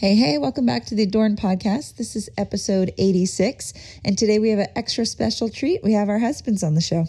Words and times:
Hey, 0.00 0.14
hey, 0.14 0.38
welcome 0.38 0.64
back 0.64 0.86
to 0.86 0.94
the 0.94 1.02
Adorn 1.02 1.36
podcast. 1.36 1.96
This 1.96 2.16
is 2.16 2.30
episode 2.38 2.90
86, 2.96 3.74
and 4.02 4.16
today 4.16 4.38
we 4.38 4.48
have 4.48 4.58
an 4.58 4.68
extra 4.74 5.04
special 5.04 5.50
treat. 5.50 5.84
We 5.84 5.92
have 5.92 6.08
our 6.08 6.18
husbands 6.18 6.62
on 6.62 6.74
the 6.74 6.80
show. 6.80 7.04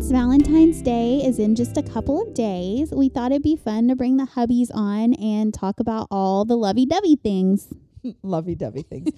Since 0.00 0.12
Valentine's 0.12 0.80
Day 0.80 1.20
is 1.22 1.38
in 1.38 1.54
just 1.54 1.76
a 1.76 1.82
couple 1.82 2.22
of 2.22 2.32
days, 2.32 2.90
we 2.90 3.10
thought 3.10 3.32
it'd 3.32 3.42
be 3.42 3.54
fun 3.54 3.86
to 3.88 3.94
bring 3.94 4.16
the 4.16 4.24
hubbies 4.24 4.70
on 4.72 5.12
and 5.12 5.52
talk 5.52 5.78
about 5.78 6.08
all 6.10 6.46
the 6.46 6.56
lovey 6.56 6.86
dovey 6.86 7.16
things. 7.16 7.68
lovey 8.22 8.54
dovey 8.54 8.80
things. 8.80 9.10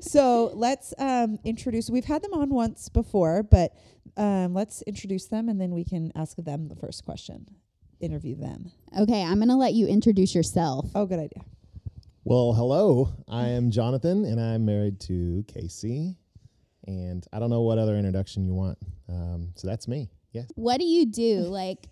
so 0.00 0.50
let's 0.54 0.94
um, 0.96 1.38
introduce. 1.44 1.90
We've 1.90 2.06
had 2.06 2.22
them 2.22 2.32
on 2.32 2.48
once 2.48 2.88
before, 2.88 3.42
but 3.42 3.76
um, 4.16 4.54
let's 4.54 4.80
introduce 4.82 5.26
them 5.26 5.50
and 5.50 5.60
then 5.60 5.72
we 5.72 5.84
can 5.84 6.10
ask 6.14 6.38
them 6.38 6.68
the 6.68 6.76
first 6.76 7.04
question. 7.04 7.44
Interview 8.00 8.34
them. 8.34 8.72
Okay, 8.98 9.22
I'm 9.22 9.36
going 9.36 9.48
to 9.48 9.56
let 9.56 9.74
you 9.74 9.88
introduce 9.88 10.34
yourself. 10.34 10.88
Oh, 10.94 11.04
good 11.04 11.18
idea. 11.18 11.44
Well, 12.24 12.54
hello. 12.54 13.12
I 13.28 13.48
am 13.48 13.70
Jonathan, 13.70 14.24
and 14.24 14.40
I'm 14.40 14.64
married 14.64 15.00
to 15.00 15.44
Casey. 15.48 16.16
And 16.86 17.26
I 17.30 17.38
don't 17.38 17.50
know 17.50 17.60
what 17.60 17.76
other 17.76 17.96
introduction 17.96 18.46
you 18.46 18.54
want. 18.54 18.78
Um, 19.06 19.52
so 19.54 19.68
that's 19.68 19.86
me. 19.86 20.08
Yes. 20.32 20.50
What 20.54 20.78
do 20.78 20.84
you 20.86 21.06
do, 21.06 21.38
like, 21.48 21.88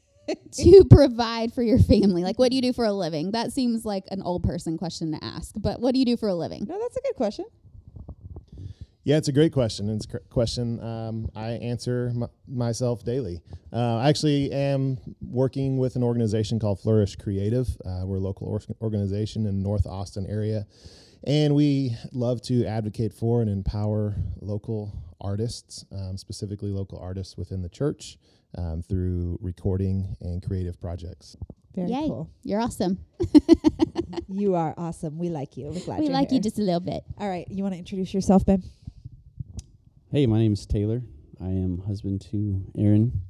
to 0.52 0.84
provide 0.90 1.52
for 1.52 1.62
your 1.62 1.78
family? 1.78 2.22
Like, 2.22 2.38
what 2.38 2.50
do 2.50 2.56
you 2.56 2.62
do 2.62 2.72
for 2.72 2.84
a 2.84 2.92
living? 2.92 3.30
That 3.32 3.52
seems 3.52 3.84
like 3.84 4.04
an 4.10 4.22
old 4.22 4.44
person 4.44 4.76
question 4.76 5.12
to 5.12 5.24
ask, 5.24 5.54
but 5.56 5.80
what 5.80 5.92
do 5.94 5.98
you 5.98 6.04
do 6.04 6.16
for 6.16 6.28
a 6.28 6.34
living? 6.34 6.66
No, 6.68 6.78
that's 6.78 6.96
a 6.96 7.00
good 7.00 7.16
question. 7.16 7.46
Yeah, 9.04 9.16
it's 9.16 9.28
a 9.28 9.32
great 9.32 9.54
question. 9.54 9.88
It's 9.88 10.06
a 10.12 10.18
question 10.28 10.78
um, 10.84 11.30
I 11.34 11.52
answer 11.52 12.12
m- 12.14 12.28
myself 12.46 13.04
daily. 13.04 13.40
Uh, 13.72 13.96
I 13.96 14.08
actually 14.10 14.52
am 14.52 14.98
working 15.22 15.78
with 15.78 15.96
an 15.96 16.02
organization 16.02 16.58
called 16.58 16.80
Flourish 16.80 17.16
Creative. 17.16 17.66
Uh, 17.86 18.02
we're 18.04 18.16
a 18.16 18.20
local 18.20 18.48
or- 18.48 18.60
organization 18.82 19.46
in 19.46 19.62
North 19.62 19.86
Austin 19.86 20.26
area, 20.26 20.66
and 21.24 21.54
we 21.54 21.96
love 22.12 22.40
to 22.42 22.64
advocate 22.64 23.12
for 23.12 23.40
and 23.40 23.50
empower 23.50 24.16
local 24.40 24.92
artists, 25.20 25.84
um, 25.92 26.16
specifically 26.16 26.70
local 26.70 26.98
artists 26.98 27.36
within 27.36 27.62
the 27.62 27.68
church, 27.68 28.18
um, 28.56 28.82
through 28.82 29.38
recording 29.40 30.16
and 30.20 30.42
creative 30.42 30.80
projects. 30.80 31.36
Very 31.74 31.90
Yay. 31.90 32.08
cool. 32.08 32.30
You're 32.42 32.60
awesome. 32.60 32.98
You 34.30 34.54
are 34.56 34.74
awesome. 34.76 35.18
We 35.18 35.30
like 35.30 35.56
you. 35.56 35.66
We're 35.66 35.80
glad 35.80 36.00
we 36.00 36.06
you're 36.06 36.14
like 36.14 36.30
you 36.30 36.38
just 36.40 36.58
a 36.58 36.62
little 36.62 36.80
bit. 36.80 37.02
All 37.18 37.28
right. 37.28 37.46
You 37.50 37.62
want 37.62 37.74
to 37.74 37.78
introduce 37.78 38.12
yourself, 38.12 38.44
Ben? 38.44 38.62
Hey, 40.12 40.26
my 40.26 40.38
name 40.38 40.52
is 40.52 40.66
Taylor. 40.66 41.02
I 41.40 41.46
am 41.48 41.82
husband 41.86 42.20
to 42.30 42.62
Aaron, 42.76 43.20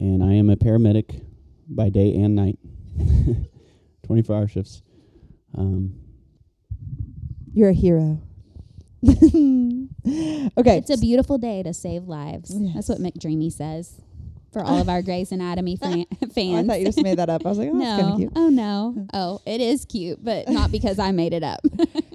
and 0.00 0.22
I 0.24 0.32
am 0.34 0.48
a 0.48 0.56
paramedic 0.56 1.22
by 1.68 1.90
day 1.90 2.14
and 2.14 2.34
night, 2.34 2.58
24 4.06 4.36
hour 4.36 4.48
shifts. 4.48 4.82
Um, 5.56 5.94
You're 7.56 7.70
a 7.70 7.72
hero. 7.72 8.20
okay. 9.02 9.88
It's 10.04 10.90
a 10.90 10.98
beautiful 10.98 11.38
day 11.38 11.62
to 11.62 11.72
save 11.72 12.02
lives. 12.04 12.54
That's 12.74 12.90
what 12.90 12.98
McDreamy 12.98 13.50
says 13.50 13.98
for 14.52 14.62
all 14.62 14.78
of 14.78 14.90
our 14.90 15.00
Grey's 15.00 15.32
Anatomy 15.32 15.76
fan- 15.76 16.04
Oh, 16.22 16.56
I 16.56 16.62
thought 16.64 16.80
you 16.80 16.84
just 16.84 17.02
made 17.02 17.18
that 17.18 17.30
up. 17.30 17.46
I 17.46 17.48
was 17.48 17.56
like, 17.56 17.70
oh, 17.70 17.72
no. 17.72 18.10
of 18.12 18.18
cute. 18.18 18.32
Oh, 18.36 18.50
no. 18.50 19.06
Oh, 19.14 19.40
it 19.46 19.62
is 19.62 19.86
cute, 19.86 20.22
but 20.22 20.50
not 20.50 20.70
because 20.70 20.98
I 20.98 21.12
made 21.12 21.32
it 21.32 21.42
up. 21.42 21.60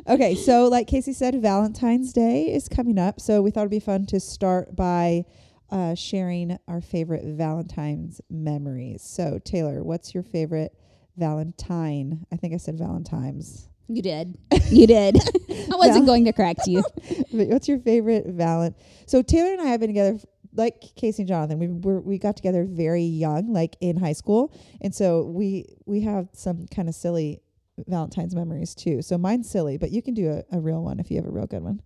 Okay, 0.08 0.36
so 0.36 0.68
like 0.68 0.86
Casey 0.86 1.12
said, 1.12 1.42
Valentine's 1.42 2.14
Day 2.14 2.44
is 2.44 2.70
coming 2.70 3.00
up. 3.00 3.20
So 3.20 3.42
we 3.42 3.50
thought 3.50 3.62
it'd 3.62 3.72
be 3.72 3.80
fun 3.80 4.06
to 4.08 4.20
start 4.20 4.76
by 4.76 5.26
uh, 5.72 5.96
sharing 5.96 6.60
our 6.68 6.82
favorite 6.82 7.24
Valentine's 7.26 8.22
memories. 8.30 9.02
So, 9.02 9.40
Taylor, 9.44 9.84
what's 9.84 10.14
your 10.14 10.24
favorite 10.24 10.76
Valentine? 11.18 12.28
I 12.32 12.36
think 12.36 12.54
I 12.54 12.58
said 12.58 12.78
Valentine's. 12.78 13.70
You 13.88 14.02
did. 14.02 14.38
You 14.70 14.88
did. 14.88 15.18
I 15.50 15.76
wasn't 15.76 16.06
going 16.06 16.26
to 16.26 16.34
correct 16.34 16.68
you. 16.68 16.84
But 17.34 17.48
what's 17.48 17.68
your 17.68 17.80
favorite 17.80 18.28
Valent? 18.28 18.76
So, 19.06 19.22
Taylor 19.22 19.54
and 19.54 19.62
I 19.62 19.68
have 19.68 19.80
been 19.80 19.90
together, 19.90 20.16
f- 20.16 20.26
like 20.54 20.82
Casey 20.98 21.24
and 21.24 21.30
Jonathan. 21.30 21.60
We 21.60 21.68
were, 21.68 22.02
we 22.02 22.18
got 22.18 22.36
together 22.36 22.66
very 22.70 23.04
young, 23.04 23.54
like 23.54 23.78
in 23.80 23.96
high 23.96 24.12
school, 24.14 24.54
and 24.82 24.94
so 24.94 25.24
we 25.24 25.78
we 25.86 26.02
have 26.02 26.28
some 26.34 26.68
kind 26.68 26.90
of 26.90 26.96
silly 26.96 27.42
Valentine's 27.88 28.36
memories 28.36 28.76
too. 28.76 29.02
So 29.02 29.18
mine's 29.18 29.50
silly, 29.50 29.78
but 29.78 29.92
you 29.92 30.02
can 30.02 30.14
do 30.14 30.30
a, 30.30 30.58
a 30.58 30.60
real 30.60 30.84
one 30.84 31.00
if 31.00 31.10
you 31.10 31.18
have 31.18 31.26
a 31.26 31.32
real 31.32 31.48
good 31.48 31.64
one. 31.64 31.82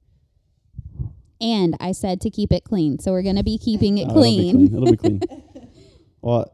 And 1.41 1.75
I 1.79 1.91
said 1.91 2.21
to 2.21 2.29
keep 2.29 2.51
it 2.51 2.63
clean. 2.63 2.99
So 2.99 3.11
we're 3.11 3.23
going 3.23 3.35
to 3.35 3.43
be 3.43 3.57
keeping 3.57 3.97
it 3.97 4.07
oh, 4.09 4.11
it'll 4.11 4.23
be 4.23 4.51
clean. 4.51 4.73
It'll 4.73 4.91
be 4.91 4.97
clean. 4.97 5.21
well, 6.21 6.53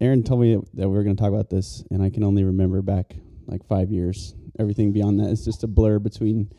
Aaron 0.00 0.22
told 0.24 0.40
me 0.40 0.56
that 0.74 0.88
we 0.88 0.96
were 0.96 1.04
going 1.04 1.16
to 1.16 1.20
talk 1.20 1.30
about 1.30 1.48
this, 1.48 1.84
and 1.90 2.02
I 2.02 2.10
can 2.10 2.24
only 2.24 2.44
remember 2.44 2.82
back 2.82 3.14
like 3.46 3.66
five 3.66 3.90
years. 3.90 4.34
Everything 4.60 4.92
beyond 4.92 5.18
that 5.20 5.30
is 5.30 5.42
just 5.42 5.64
a 5.64 5.66
blur 5.66 5.98
between 5.98 6.52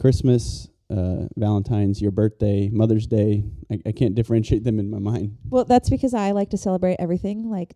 Christmas, 0.00 0.68
uh, 0.88 1.26
Valentine's, 1.36 2.00
your 2.00 2.10
birthday, 2.10 2.70
Mother's 2.72 3.06
Day. 3.06 3.44
I, 3.70 3.80
I 3.84 3.92
can't 3.92 4.14
differentiate 4.14 4.64
them 4.64 4.78
in 4.78 4.90
my 4.90 4.98
mind. 4.98 5.36
Well, 5.50 5.66
that's 5.66 5.90
because 5.90 6.14
I 6.14 6.30
like 6.30 6.48
to 6.50 6.56
celebrate 6.56 6.96
everything 6.98 7.50
like 7.50 7.74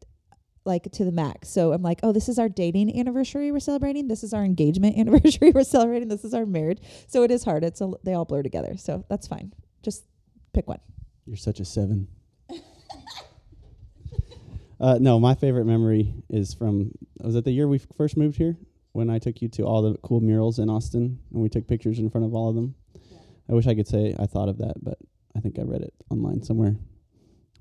like 0.65 0.91
to 0.93 1.05
the 1.05 1.13
max. 1.13 1.51
So 1.51 1.73
I'm 1.73 1.83
like, 1.83 2.01
oh, 2.03 2.13
this 2.13 2.31
is 2.31 2.39
our 2.39 2.49
dating 2.49 2.99
anniversary 2.99 3.53
we're 3.53 3.61
celebrating. 3.61 4.09
This 4.09 4.25
is 4.25 4.33
our 4.33 4.43
engagement 4.43 4.97
anniversary 4.99 5.51
we're 5.51 5.65
celebrating. 5.65 6.09
This 6.09 6.25
is 6.25 6.33
our 6.33 6.47
marriage. 6.47 6.79
So 7.09 7.23
it 7.23 7.31
is 7.31 7.45
hard. 7.45 7.63
It's 7.63 7.83
a, 7.83 7.91
they 8.05 8.15
all 8.15 8.25
blur 8.25 8.43
together. 8.43 8.79
So 8.79 9.05
that's 9.11 9.27
fine. 9.27 9.53
Just 9.83 10.05
pick 10.55 10.67
one. 10.67 10.81
You're 11.27 11.37
such 11.37 11.61
a 11.61 11.65
seven. 11.67 12.09
uh, 14.81 14.99
no, 14.99 15.21
my 15.21 15.35
favorite 15.35 15.67
memory 15.67 16.15
is 16.31 16.55
from 16.55 16.93
was 17.21 17.35
it 17.35 17.45
the 17.45 17.51
year 17.51 17.69
we 17.69 17.77
f- 17.77 17.87
first 17.97 18.17
moved 18.17 18.39
here 18.39 18.57
when 18.93 19.11
I 19.11 19.19
took 19.19 19.41
you 19.43 19.49
to 19.49 19.63
all 19.65 19.83
the 19.83 19.97
cool 20.03 20.21
murals 20.21 20.59
in 20.59 20.69
Austin 20.71 21.19
and 21.33 21.43
we 21.43 21.49
took 21.49 21.67
pictures 21.67 21.99
in 21.99 22.11
front 22.11 22.25
of 22.27 22.35
all 22.35 22.49
of 22.49 22.55
them. 22.55 22.75
I 23.51 23.55
wish 23.55 23.67
I 23.67 23.75
could 23.75 23.87
say 23.89 24.15
I 24.19 24.27
thought 24.27 24.49
of 24.49 24.59
that, 24.59 24.75
but 24.83 24.99
I 25.37 25.41
think 25.41 25.59
I 25.59 25.63
read 25.63 25.83
it 25.83 25.95
online 26.11 26.43
somewhere. 26.43 26.77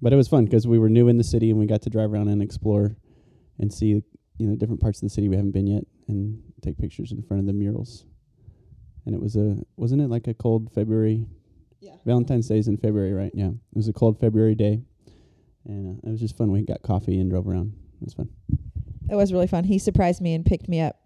But 0.01 0.13
it 0.13 0.15
was 0.15 0.27
fun 0.27 0.45
because 0.45 0.67
we 0.67 0.77
were 0.79 0.89
new 0.89 1.07
in 1.07 1.17
the 1.17 1.23
city 1.23 1.49
and 1.49 1.59
we 1.59 1.65
got 1.65 1.81
to 1.83 1.89
drive 1.89 2.11
around 2.13 2.27
and 2.27 2.41
explore 2.41 2.95
and 3.59 3.73
see 3.73 3.88
you 4.38 4.47
know 4.47 4.55
different 4.55 4.81
parts 4.81 4.99
of 4.99 5.07
the 5.07 5.09
city 5.09 5.27
we 5.29 5.35
haven't 5.35 5.51
been 5.51 5.65
yet 5.67 5.83
and 6.07 6.41
take 6.61 6.77
pictures 6.77 7.11
in 7.11 7.21
front 7.23 7.39
of 7.39 7.47
the 7.47 7.53
murals. 7.53 8.05
And 9.05 9.15
it 9.15 9.21
was 9.21 9.35
a 9.35 9.57
wasn't 9.77 10.01
it 10.01 10.09
like 10.09 10.27
a 10.27 10.33
cold 10.33 10.71
February 10.73 11.25
Yeah. 11.79 11.95
Valentine's 12.05 12.47
Day 12.47 12.57
is 12.59 12.67
in 12.67 12.77
February, 12.77 13.13
right? 13.13 13.31
Yeah. 13.33 13.47
It 13.49 13.75
was 13.75 13.88
a 13.88 13.94
cold 13.94 14.19
February 14.19 14.55
day. 14.55 14.81
And 15.65 15.97
uh, 16.03 16.07
it 16.07 16.11
was 16.11 16.19
just 16.19 16.38
fun. 16.38 16.51
We 16.51 16.61
got 16.63 16.81
coffee 16.81 17.19
and 17.19 17.29
drove 17.29 17.47
around. 17.47 17.73
It 18.01 18.05
was 18.05 18.13
fun. 18.13 18.29
It 19.09 19.15
was 19.15 19.31
really 19.33 19.47
fun. 19.47 19.63
He 19.63 19.79
surprised 19.79 20.21
me 20.21 20.33
and 20.33 20.45
picked 20.45 20.67
me 20.67 20.81
up 20.81 20.97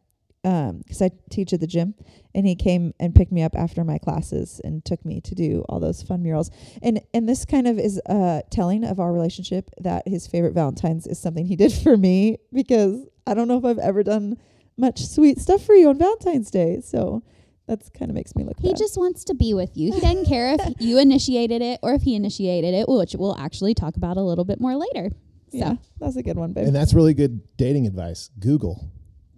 because 0.43 1.01
I 1.01 1.11
teach 1.29 1.53
at 1.53 1.59
the 1.59 1.67
gym, 1.67 1.93
and 2.33 2.47
he 2.47 2.55
came 2.55 2.93
and 2.99 3.13
picked 3.13 3.31
me 3.31 3.43
up 3.43 3.55
after 3.55 3.83
my 3.83 3.97
classes 3.97 4.59
and 4.63 4.83
took 4.83 5.05
me 5.05 5.21
to 5.21 5.35
do 5.35 5.63
all 5.69 5.79
those 5.79 6.01
fun 6.01 6.23
murals. 6.23 6.49
And 6.81 7.01
and 7.13 7.27
this 7.27 7.45
kind 7.45 7.67
of 7.67 7.77
is 7.77 7.99
uh, 8.07 8.41
telling 8.49 8.83
of 8.83 8.99
our 8.99 9.13
relationship 9.13 9.69
that 9.79 10.07
his 10.07 10.27
favorite 10.27 10.53
Valentine's 10.53 11.07
is 11.07 11.19
something 11.19 11.45
he 11.45 11.55
did 11.55 11.73
for 11.73 11.97
me 11.97 12.37
because 12.51 13.05
I 13.27 13.33
don't 13.33 13.47
know 13.47 13.57
if 13.57 13.65
I've 13.65 13.79
ever 13.79 14.03
done 14.03 14.37
much 14.77 15.05
sweet 15.05 15.39
stuff 15.39 15.63
for 15.63 15.75
you 15.75 15.89
on 15.89 15.97
Valentine's 15.97 16.49
Day. 16.49 16.81
So 16.81 17.23
that's 17.67 17.89
kind 17.89 18.09
of 18.09 18.15
makes 18.15 18.35
me 18.35 18.43
look. 18.43 18.59
He 18.59 18.69
bad. 18.69 18.77
just 18.77 18.97
wants 18.97 19.23
to 19.25 19.35
be 19.35 19.53
with 19.53 19.77
you. 19.77 19.93
He 19.93 19.99
doesn't 20.01 20.25
care 20.25 20.55
if 20.55 20.73
you 20.79 20.99
initiated 20.99 21.61
it 21.61 21.79
or 21.81 21.93
if 21.93 22.01
he 22.01 22.15
initiated 22.15 22.73
it, 22.73 22.89
which 22.89 23.15
we'll 23.17 23.37
actually 23.37 23.73
talk 23.73 23.95
about 23.95 24.17
a 24.17 24.21
little 24.21 24.45
bit 24.45 24.59
more 24.59 24.75
later. 24.75 25.11
So 25.51 25.57
yeah, 25.57 25.75
that's 25.99 26.15
a 26.15 26.23
good 26.23 26.37
one, 26.37 26.53
babe. 26.53 26.67
And 26.67 26.75
that's 26.75 26.93
really 26.93 27.13
good 27.13 27.41
dating 27.57 27.85
advice. 27.85 28.29
Google. 28.39 28.89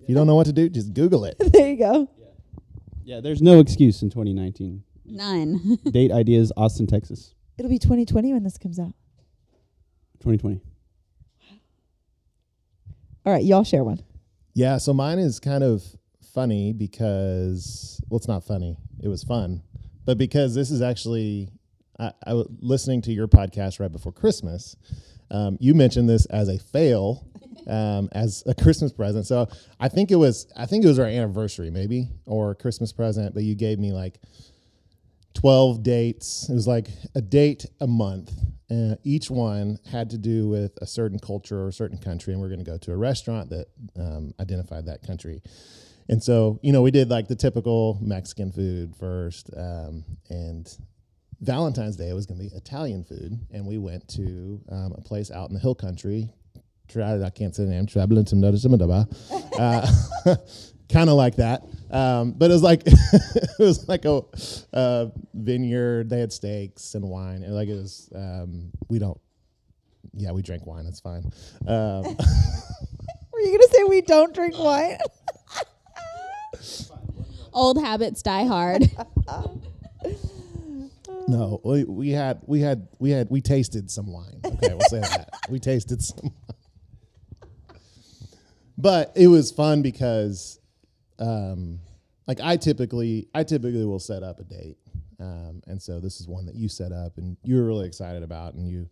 If 0.03 0.09
you 0.09 0.15
don't 0.15 0.27
know 0.27 0.35
what 0.35 0.47
to 0.47 0.53
do, 0.53 0.67
just 0.67 0.93
Google 0.93 1.23
it. 1.25 1.35
there 1.53 1.69
you 1.69 1.77
go. 1.77 2.09
Yeah, 3.05 3.21
there's 3.21 3.41
no 3.41 3.59
excuse 3.59 4.01
in 4.01 4.09
2019. 4.09 4.83
none. 5.05 5.77
Date 5.91 6.11
ideas, 6.11 6.51
Austin, 6.57 6.87
Texas, 6.87 7.33
It'll 7.57 7.69
be 7.69 7.79
2020 7.79 8.33
when 8.33 8.43
this 8.43 8.57
comes 8.57 8.79
out. 8.79 8.93
2020. 10.19 10.61
All 13.25 13.31
right, 13.31 13.43
y'all 13.43 13.63
share 13.63 13.83
one. 13.83 13.99
Yeah, 14.53 14.77
so 14.77 14.93
mine 14.93 15.19
is 15.19 15.39
kind 15.39 15.63
of 15.63 15.83
funny 16.33 16.73
because 16.73 18.01
well, 18.09 18.17
it's 18.17 18.27
not 18.27 18.43
funny. 18.43 18.77
It 19.01 19.07
was 19.07 19.23
fun, 19.23 19.63
but 20.05 20.17
because 20.17 20.53
this 20.55 20.71
is 20.71 20.81
actually 20.81 21.49
I, 21.99 22.11
I 22.25 22.33
was 22.33 22.47
listening 22.59 23.01
to 23.03 23.13
your 23.13 23.27
podcast 23.27 23.79
right 23.79 23.91
before 23.91 24.11
Christmas. 24.11 24.75
Um, 25.31 25.57
you 25.59 25.73
mentioned 25.73 26.09
this 26.09 26.25
as 26.25 26.49
a 26.49 26.59
fail 26.59 27.25
um, 27.67 28.09
as 28.11 28.43
a 28.45 28.53
Christmas 28.53 28.91
present. 28.91 29.25
So 29.25 29.47
I 29.79 29.89
think 29.89 30.11
it 30.11 30.15
was 30.15 30.51
I 30.55 30.65
think 30.65 30.83
it 30.83 30.87
was 30.87 30.99
our 30.99 31.05
anniversary 31.05 31.69
maybe 31.69 32.09
or 32.25 32.55
Christmas 32.55 32.91
present, 32.91 33.33
but 33.33 33.43
you 33.43 33.55
gave 33.55 33.79
me 33.79 33.91
like 33.91 34.19
12 35.35 35.83
dates. 35.83 36.47
It 36.49 36.53
was 36.53 36.67
like 36.67 36.87
a 37.15 37.21
date 37.21 37.65
a 37.81 37.87
month. 37.87 38.31
And 38.69 38.97
each 39.03 39.29
one 39.29 39.77
had 39.91 40.09
to 40.11 40.17
do 40.17 40.47
with 40.47 40.77
a 40.81 40.87
certain 40.87 41.19
culture 41.19 41.59
or 41.59 41.67
a 41.67 41.73
certain 41.73 41.97
country. 41.97 42.33
And 42.33 42.41
we're 42.41 42.47
going 42.47 42.63
to 42.63 42.65
go 42.65 42.77
to 42.77 42.91
a 42.91 42.97
restaurant 42.97 43.49
that 43.49 43.67
um, 43.99 44.33
identified 44.39 44.85
that 44.85 45.05
country. 45.05 45.41
And 46.09 46.21
so, 46.21 46.59
you 46.63 46.71
know, 46.71 46.81
we 46.81 46.91
did 46.91 47.09
like 47.09 47.27
the 47.27 47.35
typical 47.35 47.99
Mexican 48.01 48.51
food 48.51 48.95
first. 48.95 49.49
Um, 49.55 50.03
and 50.29 50.67
Valentine's 51.41 51.97
Day 51.97 52.13
was 52.13 52.25
going 52.25 52.39
to 52.39 52.49
be 52.49 52.55
Italian 52.55 53.03
food. 53.03 53.37
And 53.51 53.65
we 53.65 53.77
went 53.77 54.07
to 54.09 54.61
um, 54.71 54.93
a 54.97 55.01
place 55.01 55.29
out 55.29 55.49
in 55.49 55.53
the 55.53 55.59
hill 55.59 55.75
country. 55.75 56.29
Tra- 56.89 57.23
I 57.25 57.29
can't 57.29 57.55
say 57.55 57.63
the 57.65 57.71
name. 57.71 57.85
Traveling 57.85 58.25
to 58.25 58.35
uh, 59.59 59.87
kind 60.89 61.09
of 61.09 61.15
like 61.15 61.37
that. 61.37 61.63
Um, 61.89 62.31
but 62.31 62.49
it 62.49 62.53
was 62.53 62.63
like 62.63 62.83
it 62.87 63.59
was 63.59 63.87
like 63.87 64.05
a 64.05 64.21
uh, 64.73 65.07
vineyard. 65.33 66.09
They 66.09 66.19
had 66.19 66.33
steaks 66.33 66.95
and 66.95 67.07
wine, 67.07 67.43
and 67.43 67.53
like 67.53 67.69
it 67.69 67.75
was. 67.75 68.09
Um, 68.15 68.71
we 68.89 68.99
don't. 68.99 69.19
Yeah, 70.15 70.31
we 70.31 70.41
drink 70.41 70.65
wine. 70.65 70.85
It's 70.85 70.99
fine. 70.99 71.31
Um, 71.67 72.03
Were 73.33 73.39
you 73.39 73.51
gonna 73.51 73.71
say 73.71 73.83
we 73.85 74.01
don't 74.01 74.33
drink 74.33 74.57
wine? 74.57 74.97
Old 77.53 77.83
habits 77.83 78.21
die 78.21 78.45
hard. 78.45 78.89
no, 81.27 81.61
we, 81.63 81.83
we 81.83 82.09
had 82.09 82.41
we 82.45 82.59
had 82.61 82.87
we 82.99 83.11
had 83.11 83.29
we 83.29 83.41
tasted 83.41 83.89
some 83.89 84.11
wine. 84.11 84.39
Okay, 84.43 84.69
we'll 84.73 84.79
say 84.81 84.99
that 84.99 85.29
we 85.49 85.59
tasted 85.59 86.03
some. 86.03 86.33
But 88.83 89.13
it 89.15 89.27
was 89.27 89.49
fun 89.49 89.81
because, 89.81 90.59
um, 91.17 91.79
like 92.27 92.41
I 92.41 92.57
typically 92.57 93.29
I 93.33 93.43
typically 93.45 93.85
will 93.85 93.97
set 93.97 94.23
up 94.23 94.41
a 94.41 94.43
date, 94.43 94.77
um, 95.21 95.61
and 95.67 95.81
so 95.81 96.01
this 96.01 96.19
is 96.19 96.27
one 96.27 96.45
that 96.47 96.55
you 96.55 96.67
set 96.67 96.91
up 96.91 97.17
and 97.17 97.37
you 97.43 97.55
were 97.55 97.63
really 97.63 97.87
excited 97.87 98.23
about, 98.23 98.55
and 98.55 98.67
you 98.67 98.89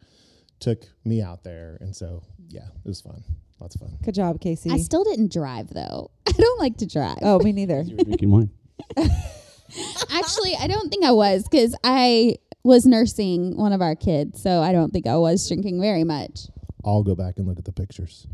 took 0.62 0.86
me 1.04 1.22
out 1.22 1.44
there, 1.44 1.78
and 1.82 1.94
so 1.94 2.24
yeah, 2.48 2.68
it 2.86 2.88
was 2.88 3.02
fun. 3.02 3.22
Lots 3.60 3.76
of 3.76 3.82
fun. 3.82 3.98
Good 4.02 4.16
job, 4.16 4.40
Casey. 4.40 4.72
I 4.72 4.78
still 4.78 5.04
didn't 5.04 5.34
drive 5.34 5.68
though. 5.74 6.10
I 6.26 6.32
don't 6.32 6.60
like 6.60 6.78
to 6.78 6.86
drive. 6.86 7.18
oh, 7.22 7.40
me 7.40 7.52
neither. 7.52 7.82
You 7.86 7.98
were 7.98 8.06
drinking 8.06 8.32
wine. 8.32 8.50
Actually, 8.98 10.56
I 10.56 10.68
don't 10.68 10.90
think 10.90 11.04
I 11.04 11.12
was 11.12 11.44
because 11.50 11.76
I 11.84 12.38
was 12.64 12.86
nursing 12.86 13.58
one 13.58 13.74
of 13.74 13.82
our 13.82 13.96
kids, 13.96 14.42
so 14.42 14.62
I 14.62 14.72
don't 14.72 14.94
think 14.94 15.06
I 15.06 15.18
was 15.18 15.46
drinking 15.48 15.82
very 15.82 16.06
much. 16.06 16.48
I'll 16.86 17.04
go 17.04 17.16
back 17.16 17.38
and 17.38 17.48
look 17.48 17.60
at 17.60 17.66
the 17.66 17.72
pictures. 17.72 18.26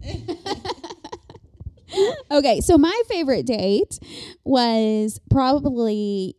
Okay, 2.31 2.61
so 2.61 2.77
my 2.77 3.01
favorite 3.07 3.45
date 3.45 3.99
was 4.43 5.19
probably 5.29 6.35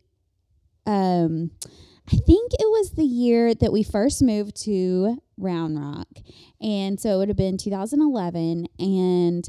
um 0.85 1.51
I 2.11 2.17
think 2.17 2.53
it 2.53 2.65
was 2.65 2.91
the 2.91 3.03
year 3.03 3.53
that 3.53 3.71
we 3.71 3.83
first 3.83 4.23
moved 4.23 4.55
to 4.63 5.17
Round 5.37 5.79
Rock. 5.79 6.07
And 6.59 6.99
so 6.99 7.09
it 7.11 7.17
would 7.17 7.27
have 7.27 7.37
been 7.37 7.57
2011 7.57 8.67
and 8.79 9.47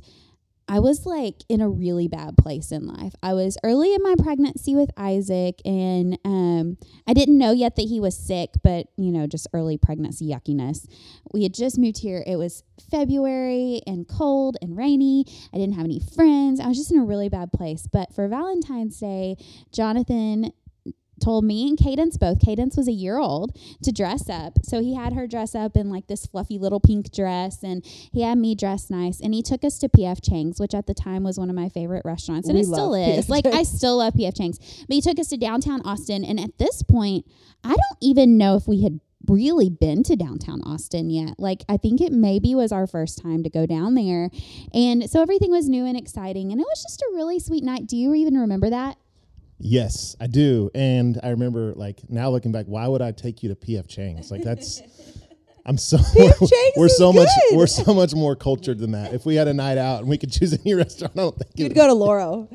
I 0.70 0.78
was 0.78 1.05
like 1.05 1.43
in 1.49 1.61
a 1.61 1.69
really 1.69 2.06
bad 2.06 2.37
place 2.38 2.70
in 2.70 2.87
life. 2.87 3.12
I 3.25 3.34
was 3.34 3.58
early 3.64 3.93
in 3.93 4.00
my 4.05 4.14
pregnancy 4.17 4.76
with 4.76 4.88
Isaac 4.96 5.61
and 5.64 6.17
um 6.25 6.76
I 7.08 7.12
didn't 7.12 7.38
know 7.38 7.50
yet 7.50 7.75
that 7.75 7.88
he 7.88 7.99
was 7.99 8.17
sick, 8.17 8.50
but 8.62 8.87
you 8.96 9.11
know, 9.11 9.26
just 9.26 9.49
early 9.52 9.76
pregnancy 9.76 10.31
yuckiness. 10.31 10.87
We 11.34 11.43
had 11.43 11.55
just 11.55 11.76
moved 11.76 11.99
here. 11.99 12.22
It 12.25 12.37
was 12.37 12.62
February 12.88 13.82
and 13.84 14.06
cold 14.06 14.58
and 14.62 14.76
rainy. 14.76 15.25
I 15.52 15.58
didn't 15.58 15.75
have 15.75 15.84
any 15.84 15.99
friends. 16.14 16.61
I 16.61 16.69
was 16.69 16.76
just 16.76 16.93
in 16.93 17.00
a 17.00 17.05
really 17.05 17.28
bad 17.28 17.50
place. 17.50 17.88
But 17.93 18.14
for 18.14 18.28
Valentine's 18.28 18.99
Day, 19.00 19.38
Jonathan 19.73 20.52
told 21.20 21.44
me 21.44 21.69
and 21.69 21.78
Cadence 21.78 22.17
both. 22.17 22.40
Cadence 22.40 22.76
was 22.76 22.88
a 22.88 22.93
year 22.93 23.19
old 23.19 23.56
to 23.82 23.93
dress 23.93 24.28
up. 24.28 24.58
So 24.62 24.81
he 24.81 24.94
had 24.94 25.12
her 25.12 25.26
dress 25.26 25.55
up 25.55 25.76
in 25.76 25.90
like 25.90 26.06
this 26.06 26.26
fluffy 26.26 26.58
little 26.58 26.81
pink 26.81 27.12
dress 27.12 27.62
and 27.62 27.84
he 27.84 28.22
had 28.22 28.38
me 28.38 28.55
dressed 28.55 28.90
nice 28.90 29.20
and 29.20 29.34
he 29.34 29.43
took 29.43 29.64
us 29.64 29.78
to 29.78 29.88
PF 29.88 30.20
Chang's, 30.22 30.61
which 30.61 30.75
at 30.75 30.87
the 30.87 30.94
time 30.94 31.22
was 31.22 31.38
one 31.38 31.50
of 31.50 31.56
my 31.56 31.69
favorite 31.69 32.02
restaurants 32.05 32.49
and 32.49 32.56
We 32.56 32.62
it 32.62 32.67
still 32.67 32.94
is. 32.94 33.28
Like 33.28 33.46
I 33.46 33.62
still 33.62 33.99
love 33.99 34.14
PF 34.14 34.37
Chang's. 34.37 34.58
But 34.58 34.94
he 34.94 35.00
took 35.00 35.19
us 35.19 35.28
to 35.28 35.37
downtown 35.37 35.81
Austin 35.82 36.25
and 36.25 36.40
at 36.40 36.58
this 36.58 36.82
point, 36.82 37.26
I 37.62 37.70
don't 37.70 37.99
even 38.00 38.38
know 38.38 38.56
if 38.56 38.66
we 38.66 38.82
had 38.82 39.00
really 39.28 39.69
been 39.69 40.02
to 40.05 40.16
downtown 40.16 40.62
Austin 40.62 41.11
yet. 41.11 41.34
Like 41.38 41.64
I 41.69 41.76
think 41.76 42.00
it 42.00 42.12
maybe 42.12 42.55
was 42.55 42.73
our 42.73 42.87
first 42.87 43.23
time 43.23 43.43
to 43.43 43.50
go 43.50 43.66
down 43.66 43.94
there. 43.94 44.31
And 44.73 45.08
so 45.11 45.20
everything 45.20 45.50
was 45.50 45.69
new 45.69 45.84
and 45.84 45.96
exciting 45.96 46.52
and 46.52 46.61
it 46.61 46.66
was 46.69 46.82
just 46.82 47.02
a 47.02 47.12
really 47.14 47.38
sweet 47.38 47.64
night. 47.64 47.87
Do 47.87 47.96
you 47.96 48.14
even 48.14 48.34
remember 48.34 48.70
that? 48.70 48.96
Yes, 49.62 50.17
I 50.21 50.27
do. 50.27 50.71
And 50.75 51.21
I 51.23 51.29
remember 51.31 51.75
like 51.77 52.01
now 52.09 52.31
looking 52.31 52.51
back, 52.51 52.67
why 52.67 52.89
would 52.89 53.03
I 53.03 53.12
take 53.12 53.43
you 53.43 53.51
to 53.51 53.55
PF 53.55 53.87
Chang's? 53.89 54.31
Like 54.31 54.43
that's 54.43 54.81
I'm 55.67 55.77
so 55.77 55.99
we're 56.77 56.87
is 56.87 56.97
so 56.97 57.12
much 57.12 57.29
good. 57.51 57.59
we're 57.59 57.67
so 57.67 57.93
much 57.93 58.15
more 58.15 58.35
cultured 58.35 58.79
than 58.79 58.93
that. 58.93 59.12
If 59.12 59.27
we 59.27 59.35
had 59.35 59.47
a 59.49 59.55
night 59.55 59.77
out 59.79 60.01
and 60.01 60.09
we 60.09 60.17
could 60.19 60.33
choose 60.33 60.59
any 60.59 60.75
restaurant, 60.85 61.12
I 61.15 61.21
don't 61.21 61.37
think 61.37 61.51
it 61.55 61.62
You'd 61.62 61.75
go 61.75 61.87
to 61.87 61.93
Laurel. 61.93 62.49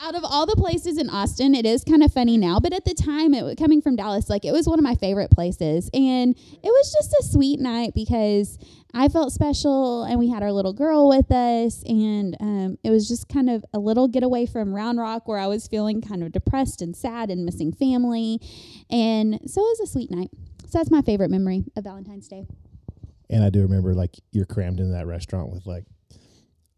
out 0.00 0.14
of 0.14 0.22
all 0.24 0.46
the 0.46 0.54
places 0.56 0.98
in 0.98 1.10
Austin, 1.10 1.54
it 1.54 1.66
is 1.66 1.82
kind 1.82 2.04
of 2.04 2.12
funny 2.12 2.36
now, 2.38 2.60
but 2.60 2.72
at 2.72 2.84
the 2.84 2.94
time, 2.94 3.34
it 3.34 3.42
wa- 3.44 3.54
coming 3.58 3.82
from 3.82 3.96
Dallas, 3.96 4.30
like 4.30 4.44
it 4.44 4.52
was 4.52 4.68
one 4.68 4.78
of 4.78 4.84
my 4.84 4.94
favorite 4.94 5.32
places, 5.32 5.90
and 5.92 6.36
it 6.36 6.68
was 6.68 6.92
just 6.92 7.12
a 7.20 7.24
sweet 7.32 7.58
night 7.58 7.92
because 7.94 8.58
I 8.98 9.08
felt 9.08 9.30
special, 9.30 10.04
and 10.04 10.18
we 10.18 10.30
had 10.30 10.42
our 10.42 10.50
little 10.50 10.72
girl 10.72 11.06
with 11.06 11.30
us, 11.30 11.82
and 11.84 12.34
um, 12.40 12.78
it 12.82 12.88
was 12.88 13.06
just 13.06 13.28
kind 13.28 13.50
of 13.50 13.62
a 13.74 13.78
little 13.78 14.08
getaway 14.08 14.46
from 14.46 14.74
Round 14.74 14.98
Rock 14.98 15.28
where 15.28 15.38
I 15.38 15.46
was 15.48 15.68
feeling 15.68 16.00
kind 16.00 16.22
of 16.22 16.32
depressed 16.32 16.80
and 16.80 16.96
sad 16.96 17.30
and 17.30 17.44
missing 17.44 17.72
family, 17.72 18.40
and 18.88 19.38
so 19.44 19.60
it 19.60 19.78
was 19.78 19.80
a 19.80 19.86
sweet 19.86 20.10
night. 20.10 20.30
So 20.66 20.78
that's 20.78 20.90
my 20.90 21.02
favorite 21.02 21.30
memory 21.30 21.64
of 21.76 21.84
Valentine's 21.84 22.26
Day. 22.26 22.46
And 23.28 23.44
I 23.44 23.50
do 23.50 23.60
remember 23.60 23.92
like 23.92 24.16
you're 24.32 24.46
crammed 24.46 24.80
in 24.80 24.90
that 24.92 25.06
restaurant 25.06 25.52
with 25.52 25.66
like 25.66 25.84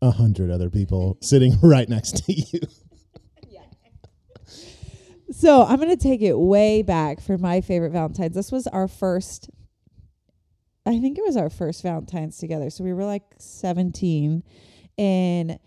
a 0.02 0.10
hundred 0.10 0.50
other 0.50 0.70
people 0.70 1.18
sitting 1.22 1.56
right 1.62 1.88
next 1.88 2.24
to 2.26 2.32
you. 2.32 2.60
So 5.30 5.62
I'm 5.62 5.78
gonna 5.78 5.96
take 5.96 6.22
it 6.22 6.36
way 6.36 6.82
back 6.82 7.20
for 7.20 7.38
my 7.38 7.60
favorite 7.60 7.92
Valentine's. 7.92 8.34
This 8.34 8.50
was 8.50 8.66
our 8.66 8.88
first. 8.88 9.50
I 10.88 10.98
think 10.98 11.18
it 11.18 11.24
was 11.24 11.36
our 11.36 11.50
first 11.50 11.82
Valentine's 11.82 12.38
together. 12.38 12.70
So 12.70 12.82
we 12.82 12.94
were 12.94 13.04
like 13.04 13.24
17, 13.38 14.42
and 14.96 15.58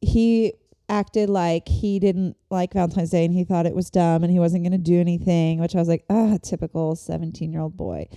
he 0.00 0.54
acted 0.88 1.30
like 1.30 1.68
he 1.68 1.98
didn't 1.98 2.36
like 2.50 2.72
Valentine's 2.72 3.10
Day 3.10 3.24
and 3.24 3.32
he 3.32 3.44
thought 3.44 3.64
it 3.66 3.74
was 3.74 3.88
dumb 3.88 4.22
and 4.22 4.30
he 4.30 4.38
wasn't 4.38 4.64
gonna 4.64 4.76
do 4.76 5.00
anything. 5.00 5.60
Which 5.60 5.74
I 5.74 5.78
was 5.78 5.88
like, 5.88 6.04
ah, 6.10 6.36
typical 6.42 6.96
17 6.96 7.52
year 7.52 7.62
old 7.62 7.76
boy. 7.76 8.08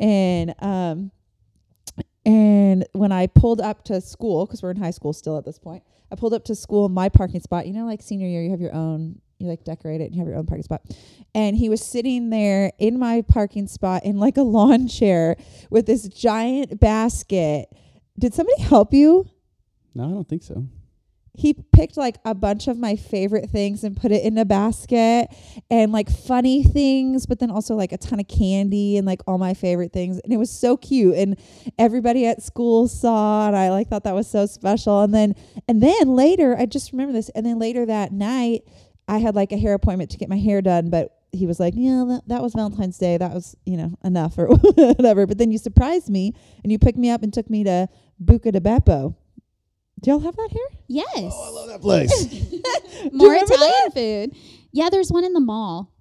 And 0.00 0.54
um, 0.60 1.12
and 2.24 2.86
when 2.92 3.12
I 3.12 3.26
pulled 3.26 3.60
up 3.60 3.84
to 3.84 4.00
school, 4.00 4.46
because 4.46 4.62
we're 4.62 4.70
in 4.70 4.76
high 4.76 4.90
school 4.90 5.12
still 5.12 5.38
at 5.38 5.44
this 5.44 5.58
point, 5.58 5.82
I 6.10 6.16
pulled 6.16 6.34
up 6.34 6.44
to 6.46 6.54
school 6.54 6.88
my 6.88 7.08
parking 7.08 7.40
spot. 7.40 7.66
You 7.66 7.74
know, 7.74 7.84
like 7.84 8.02
senior 8.02 8.26
year, 8.26 8.42
you 8.42 8.50
have 8.50 8.60
your 8.60 8.74
own, 8.74 9.20
you 9.38 9.46
like 9.46 9.64
decorate 9.64 10.00
it 10.00 10.04
and 10.06 10.14
you 10.14 10.20
have 10.20 10.28
your 10.28 10.36
own 10.36 10.46
parking 10.46 10.62
spot. 10.64 10.82
And 11.34 11.56
he 11.56 11.68
was 11.68 11.84
sitting 11.84 12.30
there 12.30 12.72
in 12.78 12.98
my 12.98 13.22
parking 13.22 13.66
spot 13.68 14.04
in 14.04 14.18
like 14.18 14.36
a 14.36 14.42
lawn 14.42 14.88
chair 14.98 15.36
with 15.70 15.86
this 15.86 16.08
giant 16.08 16.80
basket. 16.80 17.68
Did 18.18 18.34
somebody 18.34 18.60
help 18.62 18.92
you? 18.92 19.28
No, 19.94 20.04
I 20.04 20.08
don't 20.10 20.28
think 20.28 20.42
so. 20.42 20.66
he 21.34 21.54
picked 21.54 21.96
like 21.96 22.16
a 22.24 22.34
bunch 22.34 22.66
of 22.66 22.76
my 22.78 22.96
favorite 22.96 23.48
things 23.48 23.84
and 23.84 23.96
put 23.96 24.10
it 24.10 24.24
in 24.24 24.36
a 24.38 24.44
basket 24.44 25.28
and 25.70 25.92
like 25.92 26.10
funny 26.10 26.64
things 26.64 27.26
but 27.26 27.38
then 27.38 27.48
also 27.50 27.76
like 27.76 27.92
a 27.92 27.96
ton 27.96 28.18
of 28.18 28.26
candy 28.26 28.96
and 28.96 29.06
like 29.06 29.20
all 29.28 29.38
my 29.38 29.54
favorite 29.54 29.92
things 29.92 30.18
and 30.24 30.32
it 30.32 30.36
was 30.36 30.50
so 30.50 30.76
cute 30.76 31.14
and 31.14 31.38
everybody 31.78 32.26
at 32.26 32.42
school 32.42 32.88
saw 32.88 33.46
and 33.46 33.56
I 33.56 33.70
like 33.70 33.88
thought 33.88 34.02
that 34.02 34.14
was 34.16 34.28
so 34.28 34.46
special 34.46 35.02
and 35.02 35.14
then 35.14 35.34
and 35.68 35.80
then 35.80 36.08
later 36.08 36.56
I 36.58 36.66
just 36.66 36.90
remember 36.90 37.12
this 37.12 37.28
and 37.30 37.46
then 37.46 37.58
later 37.60 37.86
that 37.86 38.10
night 38.10 38.62
I 39.08 39.18
had 39.18 39.34
like 39.34 39.52
a 39.52 39.56
hair 39.56 39.74
appointment 39.74 40.10
to 40.10 40.18
get 40.18 40.28
my 40.28 40.38
hair 40.38 40.62
done 40.62 40.90
but 40.90 41.18
he 41.32 41.46
was 41.46 41.60
like, 41.60 41.74
yeah, 41.76 42.04
that, 42.08 42.22
that 42.28 42.42
was 42.42 42.54
Valentine's 42.54 42.98
Day. 42.98 43.16
That 43.16 43.32
was, 43.32 43.56
you 43.66 43.76
know, 43.76 43.94
enough 44.02 44.38
or 44.38 44.46
whatever. 44.74 45.26
But 45.26 45.38
then 45.38 45.50
you 45.50 45.58
surprised 45.58 46.08
me 46.08 46.34
and 46.62 46.72
you 46.72 46.78
picked 46.78 46.98
me 46.98 47.10
up 47.10 47.22
and 47.22 47.32
took 47.32 47.50
me 47.50 47.64
to 47.64 47.88
Buca 48.22 48.52
di 48.52 48.60
Beppo. 48.60 49.14
Do 50.00 50.10
y'all 50.10 50.20
have 50.20 50.36
that 50.36 50.48
here? 50.50 50.68
Yes, 50.86 51.32
Oh, 51.34 51.46
I 51.46 51.50
love 51.50 51.68
that 51.68 51.80
place. 51.80 52.52
more 53.12 53.30
remember 53.30 53.54
Italian 53.54 54.30
food. 54.30 54.36
Yeah, 54.72 54.90
there's 54.90 55.10
one 55.10 55.24
in 55.24 55.32
the 55.32 55.40
mall. 55.40 55.92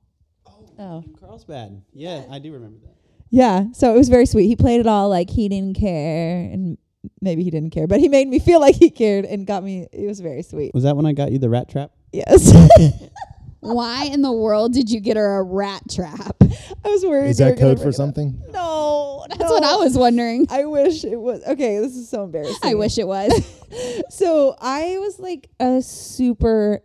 Oh. 0.46 0.66
oh. 0.80 1.04
Carlsbad. 1.20 1.82
Yeah, 1.94 2.24
I 2.30 2.40
do 2.40 2.54
remember 2.54 2.80
that. 2.84 2.96
Yeah. 3.30 3.66
So 3.74 3.94
it 3.94 3.98
was 3.98 4.10
very 4.10 4.26
sweet. 4.26 4.48
He 4.48 4.56
played 4.56 4.80
it 4.80 4.88
all 4.88 5.10
like 5.10 5.30
he 5.30 5.50
didn't 5.50 5.78
care 5.78 6.38
and 6.42 6.78
maybe 7.22 7.44
he 7.44 7.50
didn't 7.50 7.72
care, 7.72 7.88
but 7.88 8.00
he 8.00 8.08
made 8.08 8.28
me 8.28 8.40
feel 8.40 8.62
like 8.62 8.76
he 8.76 8.90
cared 8.90 9.26
and 9.26 9.46
got 9.46 9.64
me 9.64 9.88
it 9.92 10.06
was 10.06 10.20
very 10.20 10.44
sweet. 10.44 10.74
Was 10.74 10.84
that 10.84 10.96
when 10.96 11.06
I 11.06 11.14
got 11.14 11.32
you 11.32 11.40
the 11.40 11.50
rat 11.50 11.70
trap? 11.70 11.92
Yes. 12.12 12.52
Why 13.60 14.06
in 14.06 14.22
the 14.22 14.32
world 14.32 14.72
did 14.74 14.90
you 14.90 15.00
get 15.02 15.18
her 15.18 15.38
a 15.40 15.44
rat 15.44 15.82
trap? 15.92 16.38
I 16.86 16.90
was 16.90 17.04
worried. 17.04 17.30
Is 17.32 17.40
were 17.40 17.48
that 17.48 17.58
gonna 17.58 17.70
code 17.70 17.78
bring 17.78 17.84
for 17.84 17.90
it 17.90 17.94
up. 17.94 17.96
something? 17.96 18.42
No, 18.52 19.26
That's 19.30 19.42
what 19.42 19.64
I 19.64 19.76
was 19.76 19.98
wondering. 19.98 20.48
I 20.50 20.66
wish 20.66 21.04
it 21.04 21.18
was. 21.18 21.44
Okay, 21.46 21.80
this 21.80 21.96
is 21.96 22.08
so 22.08 22.24
embarrassing. 22.24 22.56
I 22.64 22.76
wish 22.76 22.98
it 22.98 23.08
was. 23.08 23.32
So 24.10 24.56
I 24.62 24.98
was 25.00 25.20
like 25.20 25.50
a 25.60 25.82
super 25.82 26.80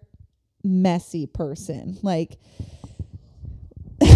messy 0.64 1.26
person. 1.26 1.96
Like 2.02 2.36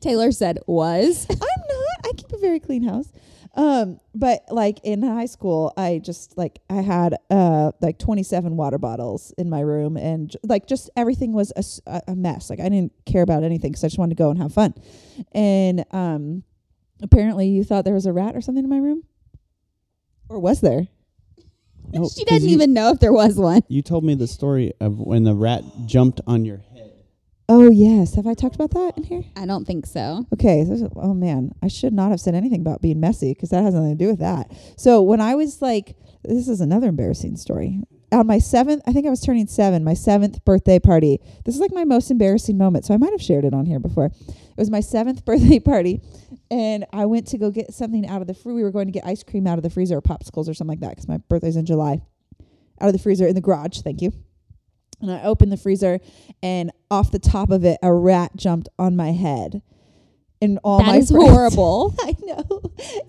Taylor 0.00 0.32
said 0.32 0.58
was. 0.66 1.26
I'm 1.30 1.38
not. 1.38 2.06
I 2.06 2.12
keep 2.16 2.32
a 2.32 2.38
very 2.38 2.58
clean 2.60 2.82
house. 2.82 3.08
Um, 3.56 4.00
but 4.14 4.44
like 4.50 4.80
in 4.82 5.02
high 5.02 5.26
school, 5.26 5.72
I 5.76 6.00
just 6.02 6.36
like 6.36 6.60
I 6.68 6.82
had 6.82 7.16
uh 7.30 7.70
like 7.80 7.98
27 7.98 8.56
water 8.56 8.78
bottles 8.78 9.32
in 9.38 9.48
my 9.48 9.60
room, 9.60 9.96
and 9.96 10.30
j- 10.30 10.38
like 10.42 10.66
just 10.66 10.90
everything 10.96 11.32
was 11.32 11.52
a, 11.52 11.58
s- 11.58 11.80
a- 11.86 12.02
a 12.08 12.16
mess. 12.16 12.50
Like 12.50 12.58
I 12.60 12.68
didn't 12.68 12.92
care 13.06 13.22
about 13.22 13.44
anything 13.44 13.70
because 13.70 13.84
I 13.84 13.88
just 13.88 13.98
wanted 13.98 14.16
to 14.16 14.22
go 14.22 14.30
and 14.30 14.38
have 14.42 14.52
fun. 14.52 14.74
And 15.32 15.84
um, 15.92 16.42
apparently, 17.02 17.46
you 17.48 17.62
thought 17.64 17.84
there 17.84 17.94
was 17.94 18.06
a 18.06 18.12
rat 18.12 18.34
or 18.34 18.40
something 18.40 18.64
in 18.64 18.70
my 18.70 18.78
room, 18.78 19.04
or 20.28 20.38
was 20.40 20.60
there? 20.60 20.88
No, 21.92 22.08
she 22.08 22.24
'cause 22.24 22.38
doesn't 22.38 22.48
you, 22.48 22.54
even 22.56 22.72
know 22.72 22.90
if 22.90 22.98
there 22.98 23.12
was 23.12 23.36
one. 23.36 23.60
You 23.68 23.82
told 23.82 24.02
me 24.04 24.14
the 24.14 24.26
story 24.26 24.72
of 24.80 24.98
when 24.98 25.22
the 25.22 25.34
rat 25.34 25.62
jumped 25.86 26.20
on 26.26 26.44
your 26.44 26.56
head. 26.56 26.73
Oh 27.48 27.70
yes, 27.70 28.14
have 28.14 28.26
I 28.26 28.32
talked 28.32 28.54
about 28.54 28.70
that 28.70 28.96
in 28.96 29.02
here? 29.02 29.22
I 29.36 29.44
don't 29.44 29.66
think 29.66 29.84
so. 29.84 30.26
Okay. 30.32 30.64
Oh 30.96 31.12
man, 31.12 31.52
I 31.62 31.68
should 31.68 31.92
not 31.92 32.10
have 32.10 32.20
said 32.20 32.34
anything 32.34 32.60
about 32.60 32.80
being 32.80 33.00
messy 33.00 33.34
because 33.34 33.50
that 33.50 33.62
has 33.62 33.74
nothing 33.74 33.98
to 33.98 34.04
do 34.04 34.08
with 34.10 34.20
that. 34.20 34.50
So 34.78 35.02
when 35.02 35.20
I 35.20 35.34
was 35.34 35.60
like, 35.60 35.96
this 36.22 36.48
is 36.48 36.62
another 36.62 36.88
embarrassing 36.88 37.36
story. 37.36 37.80
On 38.12 38.26
my 38.26 38.38
seventh, 38.38 38.82
I 38.86 38.92
think 38.92 39.06
I 39.06 39.10
was 39.10 39.20
turning 39.20 39.46
seven, 39.46 39.84
my 39.84 39.92
seventh 39.92 40.42
birthday 40.44 40.78
party. 40.78 41.18
This 41.44 41.54
is 41.54 41.60
like 41.60 41.72
my 41.72 41.84
most 41.84 42.10
embarrassing 42.10 42.56
moment. 42.56 42.86
So 42.86 42.94
I 42.94 42.96
might 42.96 43.12
have 43.12 43.20
shared 43.20 43.44
it 43.44 43.52
on 43.52 43.66
here 43.66 43.80
before. 43.80 44.06
It 44.06 44.56
was 44.56 44.70
my 44.70 44.80
seventh 44.80 45.24
birthday 45.26 45.58
party, 45.58 46.00
and 46.50 46.86
I 46.92 47.04
went 47.04 47.26
to 47.28 47.38
go 47.38 47.50
get 47.50 47.74
something 47.74 48.06
out 48.08 48.22
of 48.22 48.26
the 48.26 48.34
free. 48.34 48.54
We 48.54 48.62
were 48.62 48.70
going 48.70 48.86
to 48.86 48.92
get 48.92 49.04
ice 49.04 49.22
cream 49.22 49.46
out 49.46 49.58
of 49.58 49.64
the 49.64 49.70
freezer 49.70 49.98
or 49.98 50.02
popsicles 50.02 50.48
or 50.48 50.54
something 50.54 50.78
like 50.78 50.80
that 50.80 50.90
because 50.90 51.08
my 51.08 51.18
birthday's 51.28 51.56
in 51.56 51.66
July. 51.66 52.00
Out 52.80 52.88
of 52.88 52.92
the 52.92 52.98
freezer 52.98 53.26
in 53.26 53.34
the 53.34 53.40
garage. 53.40 53.80
Thank 53.80 54.00
you. 54.00 54.12
And 55.08 55.18
I 55.18 55.22
opened 55.24 55.52
the 55.52 55.56
freezer, 55.56 56.00
and 56.42 56.70
off 56.90 57.10
the 57.10 57.18
top 57.18 57.50
of 57.50 57.64
it, 57.64 57.78
a 57.82 57.92
rat 57.92 58.32
jumped 58.36 58.68
on 58.78 58.96
my 58.96 59.12
head. 59.12 59.62
And 60.42 60.58
all 60.64 60.78
That 60.78 60.86
my 60.86 60.96
is 60.98 61.10
friends- 61.10 61.30
horrible. 61.30 61.94
I 62.00 62.14
know. 62.22 62.60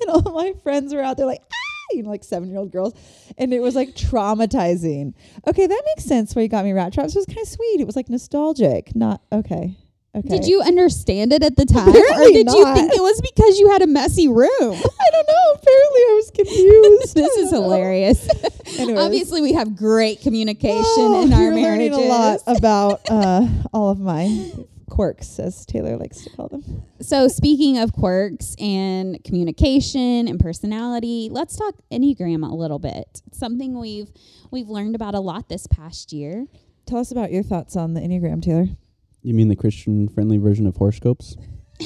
And 0.02 0.10
all 0.10 0.32
my 0.34 0.54
friends 0.64 0.94
were 0.94 1.02
out 1.02 1.18
there 1.18 1.26
like, 1.26 1.42
ah, 1.52 1.88
you 1.92 2.04
know, 2.04 2.10
like 2.10 2.24
seven 2.24 2.50
year 2.50 2.60
old 2.60 2.72
girls. 2.72 2.94
And 3.38 3.54
it 3.54 3.60
was 3.62 3.76
like 3.76 3.90
traumatizing. 3.96 5.14
Okay, 5.48 5.68
that 5.68 5.82
makes 5.96 6.06
sense 6.08 6.36
why 6.36 6.44
you 6.44 6.48
got 6.48 6.64
me 6.66 6.72
rat 6.74 6.94
traps. 6.94 7.16
It 7.16 7.20
was 7.20 7.26
kind 7.26 7.40
of 7.40 7.48
sweet. 7.48 7.82
It 7.82 7.88
was 7.88 7.96
like 7.96 8.10
nostalgic. 8.10 8.96
Not 8.96 9.22
okay. 9.32 9.76
Okay. 10.16 10.30
Did 10.30 10.46
you 10.48 10.62
understand 10.62 11.34
it 11.34 11.44
at 11.44 11.58
the 11.58 11.66
time? 11.66 11.88
or 11.88 11.90
Apparently 11.90 12.32
did 12.32 12.50
you 12.50 12.74
think 12.74 12.94
it 12.94 13.02
was 13.02 13.20
because 13.20 13.60
you 13.60 13.70
had 13.70 13.82
a 13.82 13.88
messy 13.88 14.30
room? 14.30 14.48
I 14.62 15.10
don't 15.12 15.28
know. 15.28 15.52
Apparently 15.56 16.00
I 16.00 16.14
was 16.16 16.32
confused. 16.34 17.16
this 17.16 17.36
is 17.36 17.52
know. 17.52 17.64
hilarious. 17.64 18.30
Anyways. 18.80 19.04
Obviously, 19.04 19.42
we 19.42 19.54
have 19.54 19.76
great 19.76 20.22
communication 20.22 20.84
Oh, 20.98 21.24
in 21.24 21.34
our 21.34 21.42
you're 21.42 21.56
learning 21.56 21.94
a 21.94 21.98
lot 21.98 22.40
about 22.48 23.02
uh, 23.10 23.46
all 23.74 23.90
of 23.90 24.00
my 24.00 24.52
quirks, 24.90 25.38
as 25.38 25.66
Taylor 25.66 25.98
likes 25.98 26.22
to 26.24 26.30
call 26.30 26.48
them. 26.48 26.84
So, 27.02 27.28
speaking 27.28 27.78
of 27.78 27.92
quirks 27.92 28.56
and 28.58 29.22
communication 29.26 30.30
and 30.30 30.40
personality, 30.40 31.28
let's 31.30 31.58
talk 31.58 31.76
Enneagram 31.92 32.50
a 32.50 32.56
little 32.56 32.80
bit. 32.80 33.22
It's 33.28 33.38
something 33.38 33.78
we've 33.78 34.10
we've 34.50 34.70
learned 34.70 34.96
about 34.96 35.14
a 35.14 35.20
lot 35.20 35.50
this 35.50 35.68
past 35.68 36.14
year. 36.14 36.46
Tell 36.86 37.00
us 37.00 37.12
about 37.12 37.34
your 37.34 37.44
thoughts 37.44 37.76
on 37.76 37.96
the 37.96 38.00
Enneagram, 38.00 38.42
Taylor. 38.42 38.68
You 39.26 39.34
mean 39.34 39.48
the 39.48 39.56
Christian 39.56 40.08
friendly 40.08 40.38
version 40.38 40.68
of 40.68 40.78
horoscopes? 40.78 41.36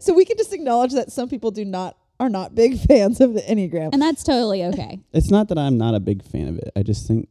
So 0.00 0.14
we 0.14 0.24
can 0.24 0.36
just 0.36 0.52
acknowledge 0.52 0.92
that 0.92 1.12
some 1.12 1.28
people 1.28 1.50
do 1.50 1.64
not 1.64 1.96
are 2.18 2.28
not 2.28 2.54
big 2.54 2.78
fans 2.88 3.20
of 3.20 3.34
the 3.34 3.40
Enneagram. 3.42 3.90
And 3.92 4.00
that's 4.00 4.22
totally 4.22 4.64
okay. 4.64 5.00
It's 5.12 5.30
not 5.30 5.48
that 5.48 5.58
I'm 5.58 5.76
not 5.76 5.94
a 5.94 6.00
big 6.00 6.22
fan 6.22 6.48
of 6.48 6.58
it. 6.58 6.70
I 6.76 6.82
just 6.82 7.06
think 7.06 7.28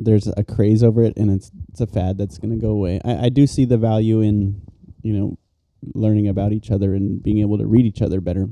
there's 0.00 0.26
a 0.36 0.44
craze 0.44 0.82
over 0.82 1.02
it, 1.02 1.14
and 1.16 1.30
it's 1.30 1.50
it's 1.70 1.80
a 1.80 1.86
fad 1.86 2.18
that's 2.18 2.38
going 2.38 2.50
to 2.50 2.56
go 2.56 2.70
away. 2.70 3.00
I, 3.04 3.26
I 3.26 3.28
do 3.28 3.46
see 3.46 3.64
the 3.64 3.78
value 3.78 4.20
in 4.20 4.62
you 5.02 5.12
know 5.12 5.38
learning 5.94 6.28
about 6.28 6.52
each 6.52 6.70
other 6.70 6.94
and 6.94 7.22
being 7.22 7.38
able 7.38 7.58
to 7.58 7.66
read 7.66 7.86
each 7.86 8.02
other 8.02 8.20
better. 8.20 8.48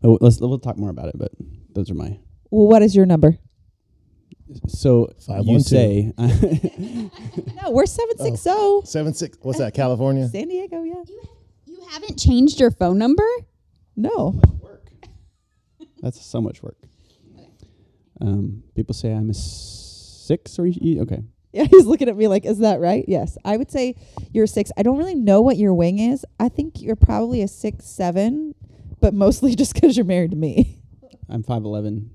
But 0.00 0.22
let's 0.22 0.40
we'll 0.40 0.58
talk 0.58 0.78
more 0.78 0.90
about 0.90 1.08
it. 1.08 1.18
But 1.18 1.32
those 1.74 1.90
are 1.90 1.94
my 1.94 2.18
Well, 2.50 2.68
what 2.68 2.82
is 2.82 2.94
your 2.94 3.06
number? 3.06 3.38
so 4.66 5.10
Five, 5.26 5.44
you 5.44 5.52
one, 5.52 5.60
say 5.60 6.12
no 6.18 7.70
we're 7.70 7.86
760 7.86 8.50
oh, 8.50 8.82
76 8.84 9.38
what's 9.42 9.58
that 9.58 9.74
california? 9.74 10.28
San 10.28 10.48
diego 10.48 10.82
yeah. 10.82 10.94
You, 11.06 11.22
you 11.66 11.86
haven't 11.90 12.18
changed 12.18 12.60
your 12.60 12.70
phone 12.70 12.98
number? 12.98 13.26
No. 13.96 14.40
That's 16.02 16.24
so 16.24 16.40
much 16.40 16.62
work. 16.62 16.76
Um, 18.20 18.62
people 18.74 18.94
say 18.94 19.12
i'm 19.12 19.30
a 19.30 19.34
six 19.34 20.58
or 20.58 20.66
you, 20.66 21.02
okay. 21.02 21.22
Yeah 21.52 21.64
he's 21.70 21.86
looking 21.86 22.08
at 22.08 22.16
me 22.16 22.28
like 22.28 22.44
is 22.44 22.58
that 22.58 22.80
right? 22.80 23.04
Yes. 23.08 23.36
I 23.44 23.56
would 23.56 23.70
say 23.70 23.96
you're 24.32 24.44
a 24.44 24.48
six. 24.48 24.70
I 24.76 24.82
don't 24.82 24.98
really 24.98 25.14
know 25.14 25.40
what 25.40 25.56
your 25.56 25.74
wing 25.74 25.98
is. 25.98 26.24
I 26.38 26.48
think 26.48 26.80
you're 26.80 26.96
probably 26.96 27.42
a 27.42 27.48
six 27.48 27.86
seven 27.86 28.54
but 29.00 29.14
mostly 29.14 29.54
just 29.54 29.74
because 29.74 29.96
you're 29.96 30.06
married 30.06 30.30
to 30.32 30.36
me. 30.36 30.78
I'm 31.28 31.42
5'11 31.44 32.08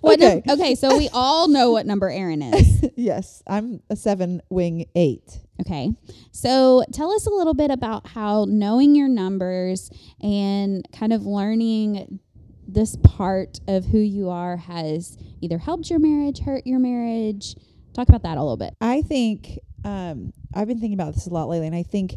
what 0.00 0.20
okay. 0.20 0.42
Num- 0.46 0.58
okay, 0.58 0.74
so 0.74 0.96
we 0.96 1.08
all 1.12 1.48
know 1.48 1.70
what 1.70 1.86
number 1.86 2.10
Aaron 2.10 2.42
is. 2.42 2.84
yes, 2.96 3.42
I'm 3.46 3.80
a 3.90 3.96
seven 3.96 4.40
wing 4.50 4.86
eight. 4.94 5.40
Okay. 5.60 5.92
So 6.32 6.84
tell 6.92 7.12
us 7.12 7.26
a 7.26 7.30
little 7.30 7.54
bit 7.54 7.70
about 7.70 8.06
how 8.06 8.46
knowing 8.48 8.94
your 8.94 9.08
numbers 9.08 9.90
and 10.22 10.86
kind 10.92 11.12
of 11.12 11.26
learning 11.26 12.20
this 12.66 12.96
part 12.96 13.58
of 13.68 13.84
who 13.84 13.98
you 13.98 14.30
are 14.30 14.56
has 14.56 15.18
either 15.40 15.58
helped 15.58 15.90
your 15.90 15.98
marriage, 15.98 16.40
hurt 16.40 16.66
your 16.66 16.78
marriage. 16.78 17.56
Talk 17.94 18.08
about 18.08 18.22
that 18.22 18.38
a 18.38 18.40
little 18.40 18.56
bit. 18.56 18.74
I 18.80 19.02
think 19.02 19.58
um, 19.84 20.32
I've 20.54 20.68
been 20.68 20.78
thinking 20.78 20.98
about 20.98 21.14
this 21.14 21.26
a 21.26 21.30
lot 21.30 21.48
lately, 21.48 21.66
and 21.66 21.76
I 21.76 21.82
think, 21.82 22.16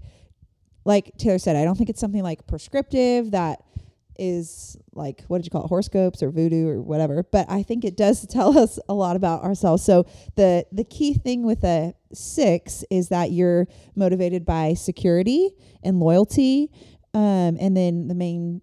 like 0.86 1.12
Taylor 1.18 1.40
said, 1.40 1.56
I 1.56 1.66
don't 1.66 1.76
think 1.76 1.90
it's 1.90 2.00
something 2.00 2.24
like 2.24 2.46
prescriptive 2.48 3.32
that 3.32 3.62
is 4.18 4.78
like 4.94 5.24
what 5.28 5.40
did 5.40 5.46
you 5.46 5.52
call 5.52 5.66
it, 5.66 5.70
horoscopes 5.70 6.22
or 6.22 6.32
voodoo 6.32 6.68
or 6.68 6.82
whatever. 6.82 7.24
But 7.24 7.50
I 7.50 7.64
think 7.64 7.84
it 7.84 7.98
does 7.98 8.26
tell 8.30 8.58
us 8.58 8.80
a 8.88 8.94
lot 8.94 9.16
about 9.16 9.44
ourselves. 9.44 9.84
So 9.84 10.06
the 10.36 10.66
the 10.72 10.84
key 10.84 11.14
thing 11.14 11.44
with 11.44 11.64
a 11.64 11.94
six 12.14 12.84
is 12.90 13.10
that 13.10 13.32
you're 13.32 13.68
motivated 13.96 14.46
by 14.46 14.74
security 14.74 15.52
and 15.84 16.00
loyalty, 16.00 16.70
um, 17.14 17.58
and 17.60 17.76
then 17.76 18.08
the 18.08 18.16
main 18.16 18.62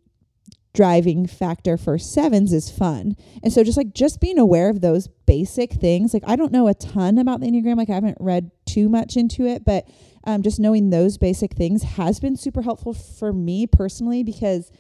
driving 0.73 1.27
factor 1.27 1.77
for 1.77 1.99
sevens 1.99 2.53
is 2.53 2.71
fun. 2.71 3.17
And 3.43 3.53
so 3.53 3.65
just 3.65 3.77
like 3.77 3.93
just 3.93 4.21
being 4.21 4.39
aware 4.39 4.71
of 4.71 4.81
those 4.81 5.09
basic 5.27 5.73
things. 5.73 6.15
Like 6.15 6.23
I 6.27 6.37
don't 6.37 6.53
know 6.53 6.69
a 6.69 6.75
ton 6.75 7.19
about 7.19 7.41
the 7.41 7.47
Enneagram, 7.47 7.77
like 7.77 7.91
I 7.91 7.95
haven't 7.95 8.19
read 8.21 8.51
too 8.67 8.89
much 8.89 9.17
into 9.17 9.47
it, 9.47 9.65
but 9.65 9.89
um, 10.25 10.43
just 10.43 10.61
knowing 10.61 10.91
those 10.91 11.19
basic 11.19 11.55
things 11.55 11.83
has 11.83 12.21
been 12.21 12.37
super 12.37 12.63
helpful 12.63 12.93
for 12.93 13.33
me 13.33 13.67
personally 13.67 14.23
because 14.23 14.71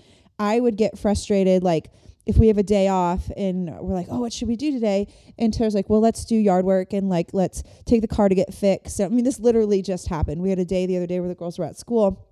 I 0.40 0.58
would 0.58 0.76
get 0.76 0.98
frustrated 0.98 1.62
like 1.62 1.92
if 2.24 2.38
we 2.38 2.48
have 2.48 2.58
a 2.58 2.62
day 2.62 2.88
off 2.88 3.30
and 3.36 3.70
we're 3.80 3.94
like, 3.94 4.06
oh, 4.10 4.20
what 4.20 4.32
should 4.32 4.48
we 4.48 4.56
do 4.56 4.72
today? 4.72 5.12
And 5.38 5.52
Tara's 5.52 5.74
like, 5.74 5.90
well, 5.90 6.00
let's 6.00 6.24
do 6.24 6.34
yard 6.34 6.64
work 6.64 6.94
and 6.94 7.10
like 7.10 7.28
let's 7.34 7.62
take 7.84 8.00
the 8.00 8.08
car 8.08 8.28
to 8.28 8.34
get 8.34 8.52
fixed. 8.54 9.00
I 9.00 9.08
mean, 9.08 9.24
this 9.24 9.38
literally 9.38 9.82
just 9.82 10.08
happened. 10.08 10.40
We 10.40 10.48
had 10.48 10.58
a 10.58 10.64
day 10.64 10.86
the 10.86 10.96
other 10.96 11.06
day 11.06 11.20
where 11.20 11.28
the 11.28 11.34
girls 11.34 11.58
were 11.58 11.66
at 11.66 11.76
school 11.78 12.26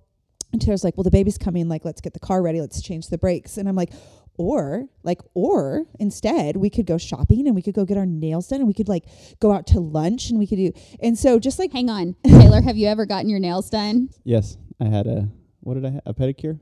and 0.51 0.59
Tara's 0.59 0.83
like, 0.83 0.97
well, 0.97 1.03
the 1.03 1.11
baby's 1.11 1.37
coming. 1.37 1.69
Like, 1.69 1.85
let's 1.85 2.01
get 2.01 2.13
the 2.13 2.19
car 2.19 2.41
ready. 2.41 2.59
Let's 2.59 2.81
change 2.81 3.09
the 3.09 3.19
brakes. 3.19 3.57
And 3.57 3.69
I'm 3.69 3.75
like, 3.75 3.93
or 4.37 4.85
like, 5.03 5.21
or 5.35 5.85
instead 5.99 6.57
we 6.57 6.71
could 6.71 6.87
go 6.87 6.97
shopping 6.97 7.45
and 7.45 7.55
we 7.55 7.61
could 7.61 7.75
go 7.75 7.85
get 7.85 7.97
our 7.97 8.07
nails 8.07 8.47
done 8.47 8.61
and 8.61 8.67
we 8.67 8.73
could 8.73 8.89
like 8.89 9.05
go 9.39 9.51
out 9.51 9.67
to 9.67 9.79
lunch 9.79 10.31
and 10.31 10.39
we 10.39 10.47
could 10.47 10.57
do. 10.57 10.71
And 10.99 11.15
so 11.15 11.37
just 11.37 11.59
like, 11.59 11.71
Hang 11.71 11.89
on. 11.89 12.15
Taylor, 12.25 12.61
have 12.61 12.77
you 12.77 12.87
ever 12.87 13.05
gotten 13.05 13.29
your 13.29 13.39
nails 13.39 13.69
done? 13.69 14.09
Yes, 14.23 14.57
I 14.79 14.85
had 14.85 15.05
a 15.05 15.29
what 15.61 15.73
did 15.75 15.85
I 15.85 15.89
have? 15.91 16.01
A 16.05 16.13
pedicure. 16.13 16.59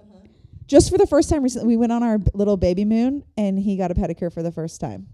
Just 0.68 0.90
for 0.92 0.98
the 0.98 1.08
first 1.08 1.30
time 1.30 1.42
recently, 1.44 1.68
we 1.68 1.78
went 1.78 1.92
on 1.92 2.04
our 2.04 2.18
b- 2.18 2.30
little 2.34 2.58
baby 2.58 2.86
moon 2.86 3.24
and 3.38 3.58
he 3.58 3.78
got 3.78 3.90
a 3.92 3.96
pedicure 3.96 4.32
for 4.32 4.44
the 4.44 4.52
first 4.52 4.80
time. 4.82 5.08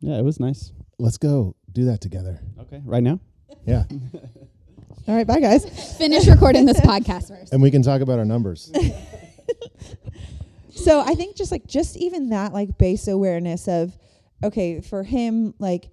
Yeah, 0.00 0.18
it 0.18 0.22
was 0.22 0.38
nice. 0.40 0.72
Let's 0.98 1.18
go 1.18 1.56
do 1.72 1.84
that 1.86 2.00
together. 2.00 2.40
Okay, 2.60 2.80
right 2.84 3.02
now. 3.02 3.20
Yeah, 3.66 3.84
All 5.08 5.14
right. 5.16 5.26
Bye 5.26 5.40
guys. 5.40 5.96
Finish 5.98 6.26
recording 6.28 6.66
this 6.66 6.80
podcast 6.82 7.28
first. 7.28 7.52
and 7.52 7.60
we 7.62 7.70
can 7.70 7.82
talk 7.82 8.00
about 8.00 8.18
our 8.18 8.24
numbers. 8.24 8.70
so 10.70 11.00
I 11.00 11.14
think 11.14 11.36
just 11.36 11.50
like 11.50 11.66
just 11.66 11.96
even 11.96 12.30
that 12.30 12.52
like 12.52 12.78
base 12.78 13.08
awareness 13.08 13.66
of 13.68 13.96
okay 14.44 14.80
for 14.80 15.02
him 15.02 15.54
like 15.58 15.90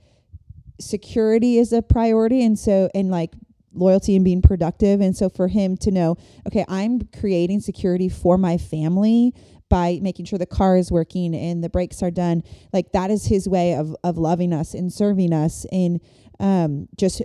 security 0.80 1.58
is 1.58 1.74
a 1.74 1.82
priority 1.82 2.44
and 2.44 2.58
so 2.60 2.90
and 2.94 3.10
like 3.10 3.32
loyalty 3.78 4.16
and 4.16 4.26
being 4.26 4.42
productive. 4.42 5.02
And 5.02 5.16
so 5.16 5.30
for 5.30 5.48
him 5.48 5.78
to 5.78 5.92
know 5.92 6.18
okay 6.48 6.66
I'm 6.68 7.02
creating 7.20 7.62
security 7.62 8.10
for 8.10 8.38
my 8.38 8.58
family 8.58 9.34
by 9.70 10.00
making 10.02 10.26
sure 10.26 10.40
the 10.40 10.46
car 10.46 10.78
is 10.78 10.92
working 10.92 11.36
and 11.36 11.64
the 11.64 11.70
brakes 11.70 12.02
are 12.02 12.12
done. 12.12 12.44
Like 12.74 12.92
that 12.94 13.12
is 13.12 13.26
his 13.26 13.48
way 13.48 13.74
of 13.76 13.96
of 14.04 14.18
loving 14.18 14.54
us 14.54 14.74
and 14.74 14.92
serving 14.92 15.34
us. 15.34 15.66
And 15.72 16.00
um, 16.40 16.88
just 16.96 17.22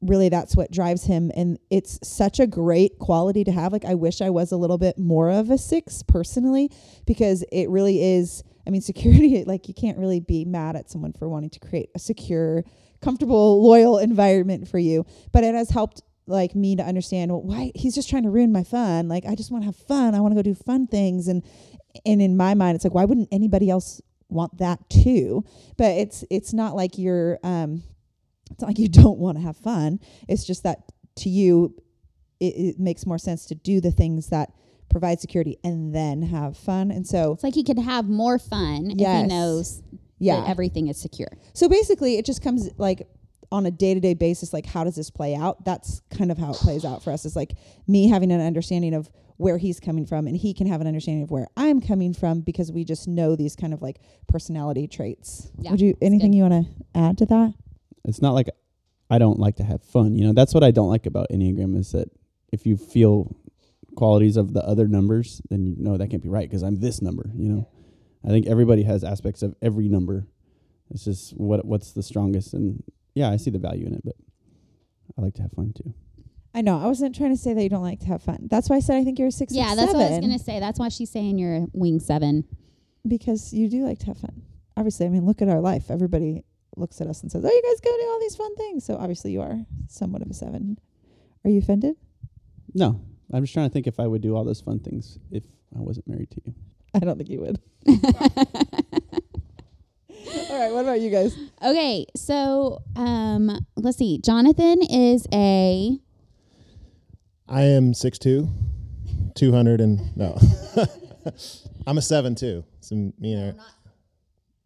really 0.00 0.28
that's 0.28 0.56
what 0.56 0.70
drives 0.70 1.04
him. 1.04 1.30
And 1.34 1.58
it's 1.70 1.98
such 2.02 2.40
a 2.40 2.46
great 2.46 2.98
quality 2.98 3.44
to 3.44 3.52
have. 3.52 3.72
Like 3.72 3.84
i 3.84 3.94
wish 3.94 4.20
i 4.20 4.30
was 4.30 4.52
a 4.52 4.56
little 4.56 4.78
bit 4.78 4.98
more 4.98 5.30
of 5.30 5.50
a 5.50 5.58
six 5.58 6.02
personally 6.02 6.70
because 7.06 7.44
it 7.52 7.68
really 7.68 8.02
is 8.02 8.42
i 8.66 8.70
mean 8.70 8.80
security 8.80 9.44
like 9.46 9.68
you 9.68 9.74
can't 9.74 9.98
really 9.98 10.20
be 10.20 10.44
mad 10.44 10.76
at 10.76 10.90
someone 10.90 11.12
for 11.12 11.28
wanting 11.28 11.50
to 11.50 11.60
create 11.60 11.90
a 11.94 11.98
secure 11.98 12.64
comfortable 13.00 13.62
loyal 13.62 13.98
environment 13.98 14.68
for 14.68 14.78
you. 14.78 15.04
But 15.32 15.44
it 15.44 15.54
has 15.54 15.70
helped 15.70 16.02
like 16.26 16.54
me 16.54 16.76
to 16.76 16.82
understand 16.82 17.30
well 17.30 17.42
why 17.42 17.72
he's 17.74 17.94
just 17.94 18.08
trying 18.08 18.22
to 18.22 18.30
ruin 18.30 18.52
my 18.52 18.62
fun. 18.62 19.08
Like 19.08 19.24
i 19.26 19.34
just 19.34 19.50
want 19.50 19.62
to 19.62 19.66
have 19.66 19.76
fun. 19.76 20.14
I 20.14 20.20
want 20.20 20.32
to 20.32 20.36
go 20.36 20.42
do 20.42 20.54
fun 20.54 20.86
things. 20.86 21.28
And 21.28 21.42
and 22.06 22.22
in 22.22 22.36
my 22.36 22.54
mind 22.54 22.76
it's 22.76 22.84
like 22.84 22.94
why 22.94 23.04
wouldn't 23.04 23.28
anybody 23.32 23.68
else 23.70 24.00
want 24.28 24.58
that 24.58 24.78
too? 24.88 25.44
But 25.76 25.92
it's 25.92 26.24
it's 26.30 26.52
not 26.52 26.76
like 26.76 26.98
you're 26.98 27.38
um 27.42 27.82
it's 28.50 28.60
not 28.60 28.68
like 28.68 28.78
you 28.78 28.88
don't 29.02 29.18
want 29.18 29.38
to 29.38 29.42
have 29.42 29.56
fun. 29.56 30.00
It's 30.28 30.44
just 30.44 30.62
that 30.64 30.78
to 31.16 31.28
you, 31.28 31.74
it, 32.38 32.54
it 32.54 32.78
makes 32.78 33.06
more 33.06 33.18
sense 33.18 33.46
to 33.46 33.54
do 33.54 33.80
the 33.80 33.90
things 33.90 34.28
that 34.28 34.52
provide 34.88 35.20
security 35.20 35.58
and 35.62 35.94
then 35.94 36.22
have 36.22 36.56
fun. 36.56 36.90
And 36.90 37.06
so, 37.06 37.32
It's 37.32 37.44
like 37.44 37.54
he 37.54 37.62
could 37.64 37.78
have 37.78 38.08
more 38.08 38.38
fun 38.38 38.90
if 38.90 38.98
he 38.98 39.22
knows 39.28 39.82
yeah. 40.20 40.36
that 40.36 40.48
everything 40.48 40.88
is 40.88 41.00
secure. 41.00 41.30
so 41.52 41.68
basically, 41.68 42.16
it 42.16 42.24
just 42.24 42.42
comes 42.42 42.70
like 42.78 43.08
on 43.52 43.66
a 43.66 43.70
day 43.70 43.94
to 43.94 44.00
day 44.00 44.14
basis, 44.14 44.52
like 44.52 44.66
how 44.66 44.84
does 44.84 44.94
this 44.94 45.10
play 45.10 45.34
out? 45.34 45.64
That's 45.64 46.02
kind 46.10 46.30
of 46.30 46.38
how 46.38 46.52
it 46.52 46.56
plays 46.56 46.84
out 46.84 47.02
for 47.02 47.10
us. 47.12 47.24
Is 47.24 47.34
like 47.34 47.54
me 47.88 48.08
having 48.08 48.30
an 48.30 48.40
understanding 48.40 48.94
of 48.94 49.10
where 49.38 49.58
he's 49.58 49.80
coming 49.80 50.06
from, 50.06 50.26
and 50.26 50.36
he 50.36 50.54
can 50.54 50.66
have 50.66 50.80
an 50.80 50.86
understanding 50.86 51.24
of 51.24 51.30
where 51.30 51.48
I'm 51.56 51.80
coming 51.80 52.14
from 52.14 52.42
because 52.42 52.70
we 52.70 52.84
just 52.84 53.08
know 53.08 53.34
these 53.34 53.56
kind 53.56 53.74
of 53.74 53.82
like 53.82 54.00
personality 54.28 54.86
traits. 54.86 55.50
Yeah, 55.58 55.72
Would 55.72 55.80
you 55.80 55.96
anything 56.00 56.32
good. 56.32 56.36
you 56.36 56.42
want 56.44 56.66
to 56.66 56.72
add 56.94 57.18
to 57.18 57.26
that? 57.26 57.54
It's 58.04 58.22
not 58.22 58.34
like 58.34 58.48
I 59.10 59.18
don't 59.18 59.40
like 59.40 59.56
to 59.56 59.64
have 59.64 59.82
fun. 59.82 60.14
You 60.14 60.26
know, 60.26 60.32
that's 60.32 60.54
what 60.54 60.62
I 60.62 60.70
don't 60.70 60.88
like 60.88 61.06
about 61.06 61.28
Enneagram 61.30 61.76
is 61.76 61.92
that 61.92 62.08
if 62.52 62.66
you 62.66 62.76
feel 62.76 63.34
qualities 63.96 64.36
of 64.36 64.52
the 64.52 64.64
other 64.64 64.86
numbers, 64.86 65.42
then 65.50 65.66
you 65.66 65.74
know 65.78 65.96
that 65.96 66.08
can't 66.08 66.22
be 66.22 66.28
right 66.28 66.48
because 66.48 66.62
I'm 66.62 66.76
this 66.76 67.02
number. 67.02 67.30
You 67.34 67.48
know, 67.48 67.68
I 68.24 68.28
think 68.28 68.46
everybody 68.46 68.82
has 68.84 69.02
aspects 69.04 69.42
of 69.42 69.54
every 69.62 69.88
number. 69.88 70.26
It's 70.90 71.04
just 71.04 71.32
what 71.36 71.64
what's 71.64 71.92
the 71.92 72.02
strongest, 72.02 72.52
and 72.54 72.82
yeah, 73.14 73.30
I 73.30 73.36
see 73.36 73.50
the 73.50 73.58
value 73.58 73.86
in 73.86 73.94
it, 73.94 74.02
but 74.04 74.16
I 75.16 75.22
like 75.22 75.34
to 75.34 75.42
have 75.42 75.52
fun 75.52 75.72
too. 75.72 75.94
I 76.52 76.62
know. 76.62 76.78
I 76.80 76.86
wasn't 76.86 77.14
trying 77.14 77.30
to 77.30 77.36
say 77.36 77.54
that 77.54 77.62
you 77.62 77.68
don't 77.68 77.82
like 77.82 78.00
to 78.00 78.06
have 78.06 78.22
fun. 78.22 78.48
That's 78.50 78.68
why 78.68 78.76
I 78.76 78.80
said 78.80 78.96
I 78.96 79.04
think 79.04 79.18
you're 79.18 79.28
a 79.28 79.32
six. 79.32 79.54
yeah, 79.54 79.68
six, 79.68 79.76
that's 79.76 79.94
what 79.94 80.02
I 80.06 80.10
was 80.10 80.18
gonna 80.20 80.38
say. 80.38 80.58
That's 80.60 80.78
why 80.78 80.88
she's 80.88 81.10
saying 81.10 81.38
you're 81.38 81.54
a 81.56 81.66
wing 81.72 82.00
seven. 82.00 82.44
because 83.06 83.52
you 83.54 83.68
do 83.68 83.84
like 83.86 83.98
to 84.00 84.06
have 84.06 84.18
fun. 84.18 84.42
Obviously, 84.76 85.06
I 85.06 85.08
mean, 85.08 85.24
look 85.26 85.40
at 85.40 85.48
our 85.48 85.60
life. 85.60 85.90
Everybody 85.90 86.44
looks 86.76 87.00
at 87.00 87.06
us 87.06 87.22
and 87.22 87.30
says, 87.30 87.44
"Oh, 87.44 87.48
you 87.48 87.62
guys 87.62 87.80
go 87.80 87.96
do 87.96 88.08
all 88.10 88.20
these 88.20 88.36
fun 88.36 88.54
things." 88.56 88.84
So 88.84 88.96
obviously, 88.96 89.32
you 89.32 89.40
are 89.40 89.64
somewhat 89.88 90.22
of 90.22 90.30
a 90.30 90.34
seven. 90.34 90.78
Are 91.44 91.50
you 91.50 91.58
offended? 91.58 91.96
No, 92.74 93.00
I'm 93.32 93.42
just 93.44 93.54
trying 93.54 93.68
to 93.68 93.72
think 93.72 93.86
if 93.86 93.98
I 94.00 94.06
would 94.06 94.20
do 94.20 94.34
all 94.36 94.44
those 94.44 94.60
fun 94.60 94.80
things 94.80 95.18
if 95.30 95.44
I 95.76 95.80
wasn't 95.80 96.08
married 96.08 96.30
to 96.32 96.40
you. 96.44 96.54
I 96.94 96.98
don't 97.00 97.16
think 97.16 97.30
you 97.30 97.40
would. 97.40 97.60
all 97.86 97.96
right. 100.58 100.72
What 100.72 100.82
about 100.82 101.00
you 101.00 101.10
guys? 101.10 101.36
Okay, 101.62 102.06
so 102.16 102.82
um, 102.96 103.64
let's 103.76 103.98
see. 103.98 104.18
Jonathan 104.18 104.82
is 104.82 105.26
a 105.32 105.98
I 107.48 107.62
am 107.62 107.92
6'2", 107.92 108.48
200 109.34 109.80
and 109.80 110.16
no. 110.16 110.38
I'm 111.86 111.98
a 111.98 112.02
seven 112.02 112.34
too. 112.34 112.64
So 112.80 113.12
me 113.18 113.32
and 113.32 113.56
her, 113.56 113.64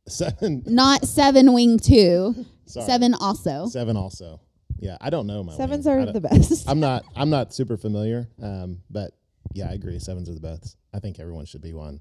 seven. 0.06 0.62
not 0.66 1.04
seven 1.04 1.52
wing 1.52 1.78
two. 1.78 2.46
Sorry. 2.66 2.86
Seven 2.86 3.14
also. 3.14 3.66
Seven 3.66 3.96
also. 3.96 4.40
Yeah, 4.78 4.96
I 5.00 5.10
don't 5.10 5.26
know 5.26 5.42
my 5.42 5.54
Sevens 5.56 5.86
wing. 5.86 6.08
Are 6.08 6.12
the 6.12 6.20
best. 6.20 6.68
I'm 6.68 6.80
not. 6.80 7.04
I'm 7.16 7.30
not 7.30 7.54
super 7.54 7.76
familiar. 7.76 8.28
Um, 8.42 8.82
but 8.90 9.12
yeah, 9.54 9.70
I 9.70 9.72
agree. 9.72 9.98
Sevens 9.98 10.28
are 10.28 10.34
the 10.34 10.40
best. 10.40 10.76
I 10.92 10.98
think 10.98 11.18
everyone 11.18 11.46
should 11.46 11.62
be 11.62 11.72
one. 11.72 12.00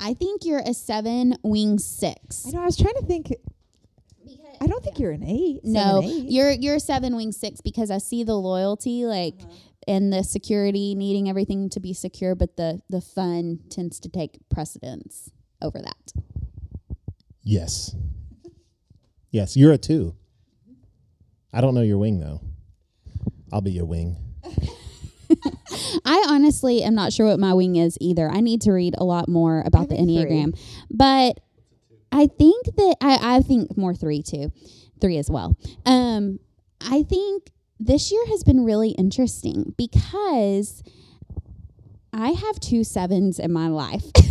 I 0.00 0.14
think 0.14 0.44
you're 0.44 0.60
a 0.64 0.74
seven 0.74 1.36
wing 1.42 1.78
six. 1.78 2.46
I 2.46 2.50
know. 2.50 2.62
I 2.62 2.64
was 2.66 2.76
trying 2.76 2.94
to 2.94 3.04
think. 3.06 3.32
I 4.60 4.66
don't 4.66 4.82
think 4.82 4.98
you're 4.98 5.12
an 5.12 5.22
eight. 5.24 5.60
No, 5.64 6.00
seven, 6.02 6.04
eight. 6.04 6.30
you're 6.30 6.50
you're 6.52 6.74
a 6.76 6.80
seven 6.80 7.14
wing 7.16 7.32
six 7.32 7.60
because 7.60 7.90
I 7.90 7.98
see 7.98 8.24
the 8.24 8.34
loyalty 8.34 9.04
like 9.04 9.34
Uh-huh. 9.40 9.52
and 9.86 10.12
the 10.12 10.22
security 10.24 10.94
needing 10.96 11.28
everything 11.28 11.68
to 11.70 11.80
be 11.80 11.92
secure, 11.92 12.34
but 12.34 12.56
the 12.56 12.80
the 12.90 13.00
fun 13.00 13.60
tends 13.70 14.00
to 14.00 14.08
take 14.08 14.38
precedence 14.50 15.30
over 15.62 15.80
that. 15.80 16.12
Yes. 17.42 17.94
Yes, 19.30 19.56
you're 19.56 19.72
a 19.72 19.78
two. 19.78 20.14
I 21.52 21.60
don't 21.60 21.74
know 21.74 21.82
your 21.82 21.98
wing 21.98 22.18
though. 22.18 22.40
I'll 23.52 23.60
be 23.60 23.70
your 23.72 23.86
wing. 23.86 24.16
I 26.04 26.24
honestly 26.28 26.82
am 26.82 26.94
not 26.94 27.12
sure 27.12 27.26
what 27.26 27.40
my 27.40 27.54
wing 27.54 27.76
is 27.76 27.96
either. 28.00 28.28
I 28.30 28.40
need 28.40 28.62
to 28.62 28.72
read 28.72 28.94
a 28.98 29.04
lot 29.04 29.28
more 29.28 29.62
about 29.66 29.88
the 29.88 29.96
think 29.96 30.08
three. 30.08 30.30
Enneagram. 30.30 30.58
But 30.90 31.40
I 32.10 32.26
think 32.26 32.66
that 32.76 32.96
I, 33.00 33.36
I 33.36 33.40
think 33.40 33.76
more 33.76 33.94
three 33.94 34.22
too. 34.22 34.52
Three 35.00 35.18
as 35.18 35.30
well. 35.30 35.56
Um 35.86 36.40
I 36.80 37.02
think 37.02 37.50
this 37.80 38.10
year 38.10 38.24
has 38.28 38.42
been 38.42 38.64
really 38.64 38.90
interesting 38.90 39.74
because 39.76 40.82
I 42.12 42.30
have 42.30 42.60
two 42.60 42.84
sevens 42.84 43.38
in 43.38 43.52
my 43.52 43.68
life. 43.68 44.04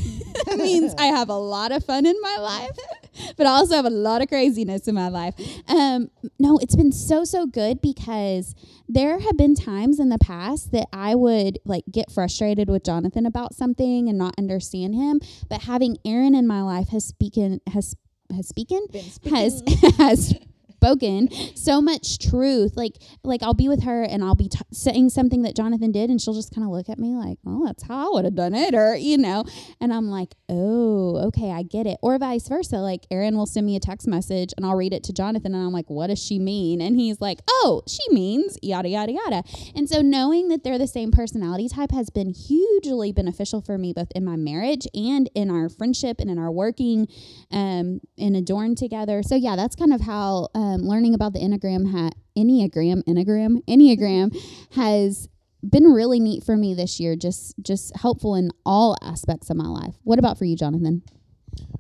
that 0.48 0.58
means 0.58 0.94
I 0.98 1.06
have 1.06 1.30
a 1.30 1.38
lot 1.38 1.72
of 1.72 1.84
fun 1.84 2.06
in 2.06 2.16
my 2.22 2.38
life, 2.38 2.78
but 3.38 3.46
I 3.46 3.52
also 3.52 3.76
have 3.76 3.86
a 3.86 3.92
lot 3.92 4.22
of 4.22 4.30
craziness 4.30 4.88
in 4.88 4.96
my 4.96 5.10
life. 5.10 5.36
Um, 5.68 6.10
no, 6.40 6.58
it's 6.58 6.76
been 6.76 6.92
so, 6.92 7.24
so 7.24 7.46
good 7.46 7.82
because 7.82 8.56
there 8.88 9.20
have 9.20 9.38
been 9.38 9.56
times 9.56 10.00
in 10.00 10.10
the 10.10 10.18
past 10.18 10.72
that 10.72 10.88
I 10.94 11.16
would 11.16 11.60
like 11.66 11.84
get 11.92 12.12
frustrated 12.12 12.70
with 12.70 12.84
Jonathan 12.84 13.26
about 13.26 13.54
something 13.54 14.08
and 14.08 14.18
not 14.18 14.36
understand 14.38 14.96
him. 14.96 15.20
But 15.50 15.64
having 15.64 15.98
Aaron 16.06 16.36
in 16.36 16.48
my 16.48 16.62
life 16.62 16.90
has 16.90 17.06
speaking 17.06 17.60
has 17.72 17.96
has 18.36 18.48
speaken 18.48 18.86
has 19.30 19.62
has 19.98 20.34
spoken 20.78 21.28
so 21.56 21.82
much 21.82 22.20
truth 22.20 22.74
like 22.76 22.94
like 23.24 23.42
i'll 23.42 23.54
be 23.54 23.68
with 23.68 23.84
her 23.84 24.04
and 24.04 24.24
i'll 24.24 24.36
be 24.36 24.48
t- 24.48 24.60
saying 24.72 25.10
something 25.10 25.42
that 25.42 25.56
jonathan 25.56 25.92
did 25.92 26.10
and 26.10 26.22
she'll 26.22 26.34
just 26.34 26.54
kind 26.54 26.66
of 26.66 26.72
look 26.72 26.88
at 26.90 27.00
me 27.00 27.16
like 27.16 27.38
oh 27.48 27.66
that's 27.66 27.84
how 27.88 28.08
i 28.08 28.10
would 28.14 28.26
have 28.26 28.36
done 28.36 28.54
it 28.54 28.76
or 28.76 28.96
you 28.96 29.18
know 29.18 29.44
and 29.82 29.92
i'm 29.92 30.08
like 30.08 30.36
oh 30.50 31.18
okay 31.18 31.52
i 31.52 31.64
get 31.64 31.88
it 31.88 31.98
or 32.02 32.18
vice 32.20 32.48
versa 32.48 32.78
like 32.78 33.06
aaron 33.10 33.36
will 33.36 33.46
send 33.46 33.66
me 33.66 33.76
a 33.76 33.80
text 33.80 34.08
message 34.08 34.54
and 34.56 34.66
i'll 34.66 34.76
read 34.76 34.94
it 34.94 35.04
to 35.04 35.12
jonathan 35.12 35.56
and 35.56 35.66
i'm 35.66 35.74
like 35.74 35.90
what 35.90 36.08
does 36.08 36.24
she 36.24 36.38
mean 36.38 36.80
and 36.80 36.96
he's 36.96 37.20
like 37.20 37.40
oh 37.50 37.82
she 37.88 38.04
means 38.10 38.58
yada 38.62 38.90
yada 38.90 39.12
yada 39.12 39.44
and 39.76 39.90
so 39.90 40.02
knowing 40.02 40.48
that 40.48 40.64
they're 40.64 40.78
the 40.78 40.88
same 40.88 41.12
personality 41.12 41.68
type 41.68 41.92
has 41.92 42.10
been 42.10 42.34
hugely 42.34 43.12
beneficial 43.12 43.62
for 43.62 43.78
me 43.78 43.94
both 43.94 44.12
in 44.16 44.24
my 44.24 44.36
marriage 44.36 44.88
and 44.94 45.30
in 45.34 45.50
our 45.50 45.70
friendship 45.70 46.18
and 46.20 46.30
in 46.30 46.38
our 46.38 46.52
working 46.52 47.08
um, 47.52 48.00
and 48.18 48.36
adorn 48.36 48.76
together. 48.76 49.24
So 49.24 49.36
yeah, 49.36 49.56
that's 49.56 49.76
kind 49.76 49.94
of 49.94 50.02
how 50.02 50.50
um, 50.54 50.67
learning 50.76 51.14
about 51.14 51.34
the 51.34 51.40
enneagram, 51.40 51.92
ha- 51.92 52.12
enneagram, 52.38 53.04
enneagram, 53.04 53.64
enneagram 53.66 54.38
has 54.72 55.28
been 55.68 55.86
really 55.86 56.20
neat 56.20 56.44
for 56.44 56.56
me 56.56 56.74
this 56.74 57.00
year. 57.00 57.16
Just 57.16 57.56
just 57.62 57.96
helpful 57.96 58.36
in 58.36 58.52
all 58.66 58.96
aspects 59.02 59.50
of 59.50 59.58
my 59.58 59.68
life. 59.68 59.96
What 60.04 60.20
about 60.20 60.38
for 60.38 60.46
you, 60.46 60.56
Jonathan? 60.56 61.04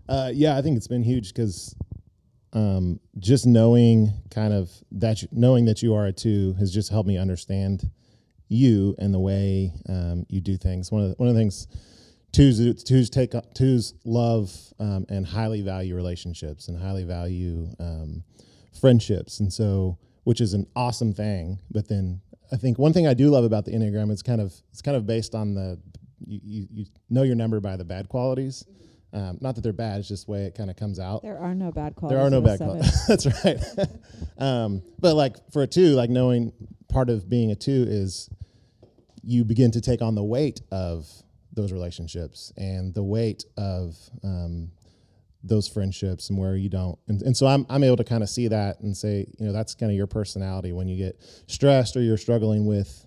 Uh, 0.10 0.32
yeah, 0.34 0.58
I 0.58 0.62
think 0.62 0.78
it's 0.78 0.88
been 0.88 1.04
huge 1.04 1.34
because 1.34 1.76
um, 2.54 3.00
just 3.19 3.45
knowing 3.45 4.13
kind 4.32 4.54
of 4.54 4.71
that 4.91 5.21
you, 5.21 5.28
knowing 5.32 5.65
that 5.65 5.84
you 5.84 5.93
are 5.93 6.06
a 6.06 6.13
two 6.13 6.54
has 6.54 6.73
just 6.73 6.89
helped 6.89 7.08
me 7.08 7.17
understand 7.17 7.89
you 8.50 8.95
and 8.97 9.13
the 9.13 9.19
way 9.19 9.73
um, 9.89 10.26
you 10.30 10.39
do 10.41 10.58
things. 10.58 10.91
One 10.91 11.04
of 11.04 11.10
the, 11.10 11.15
one 11.15 11.30
of 11.30 11.36
the 11.36 11.39
things 11.39 11.67
twos 12.32 12.84
twos 12.84 13.10
take 13.10 13.34
twos 13.54 13.93
love 14.06 14.52
um, 14.80 15.06
and 15.10 15.26
highly 15.26 15.62
value 15.62 15.95
relationships 15.95 16.67
and 16.67 16.78
highly 16.78 17.04
value 17.04 17.67
um, 17.80 18.23
friendships, 18.77 19.39
and 19.39 19.51
so 19.51 19.97
which 20.23 20.41
is 20.41 20.53
an 20.53 20.67
awesome 20.75 21.13
thing. 21.13 21.59
But 21.71 21.87
then 21.87 22.21
I 22.51 22.57
think 22.57 22.77
one 22.77 22.93
thing 22.93 23.07
I 23.07 23.13
do 23.13 23.29
love 23.29 23.43
about 23.43 23.65
the 23.65 23.71
enneagram 23.71 24.11
is 24.11 24.21
kind 24.21 24.41
of 24.41 24.53
it's 24.71 24.81
kind 24.81 24.97
of 24.97 25.05
based 25.05 25.35
on 25.35 25.53
the 25.53 25.79
you, 26.25 26.39
you, 26.43 26.67
you 26.71 26.85
know 27.09 27.23
your 27.23 27.35
number 27.35 27.59
by 27.59 27.77
the 27.77 27.85
bad 27.85 28.09
qualities. 28.09 28.65
Um, 29.13 29.37
not 29.39 29.55
that 29.55 29.61
they're 29.61 29.73
bad; 29.73 29.99
it's 29.99 30.07
just 30.07 30.25
the 30.25 30.31
way 30.33 30.43
it 30.43 30.55
kind 30.55 30.69
of 30.69 30.75
comes 30.75 30.99
out. 30.99 31.21
There 31.23 31.39
are 31.39 31.55
no 31.55 31.71
bad 31.71 31.95
qualities. 31.95 32.17
There 32.17 32.25
are 32.25 32.29
no 32.29 32.41
bad 32.41 32.57
qualities. 32.57 33.07
That's 33.07 33.25
right. 33.25 33.89
um, 34.37 34.83
but 34.99 35.15
like 35.15 35.37
for 35.51 35.63
a 35.63 35.67
two, 35.67 35.93
like 35.95 36.09
knowing 36.09 36.51
part 36.89 37.09
of 37.09 37.29
being 37.29 37.51
a 37.51 37.55
two 37.55 37.85
is 37.87 38.29
you 39.23 39.43
begin 39.43 39.71
to 39.71 39.81
take 39.81 40.01
on 40.01 40.15
the 40.15 40.23
weight 40.23 40.61
of 40.71 41.07
those 41.53 41.71
relationships 41.71 42.53
and 42.55 42.93
the 42.93 43.03
weight 43.03 43.45
of 43.57 43.95
um, 44.23 44.71
those 45.43 45.67
friendships 45.67 46.30
and 46.30 46.38
where 46.38 46.56
you 46.56 46.69
don't. 46.69 46.97
And, 47.08 47.21
and 47.21 47.38
so 47.38 47.47
I'm, 47.47 47.65
I'm 47.69 47.84
able 47.84 47.97
to 47.97 48.04
kind 48.04 48.23
of 48.23 48.30
see 48.30 48.47
that 48.47 48.80
and 48.82 48.95
say, 48.95 49.26
you 49.39 49.45
know, 49.45 49.54
that's 49.54 49.76
kind 49.76 49.91
of 49.91 49.95
your 49.95 50.08
personality 50.08 50.73
when 50.73 50.88
you 50.88 50.97
get 50.97 51.21
stressed 51.47 51.95
or 51.95 52.02
you're 52.02 52.17
struggling 52.17 52.65
with 52.65 53.06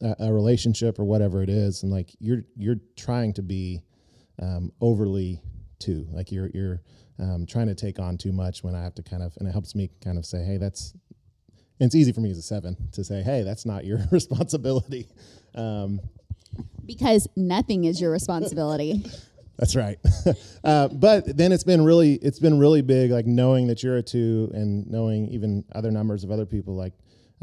a, 0.00 0.14
a 0.20 0.32
relationship 0.32 0.98
or 0.98 1.04
whatever 1.04 1.42
it 1.42 1.48
is, 1.48 1.82
and 1.82 1.92
like 1.92 2.14
you're 2.18 2.42
you're 2.56 2.80
trying 2.96 3.32
to 3.34 3.42
be 3.42 3.80
um, 4.40 4.72
overly 4.80 5.40
too, 5.78 6.06
like 6.12 6.30
you're 6.32 6.50
you're 6.54 6.80
um, 7.18 7.46
trying 7.46 7.66
to 7.68 7.74
take 7.74 7.98
on 7.98 8.16
too 8.16 8.32
much 8.32 8.64
when 8.64 8.74
I 8.74 8.82
have 8.82 8.94
to 8.96 9.02
kind 9.02 9.22
of, 9.22 9.36
and 9.38 9.48
it 9.48 9.52
helps 9.52 9.74
me 9.74 9.90
kind 10.02 10.18
of 10.18 10.26
say, 10.26 10.42
hey, 10.44 10.56
that's. 10.56 10.94
And 11.80 11.88
it's 11.88 11.96
easy 11.96 12.12
for 12.12 12.20
me 12.20 12.30
as 12.30 12.38
a 12.38 12.42
seven 12.42 12.76
to 12.92 13.02
say, 13.02 13.22
hey, 13.22 13.42
that's 13.42 13.66
not 13.66 13.84
your 13.84 13.98
responsibility. 14.12 15.08
Um, 15.56 16.00
Because 16.86 17.26
nothing 17.36 17.84
is 17.84 18.00
your 18.00 18.12
responsibility. 18.12 19.04
That's 19.58 19.76
right. 19.76 19.98
uh, 20.64 20.88
but 20.88 21.36
then 21.36 21.52
it's 21.52 21.64
been 21.64 21.84
really 21.84 22.14
it's 22.14 22.38
been 22.40 22.58
really 22.58 22.82
big, 22.82 23.10
like 23.10 23.26
knowing 23.26 23.68
that 23.68 23.82
you're 23.82 23.96
a 23.96 24.02
two 24.02 24.50
and 24.52 24.86
knowing 24.88 25.28
even 25.28 25.64
other 25.74 25.90
numbers 25.90 26.24
of 26.24 26.30
other 26.30 26.46
people, 26.46 26.74
like 26.74 26.92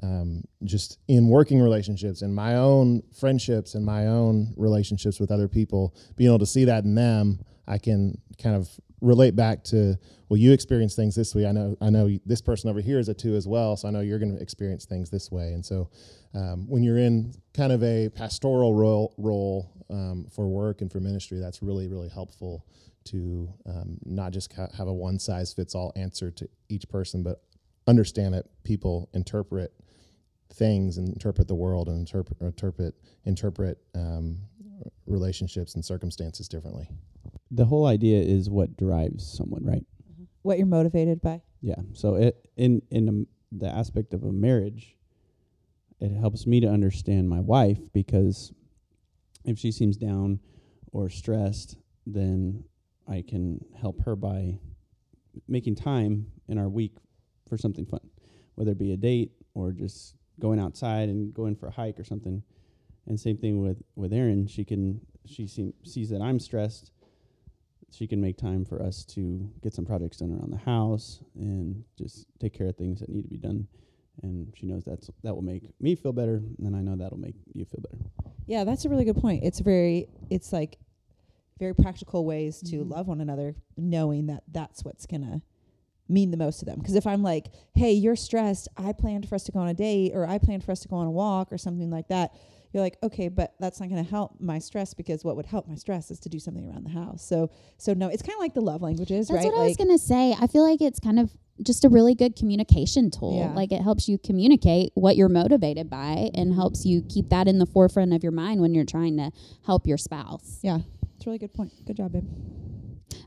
um, 0.03 0.43
just 0.63 0.99
in 1.07 1.27
working 1.27 1.61
relationships 1.61 2.21
and 2.21 2.33
my 2.33 2.55
own 2.55 3.01
friendships 3.17 3.75
and 3.75 3.85
my 3.85 4.07
own 4.07 4.53
relationships 4.57 5.19
with 5.19 5.31
other 5.31 5.47
people, 5.47 5.95
being 6.15 6.29
able 6.29 6.39
to 6.39 6.45
see 6.45 6.65
that 6.65 6.83
in 6.83 6.95
them, 6.95 7.39
I 7.67 7.77
can 7.77 8.19
kind 8.41 8.55
of 8.55 8.69
relate 8.99 9.35
back 9.35 9.63
to 9.65 9.97
well, 10.29 10.37
you 10.37 10.53
experience 10.53 10.95
things 10.95 11.13
this 11.13 11.35
way. 11.35 11.45
I 11.45 11.51
know 11.51 11.75
I 11.81 11.89
know 11.89 12.09
this 12.25 12.41
person 12.41 12.69
over 12.69 12.79
here 12.79 12.99
is 12.99 13.09
a 13.09 13.13
two 13.13 13.35
as 13.35 13.47
well, 13.47 13.75
so 13.75 13.87
I 13.87 13.91
know 13.91 13.99
you're 13.99 14.19
going 14.19 14.33
to 14.33 14.41
experience 14.41 14.85
things 14.85 15.09
this 15.09 15.29
way. 15.29 15.53
And 15.53 15.65
so 15.65 15.89
um, 16.33 16.69
when 16.69 16.83
you're 16.83 16.97
in 16.97 17.33
kind 17.53 17.73
of 17.73 17.83
a 17.83 18.09
pastoral 18.09 18.73
role, 18.73 19.13
role 19.17 19.70
um, 19.91 20.25
for 20.31 20.47
work 20.47 20.81
and 20.81 20.91
for 20.91 20.99
ministry, 20.99 21.39
that's 21.39 21.61
really, 21.61 21.87
really 21.87 22.09
helpful 22.09 22.65
to 23.05 23.51
um, 23.65 23.97
not 24.05 24.31
just 24.31 24.55
ca- 24.55 24.69
have 24.77 24.87
a 24.87 24.93
one 24.93 25.19
size 25.19 25.53
fits 25.53 25.75
all 25.75 25.91
answer 25.95 26.31
to 26.31 26.47
each 26.69 26.87
person, 26.89 27.23
but 27.23 27.41
understand 27.87 28.33
that 28.33 28.45
people 28.63 29.09
interpret 29.13 29.73
things 30.53 30.97
and 30.97 31.09
interpret 31.09 31.47
the 31.47 31.55
world 31.55 31.87
and 31.87 31.97
interpret 31.97 32.39
interpret 32.41 32.95
interpret 33.25 33.77
um, 33.95 34.37
relationships 35.05 35.75
and 35.75 35.83
circumstances 35.83 36.47
differently. 36.47 36.89
The 37.51 37.65
whole 37.65 37.85
idea 37.85 38.21
is 38.21 38.49
what 38.49 38.77
drives 38.77 39.37
someone, 39.37 39.65
right? 39.65 39.85
What 40.41 40.57
you're 40.57 40.67
motivated 40.67 41.21
by. 41.21 41.41
Yeah. 41.61 41.75
So 41.93 42.15
it 42.15 42.49
in 42.57 42.81
in 42.91 43.09
um, 43.09 43.27
the 43.51 43.67
aspect 43.67 44.13
of 44.13 44.23
a 44.23 44.31
marriage, 44.31 44.95
it 45.99 46.11
helps 46.11 46.47
me 46.47 46.59
to 46.61 46.67
understand 46.67 47.29
my 47.29 47.39
wife 47.39 47.79
because 47.93 48.53
if 49.45 49.57
she 49.57 49.71
seems 49.71 49.97
down 49.97 50.39
or 50.91 51.09
stressed, 51.09 51.77
then 52.05 52.63
I 53.07 53.23
can 53.27 53.63
help 53.79 54.03
her 54.05 54.15
by 54.15 54.59
making 55.47 55.75
time 55.75 56.27
in 56.47 56.57
our 56.57 56.69
week 56.69 56.95
for 57.47 57.57
something 57.57 57.85
fun, 57.85 58.01
whether 58.55 58.71
it 58.71 58.77
be 58.77 58.93
a 58.93 58.97
date 58.97 59.31
or 59.53 59.71
just 59.71 60.15
going 60.39 60.59
outside 60.59 61.09
and 61.09 61.33
going 61.33 61.55
for 61.55 61.67
a 61.67 61.71
hike 61.71 61.99
or 61.99 62.03
something. 62.03 62.43
And 63.07 63.19
same 63.19 63.37
thing 63.37 63.61
with 63.61 63.81
with 63.95 64.13
Erin. 64.13 64.47
She 64.47 64.63
can 64.63 65.01
she 65.25 65.47
seem, 65.47 65.73
sees 65.83 66.09
that 66.09 66.21
I'm 66.21 66.39
stressed. 66.39 66.91
She 67.91 68.07
can 68.07 68.21
make 68.21 68.37
time 68.37 68.63
for 68.63 68.81
us 68.81 69.03
to 69.05 69.49
get 69.61 69.73
some 69.73 69.85
projects 69.85 70.17
done 70.17 70.31
around 70.31 70.51
the 70.51 70.57
house 70.57 71.19
and 71.35 71.83
just 71.97 72.25
take 72.39 72.53
care 72.53 72.67
of 72.67 72.77
things 72.77 73.01
that 73.01 73.09
need 73.09 73.23
to 73.23 73.27
be 73.27 73.37
done. 73.37 73.67
And 74.23 74.53
she 74.55 74.65
knows 74.67 74.83
that's 74.85 75.09
that 75.23 75.33
will 75.35 75.41
make 75.41 75.63
me 75.79 75.95
feel 75.95 76.13
better, 76.13 76.41
and 76.63 76.75
I 76.75 76.81
know 76.81 76.95
that'll 76.95 77.17
make 77.19 77.35
you 77.53 77.65
feel 77.65 77.81
better. 77.81 78.03
Yeah, 78.45 78.63
that's 78.63 78.85
a 78.85 78.89
really 78.89 79.05
good 79.05 79.17
point. 79.17 79.43
It's 79.43 79.59
very, 79.59 80.07
it's 80.29 80.51
like 80.53 80.77
very 81.59 81.73
practical 81.73 82.25
ways 82.25 82.59
to 82.63 82.77
Mhm. 82.83 82.89
love 82.91 83.07
one 83.07 83.21
another, 83.21 83.55
knowing 83.77 84.27
that 84.27 84.43
that's 84.51 84.83
what's 84.83 85.05
gonna 85.05 85.41
mean 86.09 86.31
the 86.31 86.37
most 86.37 86.59
to 86.59 86.65
them. 86.65 86.77
Because 86.79 86.95
if 86.95 87.07
I'm 87.07 87.23
like, 87.23 87.47
hey, 87.75 87.93
you're 87.93 88.15
stressed, 88.15 88.67
I 88.77 88.91
planned 88.93 89.27
for 89.29 89.35
us 89.35 89.43
to 89.45 89.51
go 89.51 89.59
on 89.59 89.67
a 89.69 89.73
date, 89.73 90.11
or 90.13 90.27
I 90.27 90.37
planned 90.37 90.63
for 90.63 90.71
us 90.71 90.81
to 90.81 90.87
go 90.87 90.97
on 90.97 91.07
a 91.07 91.11
walk, 91.11 91.51
or 91.53 91.57
something 91.57 91.89
like 91.89 92.07
that. 92.09 92.33
You're 92.73 92.81
like, 92.83 92.97
okay, 93.03 93.27
but 93.27 93.53
that's 93.59 93.79
not 93.79 93.89
going 93.89 94.03
to 94.03 94.09
help 94.09 94.39
my 94.39 94.59
stress 94.59 94.93
because 94.93 95.23
what 95.25 95.35
would 95.35 95.45
help 95.45 95.67
my 95.67 95.75
stress 95.75 96.09
is 96.09 96.19
to 96.21 96.29
do 96.29 96.39
something 96.39 96.65
around 96.67 96.85
the 96.85 96.91
house. 96.91 97.21
So, 97.25 97.51
so 97.77 97.93
no, 97.93 98.07
it's 98.07 98.21
kind 98.21 98.33
of 98.33 98.39
like 98.39 98.53
the 98.53 98.61
love 98.61 98.81
languages, 98.81 99.27
That's 99.27 99.43
right? 99.43 99.53
what 99.53 99.61
I 99.61 99.67
was 99.67 99.75
gonna 99.77 99.97
say. 99.97 100.33
I 100.39 100.47
feel 100.47 100.63
like 100.63 100.81
it's 100.81 100.99
kind 100.99 101.19
of 101.19 101.31
just 101.63 101.83
a 101.83 101.89
really 101.89 102.15
good 102.15 102.35
communication 102.35 103.11
tool. 103.11 103.37
Yeah. 103.39 103.53
Like 103.53 103.71
it 103.71 103.81
helps 103.81 104.07
you 104.07 104.17
communicate 104.17 104.91
what 104.95 105.15
you're 105.15 105.29
motivated 105.29 105.89
by 105.89 106.31
and 106.33 106.53
helps 106.53 106.85
you 106.85 107.03
keep 107.07 107.29
that 107.29 107.47
in 107.47 107.59
the 107.59 107.65
forefront 107.65 108.13
of 108.13 108.23
your 108.23 108.31
mind 108.31 108.61
when 108.61 108.73
you're 108.73 108.85
trying 108.85 109.17
to 109.17 109.31
help 109.65 109.85
your 109.85 109.97
spouse. 109.97 110.59
yeah, 110.63 110.79
it's 111.17 111.25
a 111.25 111.29
really 111.29 111.39
good 111.39 111.53
point. 111.53 111.71
Good 111.85 111.97
job, 111.97 112.13
babe. 112.13 112.27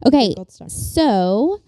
Okay, 0.06 0.34
so 0.68 1.60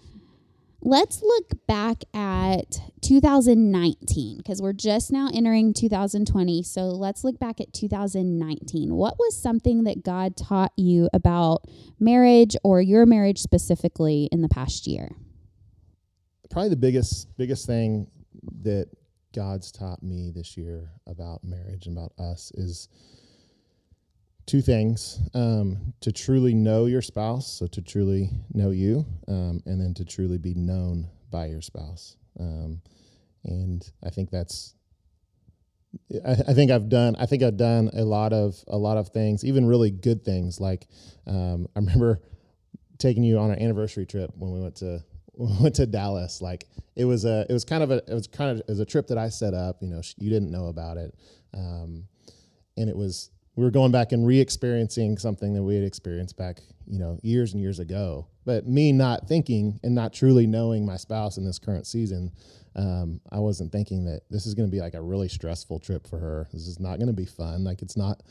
let's 0.87 1.21
look 1.21 1.51
back 1.67 2.05
at 2.13 2.79
2019 3.01 4.37
because 4.37 4.61
we're 4.61 4.71
just 4.71 5.11
now 5.11 5.29
entering 5.33 5.73
2020. 5.73 6.63
So 6.63 6.83
let's 6.83 7.25
look 7.25 7.37
back 7.37 7.59
at 7.59 7.73
2019. 7.73 8.95
What 8.95 9.19
was 9.19 9.39
something 9.39 9.83
that 9.83 10.01
God 10.01 10.37
taught 10.37 10.71
you 10.77 11.09
about 11.13 11.65
marriage 11.99 12.55
or 12.63 12.81
your 12.81 13.05
marriage 13.05 13.39
specifically 13.39 14.29
in 14.31 14.41
the 14.41 14.47
past 14.47 14.87
year? 14.87 15.09
Probably 16.49 16.69
the 16.69 16.77
biggest 16.77 17.37
biggest 17.37 17.67
thing 17.67 18.07
that 18.61 18.87
God's 19.35 19.73
taught 19.73 20.01
me 20.01 20.31
this 20.33 20.55
year 20.55 20.89
about 21.05 21.43
marriage 21.43 21.87
and 21.87 21.97
about 21.97 22.13
us 22.17 22.49
is 22.55 22.87
two 24.47 24.61
things 24.61 25.19
um, 25.35 25.93
to 26.01 26.11
truly 26.11 26.55
know 26.55 26.85
your 26.85 27.01
spouse 27.01 27.47
so 27.47 27.67
to 27.67 27.81
truly 27.81 28.31
know 28.53 28.71
you 28.71 29.05
um, 29.27 29.61
and 29.65 29.79
then 29.79 29.93
to 29.93 30.03
truly 30.03 30.39
be 30.39 30.55
known 30.55 31.07
by 31.29 31.45
your 31.45 31.61
spouse 31.61 32.17
um, 32.39 32.81
and 33.43 33.91
i 34.03 34.09
think 34.09 34.31
that's 34.31 34.73
I, 36.25 36.31
I 36.31 36.53
think 36.53 36.71
I've 36.71 36.89
done. 36.89 37.15
I 37.17 37.25
think 37.25 37.43
I've 37.43 37.57
done 37.57 37.89
a 37.93 38.03
lot 38.03 38.33
of 38.33 38.55
a 38.67 38.77
lot 38.77 38.97
of 38.97 39.09
things, 39.09 39.43
even 39.43 39.65
really 39.65 39.91
good 39.91 40.23
things. 40.23 40.59
Like 40.59 40.87
um, 41.25 41.67
I 41.75 41.79
remember 41.79 42.21
taking 42.97 43.23
you 43.23 43.37
on 43.39 43.51
an 43.51 43.61
anniversary 43.61 44.05
trip 44.05 44.31
when 44.35 44.51
we 44.51 44.59
went 44.61 44.75
to 44.77 45.03
we 45.33 45.47
went 45.61 45.75
to 45.75 45.85
Dallas. 45.85 46.41
Like 46.41 46.65
it 46.95 47.05
was 47.05 47.25
a 47.25 47.45
it 47.49 47.53
was 47.53 47.65
kind 47.65 47.83
of 47.83 47.91
a 47.91 47.97
it 48.07 48.13
was 48.13 48.27
kind 48.27 48.51
of 48.51 48.59
it 48.59 48.69
was 48.69 48.79
a 48.79 48.85
trip 48.85 49.07
that 49.07 49.17
I 49.17 49.29
set 49.29 49.53
up. 49.53 49.81
You 49.81 49.89
know, 49.89 50.01
you 50.17 50.29
didn't 50.29 50.51
know 50.51 50.67
about 50.67 50.97
it, 50.97 51.15
um, 51.53 52.05
and 52.75 52.89
it 52.89 52.95
was 52.95 53.31
we 53.57 53.63
were 53.63 53.71
going 53.71 53.91
back 53.91 54.13
and 54.13 54.25
re-experiencing 54.25 55.17
something 55.17 55.53
that 55.55 55.63
we 55.63 55.75
had 55.75 55.83
experienced 55.83 56.37
back 56.37 56.59
you 56.85 56.99
know 56.99 57.19
years 57.23 57.51
and 57.53 57.61
years 57.61 57.79
ago. 57.79 58.27
But 58.45 58.65
me 58.65 58.93
not 58.93 59.27
thinking 59.27 59.79
and 59.83 59.93
not 59.93 60.13
truly 60.13 60.47
knowing 60.47 60.85
my 60.85 60.95
spouse 60.95 61.37
in 61.37 61.43
this 61.43 61.59
current 61.59 61.85
season, 61.85 62.31
um, 62.77 63.19
I 63.29 63.39
wasn't 63.39 63.73
thinking 63.73 64.05
that 64.05 64.21
this 64.29 64.45
is 64.45 64.53
going 64.53 64.69
to 64.69 64.71
be 64.71 64.79
like 64.79 64.93
a 64.93 65.01
really 65.01 65.27
stressful 65.27 65.79
trip 65.79 66.07
for 66.07 66.17
her. 66.17 66.47
This 66.53 66.67
is 66.67 66.79
not 66.79 66.97
going 66.97 67.07
to 67.07 67.13
be 67.13 67.25
fun. 67.25 67.65
Like 67.65 67.81
it's 67.81 67.97
not 67.97 68.21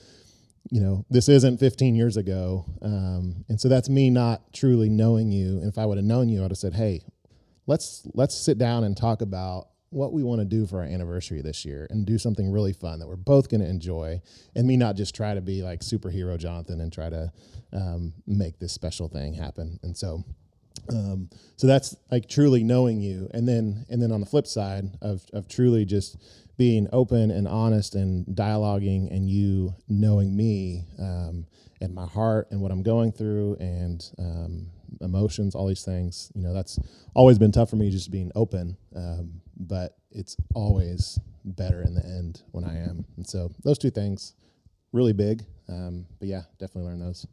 you 0.71 0.81
know, 0.81 1.05
this 1.11 1.29
isn't 1.29 1.59
15 1.59 1.95
years 1.95 2.17
ago. 2.17 2.65
Um, 2.83 3.45
and 3.49 3.61
so 3.61 3.69
that's 3.69 3.89
me 3.89 4.11
not 4.11 4.53
truly 4.53 4.89
knowing 4.89 5.31
you. 5.31 5.59
And 5.59 5.69
if 5.69 5.79
I 5.79 5.87
would 5.87 5.97
have 5.97 6.05
known 6.05 6.29
you, 6.29 6.41
I 6.41 6.43
would 6.43 6.51
have 6.51 6.59
said, 6.59 6.75
Hey, 6.75 7.03
let's, 7.67 8.07
let's 8.15 8.35
sit 8.35 8.59
down 8.59 8.83
and 8.83 8.97
talk 8.97 9.23
about 9.23 9.69
what 9.97 10.13
we 10.13 10.23
want 10.23 10.41
to 10.41 10.45
do 10.45 10.67
for 10.67 10.81
our 10.81 10.85
anniversary 10.85 11.41
this 11.41 11.65
year 11.65 11.87
and 11.89 12.05
do 12.05 12.19
something 12.19 12.53
really 12.53 12.75
fun 12.75 12.99
that 12.99 13.09
we're 13.09 13.17
both 13.17 13.49
going 13.49 13.63
to 13.63 13.67
enjoy. 13.69 14.21
And 14.55 14.67
me 14.67 14.77
not 14.77 14.95
just 14.95 15.15
try 15.15 15.35
to 15.35 15.41
be 15.41 15.63
like 15.63 15.81
superhero 15.81 16.37
Jonathan 16.39 16.83
and 16.83 16.93
try 16.93 17.09
to, 17.09 17.33
um, 17.73 18.13
make 18.27 18.59
this 18.59 18.73
special 18.73 19.09
thing 19.09 19.33
happen. 19.33 19.81
And 19.83 19.97
so, 19.97 20.23
um, 20.91 21.31
so 21.57 21.67
that's 21.67 21.97
like 22.11 22.29
truly 22.29 22.63
knowing 22.63 23.01
you. 23.01 23.31
And 23.33 23.49
then, 23.49 23.87
and 23.89 24.03
then 24.03 24.13
on 24.13 24.21
the 24.21 24.27
flip 24.27 24.47
side 24.47 24.99
of, 25.01 25.25
of 25.33 25.49
truly 25.49 25.87
just 25.87 26.19
being 26.59 26.89
open 26.93 27.31
and 27.31 27.49
honest 27.49 27.95
and 27.95 28.27
dialoguing 28.27 29.11
and 29.11 29.31
you 29.31 29.75
knowing 29.89 30.37
me 30.37 30.85
um, 30.99 31.47
and 31.81 31.95
my 31.95 32.07
heart 32.07 32.49
and 32.51 32.61
what 32.61 32.71
I'm 32.71 32.83
going 32.83 33.13
through 33.13 33.57
and 33.61 34.05
um, 34.19 34.67
emotions, 35.01 35.55
all 35.55 35.67
these 35.67 35.85
things, 35.85 36.31
you 36.35 36.43
know, 36.43 36.53
that's 36.53 36.79
always 37.15 37.39
been 37.39 37.53
tough 37.53 37.71
for 37.71 37.77
me 37.77 37.91
just 37.91 38.11
being 38.11 38.31
open. 38.35 38.77
Um, 38.95 39.41
but 39.57 39.97
it's 40.11 40.37
always 40.55 41.19
better 41.45 41.83
in 41.83 41.95
the 41.95 42.05
end 42.05 42.43
when 42.53 42.65
I 42.65 42.79
am. 42.79 43.05
And 43.17 43.27
so 43.27 43.51
those 43.65 43.79
two 43.79 43.91
things, 43.91 44.35
really 44.93 45.13
big. 45.13 45.45
Um, 45.69 46.07
but 46.19 46.29
yeah, 46.29 46.43
definitely 46.59 46.91
learn 46.91 47.01
those. 47.01 47.27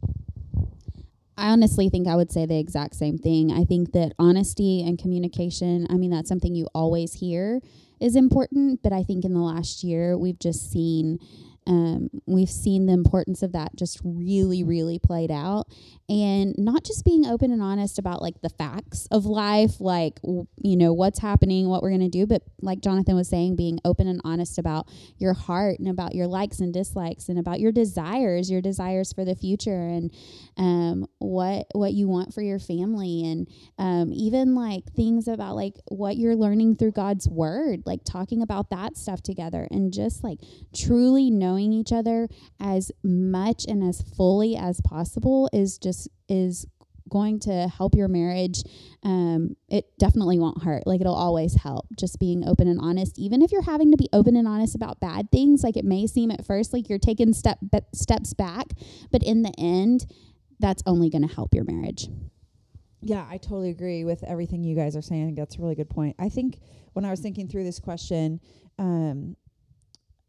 I 1.36 1.49
honestly 1.49 1.89
think 1.89 2.08
I 2.08 2.15
would 2.15 2.32
say 2.32 2.45
the 2.45 2.60
exact 2.60 2.95
same 2.95 3.17
thing. 3.17 3.52
I 3.52 3.63
think 3.63 3.91
that 3.93 4.13
honesty 4.19 4.84
and 4.86 4.99
communication, 4.99 5.88
I 5.89 5.95
mean, 5.95 6.12
that's 6.12 6.30
something 6.30 6.54
you 6.54 6.67
always 6.76 7.13
hear 7.13 7.60
is 7.99 8.15
important, 8.15 8.82
but 8.84 8.93
I 8.93 9.04
think 9.04 9.26
in 9.26 9.34
the 9.34 9.39
last 9.39 9.84
year 9.84 10.17
we've 10.17 10.38
just 10.38 10.71
seen 10.71 11.19
um, 11.65 12.10
we've 12.26 12.49
seen 12.49 12.86
the 12.86 12.93
importance 12.93 13.41
of 13.41 13.54
that 13.54 13.76
just 13.76 13.99
really, 14.04 14.63
really 14.63 14.99
played 14.99 15.32
out. 15.32 15.67
And 16.10 16.54
not 16.58 16.84
just 16.84 17.06
being 17.06 17.26
open 17.26 17.52
and 17.52 17.62
honest 17.62 17.97
about 17.97 18.21
like 18.21 18.41
the 18.41 18.49
facts 18.49 19.08
of 19.10 19.26
life, 19.26 19.80
like, 19.80 20.21
w- 20.21 20.47
you 20.62 20.76
know, 20.76 20.91
what's 20.91 21.19
happening, 21.19 21.69
what 21.69 21.82
we're 21.82 21.89
going 21.89 22.02
to 22.02 22.10
do, 22.10 22.28
but 22.28 22.41
like 22.62 22.82
Jonathan 22.82 23.15
was 23.15 23.30
saying, 23.30 23.56
being 23.56 23.80
open 23.86 24.08
and 24.08 24.21
honest 24.26 24.58
about 24.58 24.89
your 25.17 25.34
heart 25.34 25.80
and 25.80 25.88
about 25.88 26.13
your 26.13 26.28
likes 26.28 26.60
and 26.60 26.73
dislikes 26.73 27.30
and 27.30 27.39
about 27.39 27.60
your 27.60 27.71
desires, 27.71 28.52
your 28.52 28.62
desires 28.62 29.13
for 29.13 29.23
the 29.23 29.36
future 29.36 29.88
and 29.88 30.13
um, 30.58 31.08
what 31.19 31.67
what 31.73 31.93
you 31.93 32.08
want 32.08 32.34
for 32.34 32.41
your 32.41 32.60
family 32.60 33.23
and 33.26 33.47
um, 33.78 34.12
even 34.13 34.56
like 34.56 34.84
things 34.93 35.28
about 35.28 35.56
like 35.56 35.76
what 35.88 36.17
you're 36.17 36.36
learning 36.36 36.76
through 36.76 36.91
God's 36.91 37.28
word, 37.28 37.84
like 37.86 38.02
talking 38.04 38.41
about 38.41 38.69
that 38.69 38.97
stuff 38.97 39.21
together 39.21 39.67
and 39.71 39.93
just 39.93 40.23
like 40.23 40.39
truly 40.76 41.32
knowing 41.32 41.53
each 41.62 41.92
other 41.92 42.28
as 42.60 42.92
much 43.04 43.66
and 43.68 43.84
as 43.84 44.02
fully 44.02 44.56
as 44.56 44.82
possible 44.82 45.50
is 45.54 45.78
just 45.78 46.08
is 46.28 46.66
going 47.10 47.39
to 47.39 47.68
help 47.68 47.94
your 47.94 48.08
marriage 48.08 48.63
um, 49.04 49.56
it 49.68 49.86
definitely 50.00 50.39
won't 50.39 50.63
hurt 50.63 50.88
like 50.88 51.00
it'll 51.02 51.13
always 51.13 51.54
help 51.56 51.86
just 52.00 52.18
being 52.18 52.48
open 52.48 52.68
and 52.68 52.80
honest 52.82 53.20
even 53.20 53.42
if 53.42 53.52
you're 53.52 53.62
having 53.62 53.92
to 53.92 53.98
be 53.98 54.10
open 54.13 54.36
and 54.36 54.48
honest 54.48 54.74
about 54.74 55.00
bad 55.00 55.30
things 55.30 55.63
like 55.63 55.78
it 55.78 55.86
may 55.86 56.08
seem 56.08 56.32
at 56.32 56.46
first 56.46 56.74
like 56.74 56.89
you're 56.89 56.98
taking 56.98 57.32
step 57.34 57.60
steps 57.94 58.34
back 58.34 58.68
but 59.12 59.22
in 59.22 59.44
the 59.44 59.54
end 59.60 60.06
that's 60.60 60.82
only 60.86 61.10
going 61.10 61.28
to 61.28 61.36
help 61.36 61.54
your 61.54 61.66
marriage 61.66 62.08
Yeah, 63.06 63.28
I 63.30 63.38
totally 63.38 63.70
agree 63.70 64.06
with 64.06 64.24
everything 64.24 64.63
you 64.63 64.78
guys 64.78 64.96
are 64.96 65.02
saying. 65.02 65.36
That's 65.36 65.58
a 65.58 65.62
really 65.62 65.76
good 65.76 65.89
point. 65.89 66.16
I 66.18 66.30
think 66.30 66.60
when 66.94 67.04
I 67.04 67.12
was 67.12 67.20
thinking 67.20 67.50
through 67.50 67.66
this 67.66 67.78
question, 67.78 68.39
um, 68.80 69.36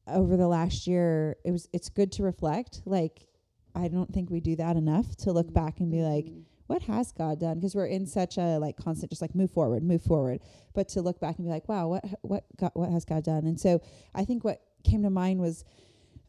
over 0.07 0.37
the 0.37 0.49
last 0.49 0.87
year, 0.87 1.37
it 1.45 1.51
was 1.51 1.69
it's 1.73 1.89
good 1.89 2.13
to 2.13 2.23
reflect. 2.23 2.83
Like, 2.85 3.27
I 3.75 3.89
don't 3.89 4.13
think 4.13 4.31
we 4.31 4.41
do 4.41 4.57
that 4.57 4.77
enough 4.77 5.17
to 5.19 5.33
look 5.33 5.53
back 5.53 5.81
and 5.81 5.91
be 5.91 6.03
like, 6.03 6.29
what 6.67 6.83
has 6.83 7.13
God 7.13 7.41
done? 7.41 7.57
Because 7.57 7.75
we're 7.75 7.87
in 7.87 8.07
such 8.07 8.39
a 8.39 8.59
like 8.59 8.77
constant, 8.77 9.11
just 9.11 9.23
like 9.23 9.35
move 9.35 9.51
forward, 9.51 9.83
move 9.83 10.03
forward. 10.03 10.41
But 10.75 10.89
to 10.91 11.03
look 11.03 11.21
back 11.21 11.37
and 11.37 11.47
be 11.47 11.51
like, 11.51 11.69
wow, 11.69 11.89
what 11.89 12.05
what 12.23 12.45
God, 12.57 12.71
what 12.75 12.91
has 12.91 13.05
God 13.05 13.25
done? 13.25 13.47
And 13.47 13.61
so 13.61 13.81
I 14.15 14.25
think 14.25 14.45
what 14.45 14.63
came 14.83 15.03
to 15.03 15.11
mind 15.11 15.41
was 15.41 15.65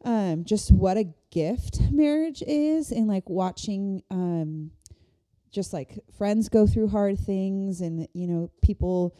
um, 0.04 0.44
just 0.44 0.70
what 0.72 0.96
a 0.96 1.08
gift 1.30 1.80
marriage 1.90 2.42
is, 2.46 2.92
and 2.92 3.08
like 3.08 3.28
watching 3.28 4.02
um, 4.10 4.70
just 5.50 5.72
like 5.72 5.98
friends 6.16 6.48
go 6.48 6.66
through 6.66 6.88
hard 6.88 7.18
things, 7.18 7.80
and 7.80 8.06
you 8.12 8.26
know 8.26 8.50
people. 8.62 9.16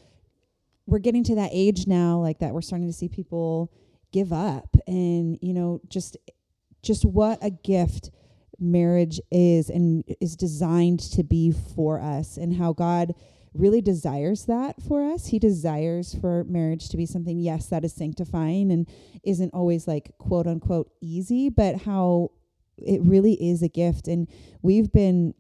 We're 0.89 1.01
getting 1.01 1.25
to 1.25 1.35
that 1.35 1.51
age 1.53 1.89
now, 1.89 2.21
like 2.21 2.39
that. 2.39 2.55
We're 2.55 2.61
starting 2.61 2.87
to 2.87 2.93
see 2.93 3.09
people 3.09 3.73
give 4.13 4.33
up, 4.33 4.77
and 4.87 5.39
you 5.41 5.53
know, 5.53 5.81
just 5.89 6.17
just 6.83 7.05
what 7.05 7.39
a 7.43 7.51
gift 7.51 8.11
marriage 8.59 9.21
is 9.31 9.69
and 9.69 10.05
is 10.21 10.37
designed 10.37 11.01
to 11.01 11.23
be 11.23 11.53
for 11.53 12.01
us 12.01 12.37
and 12.37 12.57
how 12.57 12.73
God 12.73 13.15
really 13.53 13.81
desires 13.81 14.47
that 14.47 14.81
for 14.83 15.03
us. 15.05 15.27
He 15.27 15.39
desires 15.39 16.15
for 16.15 16.45
marriage 16.45 16.89
to 16.91 16.97
be 16.97 17.07
something, 17.07 17.39
yes, 17.39 17.67
that 17.67 17.85
is 17.85 17.93
sanctifying 17.93 18.71
and 18.71 18.89
isn't 19.25 19.55
always 19.55 19.89
like 19.89 20.17
quote 20.19 20.47
unquote 20.47 20.91
easy, 21.01 21.49
but 21.49 21.83
how 21.83 22.31
it 22.79 23.01
really 23.03 23.35
is 23.35 23.63
a 23.63 23.69
gift. 23.69 24.09
And 24.09 24.29
we've 24.63 24.93
been 24.93 25.35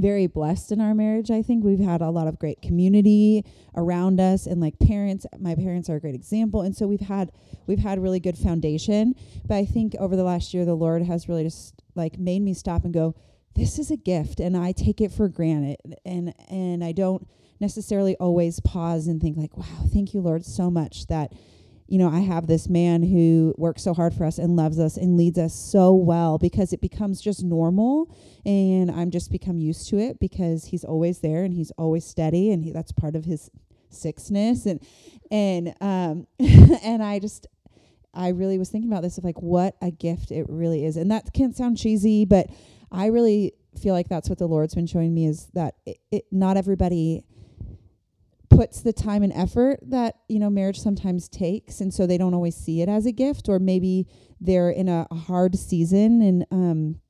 very 0.00 0.26
blessed 0.26 0.72
in 0.72 0.80
our 0.80 0.94
marriage. 0.94 1.30
I 1.30 1.42
think 1.42 1.64
we've 1.64 1.78
had 1.78 2.00
a 2.00 2.10
lot 2.10 2.28
of 2.28 2.38
great 2.38 2.62
community 2.62 3.44
around 3.74 4.20
us 4.20 4.46
and 4.46 4.60
like 4.60 4.78
parents. 4.78 5.26
My 5.38 5.54
parents 5.54 5.90
are 5.90 5.96
a 5.96 6.00
great 6.00 6.14
example. 6.14 6.62
And 6.62 6.76
so 6.76 6.86
we've 6.86 7.00
had 7.00 7.32
we've 7.66 7.78
had 7.78 8.02
really 8.02 8.20
good 8.20 8.38
foundation. 8.38 9.14
But 9.46 9.56
I 9.56 9.64
think 9.64 9.94
over 9.98 10.16
the 10.16 10.24
last 10.24 10.54
year 10.54 10.64
the 10.64 10.74
Lord 10.74 11.02
has 11.02 11.28
really 11.28 11.44
just 11.44 11.74
like 11.94 12.18
made 12.18 12.40
me 12.40 12.54
stop 12.54 12.84
and 12.84 12.94
go, 12.94 13.14
this 13.54 13.78
is 13.78 13.90
a 13.90 13.96
gift 13.96 14.40
and 14.40 14.56
I 14.56 14.72
take 14.72 15.00
it 15.00 15.12
for 15.12 15.28
granted 15.28 15.96
and 16.04 16.34
and 16.48 16.84
I 16.84 16.92
don't 16.92 17.26
necessarily 17.60 18.14
always 18.16 18.60
pause 18.60 19.08
and 19.08 19.20
think 19.20 19.36
like, 19.36 19.56
wow, 19.56 19.86
thank 19.92 20.14
you 20.14 20.20
Lord 20.20 20.44
so 20.44 20.70
much 20.70 21.06
that 21.06 21.32
you 21.88 21.96
know, 21.96 22.10
I 22.10 22.20
have 22.20 22.46
this 22.46 22.68
man 22.68 23.02
who 23.02 23.54
works 23.56 23.82
so 23.82 23.94
hard 23.94 24.12
for 24.12 24.24
us 24.26 24.36
and 24.36 24.56
loves 24.56 24.78
us 24.78 24.98
and 24.98 25.16
leads 25.16 25.38
us 25.38 25.54
so 25.54 25.94
well 25.94 26.36
because 26.36 26.74
it 26.74 26.82
becomes 26.82 27.20
just 27.20 27.42
normal 27.42 28.14
and 28.44 28.90
I'm 28.90 29.10
just 29.10 29.32
become 29.32 29.58
used 29.58 29.88
to 29.88 29.98
it 29.98 30.20
because 30.20 30.66
he's 30.66 30.84
always 30.84 31.20
there 31.20 31.44
and 31.44 31.54
he's 31.54 31.70
always 31.72 32.04
steady 32.04 32.52
and 32.52 32.62
he, 32.62 32.72
that's 32.72 32.92
part 32.92 33.16
of 33.16 33.24
his 33.24 33.50
sixness 33.88 34.66
and 34.66 34.86
and 35.30 35.74
um 35.80 36.26
and 36.38 37.02
I 37.02 37.18
just 37.18 37.46
I 38.12 38.28
really 38.28 38.58
was 38.58 38.68
thinking 38.68 38.90
about 38.90 39.02
this 39.02 39.16
of 39.16 39.24
like 39.24 39.40
what 39.40 39.76
a 39.80 39.90
gift 39.90 40.30
it 40.30 40.46
really 40.48 40.84
is. 40.84 40.96
And 40.96 41.10
that 41.10 41.32
can 41.32 41.54
sound 41.54 41.78
cheesy, 41.78 42.26
but 42.26 42.50
I 42.92 43.06
really 43.06 43.54
feel 43.80 43.94
like 43.94 44.08
that's 44.08 44.28
what 44.28 44.38
the 44.38 44.46
Lord's 44.46 44.74
been 44.74 44.86
showing 44.86 45.14
me 45.14 45.26
is 45.26 45.46
that 45.54 45.76
it, 45.86 45.98
it 46.10 46.24
not 46.30 46.56
everybody 46.56 47.24
puts 48.50 48.80
the 48.80 48.92
time 48.92 49.22
and 49.22 49.32
effort 49.32 49.78
that 49.82 50.16
you 50.28 50.38
know 50.38 50.50
marriage 50.50 50.80
sometimes 50.80 51.28
takes 51.28 51.80
and 51.80 51.92
so 51.92 52.06
they 52.06 52.18
don't 52.18 52.34
always 52.34 52.56
see 52.56 52.80
it 52.80 52.88
as 52.88 53.06
a 53.06 53.12
gift 53.12 53.48
or 53.48 53.58
maybe 53.58 54.06
they're 54.40 54.70
in 54.70 54.88
a, 54.88 55.06
hard 55.12 55.56
season 55.56 56.22
and 56.22 56.46
um 56.50 57.00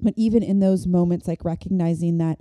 but 0.00 0.14
even 0.16 0.42
in 0.42 0.60
those 0.60 0.86
moments 0.86 1.28
like 1.28 1.44
recognizing 1.44 2.18
that 2.18 2.38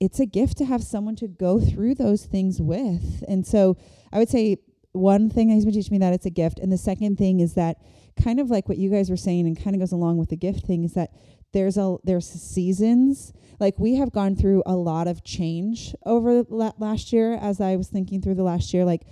it's 0.00 0.18
a 0.18 0.26
gift 0.26 0.56
to 0.58 0.64
have 0.64 0.82
someone 0.82 1.16
to 1.16 1.28
go 1.28 1.60
through 1.60 1.94
those 1.94 2.24
things 2.24 2.60
with. 2.60 3.22
And 3.28 3.46
so 3.46 3.76
i 4.12 4.18
would 4.18 4.28
say 4.28 4.56
one 4.92 5.30
thing 5.30 5.50
he's 5.50 5.64
been 5.64 5.74
teaching 5.74 5.92
me 5.92 5.98
that 5.98 6.12
it's 6.12 6.26
a 6.26 6.30
gift 6.30 6.58
and 6.58 6.72
the 6.72 6.78
second 6.78 7.16
thing 7.16 7.40
is 7.40 7.54
that 7.54 7.76
kind 8.20 8.40
of 8.40 8.50
like 8.50 8.68
what 8.68 8.78
you 8.78 8.90
guys 8.90 9.08
were 9.08 9.16
saying 9.16 9.46
and 9.46 9.62
kind 9.62 9.76
of 9.76 9.80
goes 9.80 9.92
along 9.92 10.18
with 10.18 10.30
the 10.30 10.36
gift 10.36 10.66
thing 10.66 10.84
is 10.84 10.94
that 10.94 11.10
there's 11.52 11.76
a 11.76 11.96
there's 12.04 12.28
seasons 12.28 13.32
like 13.60 13.78
we 13.78 13.96
have 13.96 14.12
gone 14.12 14.34
through 14.34 14.62
a 14.66 14.74
lot 14.74 15.06
of 15.06 15.22
change 15.24 15.94
over 16.04 16.44
la- 16.48 16.72
last 16.78 17.12
year 17.12 17.34
as 17.34 17.60
i 17.60 17.76
was 17.76 17.88
thinking 17.88 18.20
through 18.20 18.34
the 18.34 18.42
last 18.42 18.72
year 18.74 18.84
like 18.84 19.02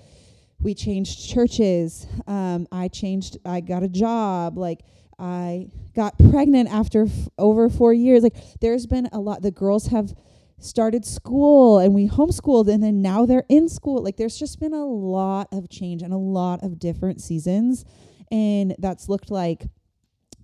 we 0.61 0.75
changed 0.75 1.29
churches 1.29 2.07
um, 2.27 2.67
i 2.73 2.89
changed 2.89 3.39
i 3.45 3.61
got 3.61 3.83
a 3.83 3.89
job 3.89 4.59
like 4.59 4.81
i 5.19 5.69
got 5.99 6.17
pregnant 6.31 6.73
after 6.73 7.07
f- 7.07 7.29
over 7.39 7.69
four 7.69 7.93
years. 7.93 8.23
Like 8.23 8.37
there's 8.61 8.87
been 8.87 9.09
a 9.13 9.19
lot 9.19 9.43
the 9.43 9.51
girls 9.51 9.89
have 9.89 10.15
started 10.61 11.05
school 11.05 11.81
and 11.81 11.93
we 11.93 12.09
homeschooled 12.09 12.73
and 12.73 12.81
then 12.81 13.03
now 13.03 13.27
they're 13.27 13.45
in 13.49 13.69
school. 13.69 14.01
Like 14.01 14.17
there's 14.17 14.39
just 14.39 14.61
been 14.61 14.75
a 14.75 14.87
lot 14.87 15.49
of 15.51 15.69
change 15.69 16.03
and 16.03 16.13
a 16.13 16.17
lot 16.17 16.63
of 16.63 16.79
different 16.79 17.21
seasons. 17.21 17.85
And 18.31 18.77
that's 18.79 19.09
looked 19.09 19.33
like 19.33 19.67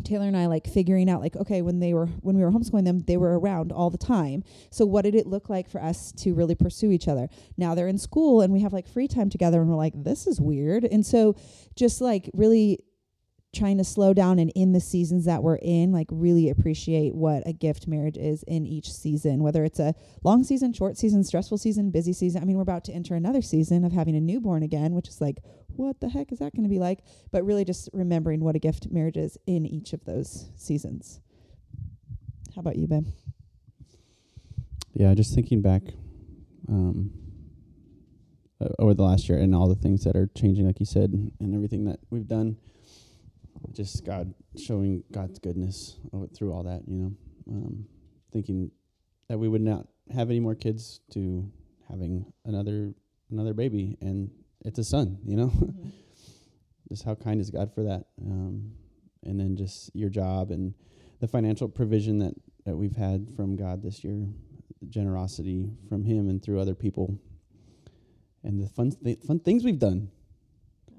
Taylor 0.05 0.27
and 0.27 0.37
I 0.37 0.47
like 0.47 0.67
figuring 0.67 1.09
out 1.09 1.21
like 1.21 1.37
okay 1.37 1.62
when 1.62 1.81
they 1.81 1.95
were 1.95 2.07
when 2.07 2.37
we 2.37 2.43
were 2.43 2.51
homeschooling 2.51 2.85
them 2.85 3.01
they 3.01 3.17
were 3.17 3.38
around 3.38 3.73
all 3.73 3.90
the 3.90 3.99
time. 3.99 4.45
So 4.71 4.85
what 4.85 5.03
did 5.03 5.14
it 5.14 5.27
look 5.27 5.49
like 5.49 5.69
for 5.69 5.83
us 5.83 6.12
to 6.12 6.35
really 6.35 6.55
pursue 6.55 6.90
each 6.90 7.09
other? 7.09 7.29
Now 7.57 7.75
they're 7.75 7.88
in 7.88 7.99
school 7.99 8.40
and 8.40 8.53
we 8.53 8.61
have 8.61 8.73
like 8.73 8.88
free 8.88 9.09
time 9.09 9.31
together 9.31 9.61
and 9.61 9.69
we're 9.69 9.77
like 9.77 9.95
this 9.97 10.27
is 10.27 10.40
weird. 10.40 10.85
And 10.85 11.05
so 11.05 11.37
just 11.77 12.01
like 12.01 12.31
really 12.35 12.81
trying 13.55 13.79
to 13.79 13.85
slow 13.85 14.12
down 14.12 14.38
and 14.38 14.51
in 14.55 14.73
the 14.73 14.81
seasons 14.81 15.25
that 15.25 15.43
we're 15.43 15.59
in 15.62 15.93
like 15.93 16.07
really 16.11 16.51
appreciate 16.51 17.14
what 17.14 17.43
a 17.47 17.53
gift 17.53 17.87
marriage 17.87 18.17
is 18.17 18.43
in 18.45 18.67
each 18.67 18.93
season 18.93 19.43
whether 19.43 19.64
it's 19.64 19.79
a 19.79 19.95
long 20.23 20.43
season 20.45 20.73
short 20.73 20.97
season 20.97 21.23
stressful 21.25 21.59
season 21.59 21.90
busy 21.90 22.12
season. 22.12 22.43
I 22.43 22.45
mean 22.45 22.57
we're 22.57 22.62
about 22.62 22.85
to 22.85 22.93
enter 22.93 23.14
another 23.14 23.43
season 23.43 23.85
of 23.85 23.93
having 23.93 24.17
a 24.17 24.21
newborn 24.21 24.62
again 24.62 24.95
which 24.95 25.09
is 25.09 25.21
like 25.21 25.38
what 25.77 26.01
the 26.01 26.09
heck 26.09 26.33
is 26.33 26.38
that 26.38 26.55
going 26.55 26.64
to 26.64 26.69
be 26.69 26.79
like? 26.79 27.01
But 27.33 27.45
really 27.45 27.64
just 27.64 27.88
remembering 27.93 28.40
what 28.40 28.57
a 28.57 28.61
gift 28.61 28.88
marriage 28.90 29.17
is 29.17 29.37
in 29.47 29.67
each 29.67 29.93
of 29.93 30.05
those 30.05 30.51
seasons. 30.57 31.21
How 32.55 32.61
about 32.61 32.77
you 32.77 32.87
ben 32.87 33.12
Yeah, 34.93 35.14
just 35.14 35.35
thinking 35.35 35.62
back 35.62 35.83
um, 36.69 37.11
over 38.79 38.95
the 38.95 39.03
last 39.03 39.29
year 39.29 39.38
and 39.38 39.55
all 39.55 39.69
the 39.69 39.75
things 39.75 40.05
that 40.05 40.17
are 40.17 40.29
changing, 40.35 40.67
like 40.67 40.81
you 40.81 40.87
said, 40.87 41.11
and 41.40 41.55
everything 41.55 41.85
that 41.87 41.99
we've 42.11 42.27
done. 42.27 42.57
Just 43.72 44.05
God 44.05 44.35
showing 44.57 45.03
God's 45.11 45.38
goodness 45.38 45.96
through 46.35 46.53
all 46.53 46.62
that, 46.64 46.83
you 46.87 46.96
know. 46.96 47.12
Um, 47.48 47.87
thinking 48.33 48.70
that 49.29 49.38
we 49.38 49.48
would 49.48 49.62
not 49.62 49.87
have 50.12 50.31
any 50.31 50.40
more 50.40 50.55
kids 50.55 51.00
to 51.12 51.50
having 51.88 52.33
another 52.44 52.94
another 53.31 53.55
baby, 53.55 53.96
and 54.00 54.31
it's 54.64 54.79
a 54.79 54.85
son, 54.85 55.18
you 55.24 55.37
know. 55.37 55.53
just 56.88 57.05
how 57.05 57.14
kind 57.14 57.40
is 57.40 57.50
God 57.50 57.72
for 57.74 57.83
that, 57.83 58.07
um, 58.22 58.72
and 59.24 59.38
then 59.38 59.57
just 59.57 59.94
your 59.94 60.11
job 60.11 60.50
and 60.50 60.74
the 61.20 61.29
financial 61.29 61.68
provision 61.68 62.18
that 62.18 62.35
that 62.64 62.77
we've 62.77 62.96
had 62.96 63.29
from 63.37 63.57
God 63.57 63.83
this 63.83 64.05
year 64.05 64.27
the 64.81 64.87
generosity 64.87 65.70
from 65.88 66.05
him 66.05 66.29
and 66.29 66.42
through 66.42 66.61
other 66.61 66.74
people 66.74 67.18
and 68.42 68.62
the 68.62 68.68
fun 68.68 68.90
th- 68.90 69.20
fun 69.20 69.38
things 69.38 69.64
we've 69.64 69.79
done 69.79 70.11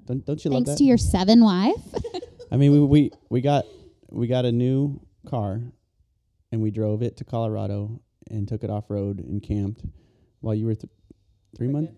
don't, 0.06 0.24
don't 0.24 0.44
you 0.44 0.50
Thanks 0.50 0.68
love 0.68 0.78
to 0.78 0.84
that 0.84 0.88
your 0.88 0.98
seven 0.98 1.42
wife. 1.42 1.82
i 2.56 2.58
mean 2.58 2.72
we, 2.72 2.80
we 2.80 3.10
we 3.28 3.40
got 3.42 3.66
we 4.08 4.26
got 4.26 4.46
a 4.46 4.52
new 4.52 4.98
car 5.28 5.60
and 6.50 6.62
we 6.62 6.70
drove 6.70 7.02
it 7.02 7.18
to 7.18 7.24
colorado 7.24 8.00
and 8.30 8.48
took 8.48 8.64
it 8.64 8.70
off 8.70 8.84
road 8.88 9.18
and 9.18 9.42
camped 9.42 9.84
while 10.40 10.54
you 10.54 10.64
were 10.64 10.74
th- 10.74 10.90
three 11.54 11.68
months. 11.68 11.92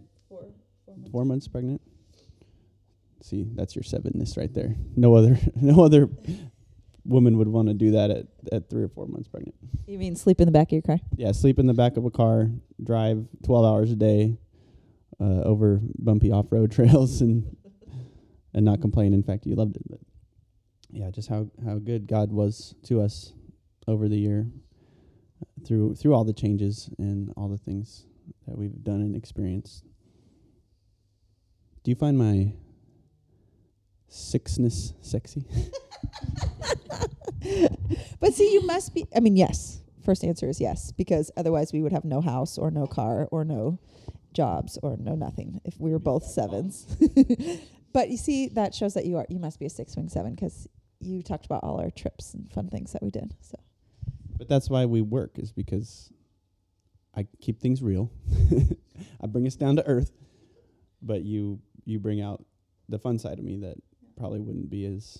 four 1.13 1.25
months 1.25 1.47
pregnant? 1.47 1.81
See 3.23 3.47
that's 3.55 3.77
your 3.77 3.85
sevenness 3.85 4.37
right 4.37 4.53
there. 4.53 4.75
No 4.97 5.15
other 5.15 5.39
no 5.55 5.85
other 5.85 6.09
woman 7.05 7.39
would 7.39 7.49
want 7.49 7.69
to 7.69 7.75
do 7.75 7.93
that 7.93 8.11
at, 8.11 8.27
at 8.51 8.69
three 8.69 8.83
or 8.83 8.89
four 8.89 9.07
months 9.07 9.29
pregnant. 9.29 9.55
You 9.87 9.99
mean 9.99 10.17
sleep 10.17 10.41
in 10.41 10.47
the 10.47 10.53
back 10.53 10.69
of 10.69 10.73
your 10.73 10.83
car? 10.83 10.99
Yeah, 11.17 11.31
sleep 11.31 11.61
in 11.61 11.69
the 11.69 11.75
back 11.75 11.97
of 11.97 12.05
a 12.05 12.11
car, 12.11 12.51
drive 12.83 13.27
12 13.45 13.65
hours 13.65 13.93
a 13.93 13.97
day 13.97 14.39
uh, 15.21 15.43
over 15.43 15.81
bumpy 15.99 16.33
off-road 16.33 16.73
trails 16.79 17.21
and 17.21 17.57
and 18.55 18.65
not 18.65 18.81
complain. 18.81 19.15
In 19.15 19.23
fact, 19.23 19.47
you 19.47 19.55
loved 19.55 19.77
it. 19.77 19.83
But 19.89 20.01
yeah, 20.91 21.11
just 21.11 21.29
how 21.29 21.51
how 21.65 21.77
good 21.77 22.07
God 22.07 22.33
was 22.33 22.75
to 22.85 23.01
us 23.01 23.33
over 23.87 24.09
the 24.09 24.19
year 24.19 24.47
through 25.67 25.95
through 25.95 26.15
all 26.15 26.25
the 26.25 26.33
changes 26.33 26.91
and 26.99 27.33
all 27.37 27.49
the 27.49 27.59
things 27.59 28.07
that 28.47 28.57
we've 28.57 28.83
done 28.83 29.01
and 29.01 29.17
experienced. 29.17 29.85
Do 31.85 31.91
you 31.91 31.95
find 31.95 32.19
my 32.19 32.53
sixness 34.09 34.95
sexy? 35.01 35.45
but 38.21 38.35
see, 38.35 38.53
you 38.53 38.67
must 38.67 38.95
be. 38.95 39.07
I 39.15 39.21
mean, 39.21 39.37
yes. 39.37 39.83
First 40.05 40.25
answer 40.25 40.49
is 40.49 40.59
yes, 40.61 40.91
because 40.93 41.31
otherwise 41.37 41.73
we 41.73 41.83
would 41.83 41.93
have 41.93 42.05
no 42.05 42.23
house 42.23 42.57
or 42.57 42.71
no 42.71 42.87
car 42.87 43.29
or 43.31 43.45
no 43.45 43.79
jobs 44.33 44.79
or 44.83 44.97
no 44.97 45.15
nothing 45.15 45.61
if 45.65 45.79
we 45.79 45.91
were 45.91 45.99
both 45.99 46.25
sevens. 46.25 46.87
but 47.93 48.09
you 48.09 48.17
see, 48.17 48.49
that 48.49 48.75
shows 48.75 48.95
that 48.95 49.05
you 49.05 49.19
are. 49.19 49.27
You 49.29 49.39
must 49.39 49.59
be 49.59 49.67
a 49.67 49.71
six 49.71 49.97
wing 49.97 50.09
seven 50.09 50.35
because 50.35 50.67
you 51.01 51.23
talked 51.23 51.47
about 51.47 51.63
all 51.63 51.81
our 51.81 51.91
trips 51.91 52.35
and 52.35 52.51
fun 52.53 52.69
things 52.69 52.93
that 52.93 53.03
we 53.03 53.11
did. 53.11 53.35
So 53.41 53.59
But 54.37 54.49
that's 54.49 54.69
why 54.69 54.87
we 54.87 55.01
work 55.01 55.39
is 55.39 55.53
because 55.53 56.13
I 57.15 57.27
keep 57.41 57.61
things 57.61 57.83
real. 57.83 58.11
I 59.21 59.27
bring 59.27 59.47
us 59.47 59.57
down 59.57 59.77
to 59.77 59.87
earth, 59.87 60.13
but 61.03 61.23
you 61.23 61.61
you 61.85 61.99
bring 61.99 62.21
out 62.21 62.45
the 62.89 62.99
fun 62.99 63.19
side 63.19 63.39
of 63.39 63.45
me 63.45 63.57
that 63.59 63.77
probably 64.17 64.41
wouldn't 64.41 64.71
be 64.71 64.85
as 64.85 65.19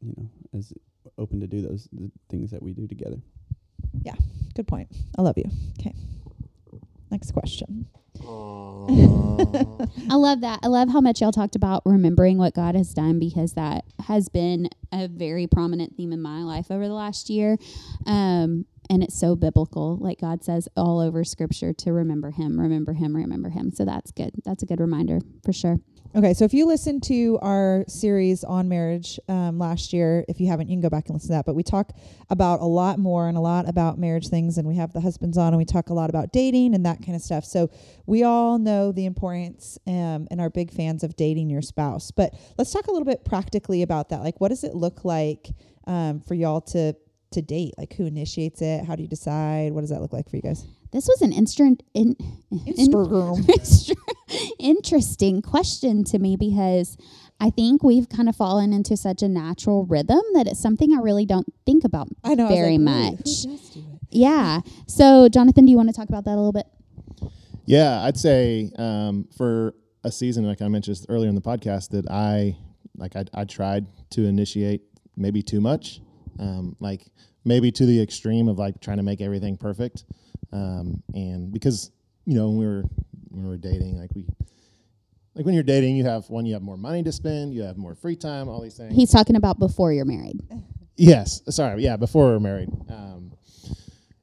you 0.00 0.14
know 0.16 0.30
as 0.56 0.72
open 1.18 1.40
to 1.40 1.46
do 1.46 1.60
those 1.62 1.88
the 1.92 2.10
things 2.30 2.50
that 2.50 2.62
we 2.62 2.72
do 2.72 2.86
together. 2.86 3.20
Yeah, 4.02 4.14
good 4.54 4.66
point. 4.66 4.88
I 5.18 5.22
love 5.22 5.36
you. 5.36 5.50
Okay. 5.78 5.94
Next 7.10 7.32
question. 7.32 7.86
I 8.26 10.14
love 10.14 10.40
that. 10.42 10.60
I 10.62 10.66
love 10.68 10.88
how 10.90 11.00
much 11.00 11.20
y'all 11.20 11.32
talked 11.32 11.56
about 11.56 11.82
remembering 11.84 12.38
what 12.38 12.54
God 12.54 12.74
has 12.74 12.92
done 12.92 13.18
because 13.18 13.54
that 13.54 13.84
has 14.06 14.28
been 14.28 14.68
a 14.92 15.08
very 15.08 15.46
prominent 15.46 15.96
theme 15.96 16.12
in 16.12 16.20
my 16.20 16.42
life 16.42 16.70
over 16.70 16.86
the 16.86 16.94
last 16.94 17.30
year. 17.30 17.56
Um, 18.06 18.66
and 18.94 19.02
it's 19.02 19.18
so 19.18 19.34
biblical. 19.34 19.96
Like 19.96 20.20
God 20.20 20.44
says 20.44 20.68
all 20.76 21.00
over 21.00 21.24
scripture 21.24 21.72
to 21.72 21.92
remember 21.92 22.30
him, 22.30 22.60
remember 22.60 22.92
him, 22.92 23.14
remember 23.14 23.48
him. 23.48 23.72
So 23.72 23.84
that's 23.84 24.12
good. 24.12 24.30
That's 24.44 24.62
a 24.62 24.66
good 24.66 24.78
reminder 24.78 25.18
for 25.44 25.52
sure. 25.52 25.78
Okay, 26.14 26.32
so 26.32 26.44
if 26.44 26.54
you 26.54 26.64
listened 26.64 27.02
to 27.04 27.40
our 27.42 27.84
series 27.88 28.44
on 28.44 28.68
marriage 28.68 29.18
um, 29.28 29.58
last 29.58 29.92
year, 29.92 30.24
if 30.28 30.38
you 30.38 30.46
haven't, 30.46 30.68
you 30.68 30.74
can 30.74 30.80
go 30.80 30.88
back 30.88 31.06
and 31.06 31.14
listen 31.14 31.30
to 31.30 31.32
that. 31.32 31.44
But 31.44 31.56
we 31.56 31.64
talk 31.64 31.90
about 32.30 32.60
a 32.60 32.66
lot 32.66 33.00
more 33.00 33.26
and 33.26 33.36
a 33.36 33.40
lot 33.40 33.68
about 33.68 33.98
marriage 33.98 34.28
things, 34.28 34.56
and 34.56 34.68
we 34.68 34.76
have 34.76 34.92
the 34.92 35.00
husbands 35.00 35.36
on, 35.36 35.48
and 35.48 35.56
we 35.56 35.64
talk 35.64 35.90
a 35.90 35.94
lot 35.94 36.10
about 36.10 36.32
dating 36.32 36.72
and 36.72 36.86
that 36.86 37.04
kind 37.04 37.16
of 37.16 37.20
stuff. 37.20 37.44
So 37.44 37.68
we 38.06 38.22
all 38.22 38.60
know 38.60 38.92
the 38.92 39.06
importance 39.06 39.76
um, 39.88 40.28
and 40.30 40.40
are 40.40 40.50
big 40.50 40.70
fans 40.70 41.02
of 41.02 41.16
dating 41.16 41.50
your 41.50 41.62
spouse. 41.62 42.12
But 42.12 42.32
let's 42.58 42.72
talk 42.72 42.86
a 42.86 42.92
little 42.92 43.06
bit 43.06 43.24
practically 43.24 43.82
about 43.82 44.10
that. 44.10 44.20
Like, 44.20 44.40
what 44.40 44.50
does 44.50 44.62
it 44.62 44.76
look 44.76 45.04
like 45.04 45.48
um, 45.88 46.20
for 46.20 46.34
y'all 46.34 46.60
to 46.60 46.94
to 47.34 47.42
date? 47.42 47.74
Like, 47.78 47.94
who 47.94 48.06
initiates 48.06 48.62
it? 48.62 48.84
How 48.84 48.96
do 48.96 49.02
you 49.02 49.08
decide? 49.08 49.72
What 49.72 49.82
does 49.82 49.90
that 49.90 50.00
look 50.00 50.12
like 50.12 50.28
for 50.28 50.36
you 50.36 50.42
guys? 50.42 50.64
This 50.92 51.06
was 51.06 51.22
an 51.22 51.32
instant 51.32 51.82
in, 51.92 52.16
in, 52.50 52.92
interesting 54.58 55.42
question 55.42 56.04
to 56.04 56.18
me 56.18 56.36
because 56.36 56.96
I 57.40 57.50
think 57.50 57.82
we've 57.82 58.08
kind 58.08 58.28
of 58.28 58.36
fallen 58.36 58.72
into 58.72 58.96
such 58.96 59.22
a 59.22 59.28
natural 59.28 59.84
rhythm 59.86 60.22
that 60.34 60.46
it's 60.46 60.60
something 60.60 60.94
I 60.94 61.00
really 61.00 61.26
don't 61.26 61.52
think 61.66 61.84
about 61.84 62.08
I 62.22 62.34
know 62.34 62.46
I 62.46 62.48
very 62.48 62.78
like, 62.78 62.86
wait, 62.86 63.04
who 63.04 63.10
much. 63.10 63.24
does 63.24 63.70
do 63.70 63.80
it? 63.80 63.98
Yeah. 64.10 64.60
So, 64.86 65.28
Jonathan, 65.28 65.64
do 65.66 65.72
you 65.72 65.76
want 65.76 65.88
to 65.88 65.94
talk 65.94 66.08
about 66.08 66.24
that 66.24 66.34
a 66.34 66.40
little 66.40 66.52
bit? 66.52 66.66
Yeah, 67.66 68.02
I'd 68.02 68.16
say 68.16 68.70
um, 68.78 69.26
for 69.36 69.74
a 70.04 70.12
season, 70.12 70.44
like 70.44 70.62
I 70.62 70.68
mentioned 70.68 71.04
earlier 71.08 71.28
in 71.28 71.34
the 71.34 71.40
podcast, 71.40 71.90
that 71.90 72.08
I 72.10 72.56
like 72.96 73.16
I, 73.16 73.24
I 73.34 73.44
tried 73.44 73.86
to 74.10 74.24
initiate 74.24 74.82
maybe 75.16 75.42
too 75.42 75.60
much, 75.60 76.00
um, 76.38 76.76
like 76.80 77.06
maybe 77.44 77.70
to 77.72 77.86
the 77.86 78.00
extreme 78.02 78.48
of 78.48 78.58
like 78.58 78.80
trying 78.80 78.96
to 78.98 79.02
make 79.02 79.20
everything 79.20 79.56
perfect, 79.56 80.04
um, 80.52 81.02
and 81.14 81.52
because 81.52 81.90
you 82.26 82.34
know 82.34 82.48
when 82.48 82.58
we 82.58 82.66
were 82.66 82.82
when 83.30 83.44
we 83.44 83.48
were 83.50 83.56
dating, 83.56 83.98
like 83.98 84.10
we 84.14 84.26
like 85.34 85.44
when 85.44 85.54
you're 85.54 85.62
dating, 85.64 85.96
you 85.96 86.04
have 86.04 86.28
one, 86.30 86.46
you 86.46 86.54
have 86.54 86.62
more 86.62 86.76
money 86.76 87.02
to 87.02 87.10
spend, 87.12 87.52
you 87.54 87.62
have 87.62 87.76
more 87.76 87.94
free 87.94 88.16
time, 88.16 88.48
all 88.48 88.60
these 88.62 88.76
things. 88.76 88.94
He's 88.94 89.10
talking 89.10 89.34
about 89.36 89.58
before 89.58 89.92
you're 89.92 90.04
married. 90.04 90.40
Yes, 90.96 91.42
sorry, 91.48 91.82
yeah, 91.82 91.96
before 91.96 92.26
we 92.26 92.30
were 92.34 92.38
married. 92.40 92.68
Um, 92.88 93.32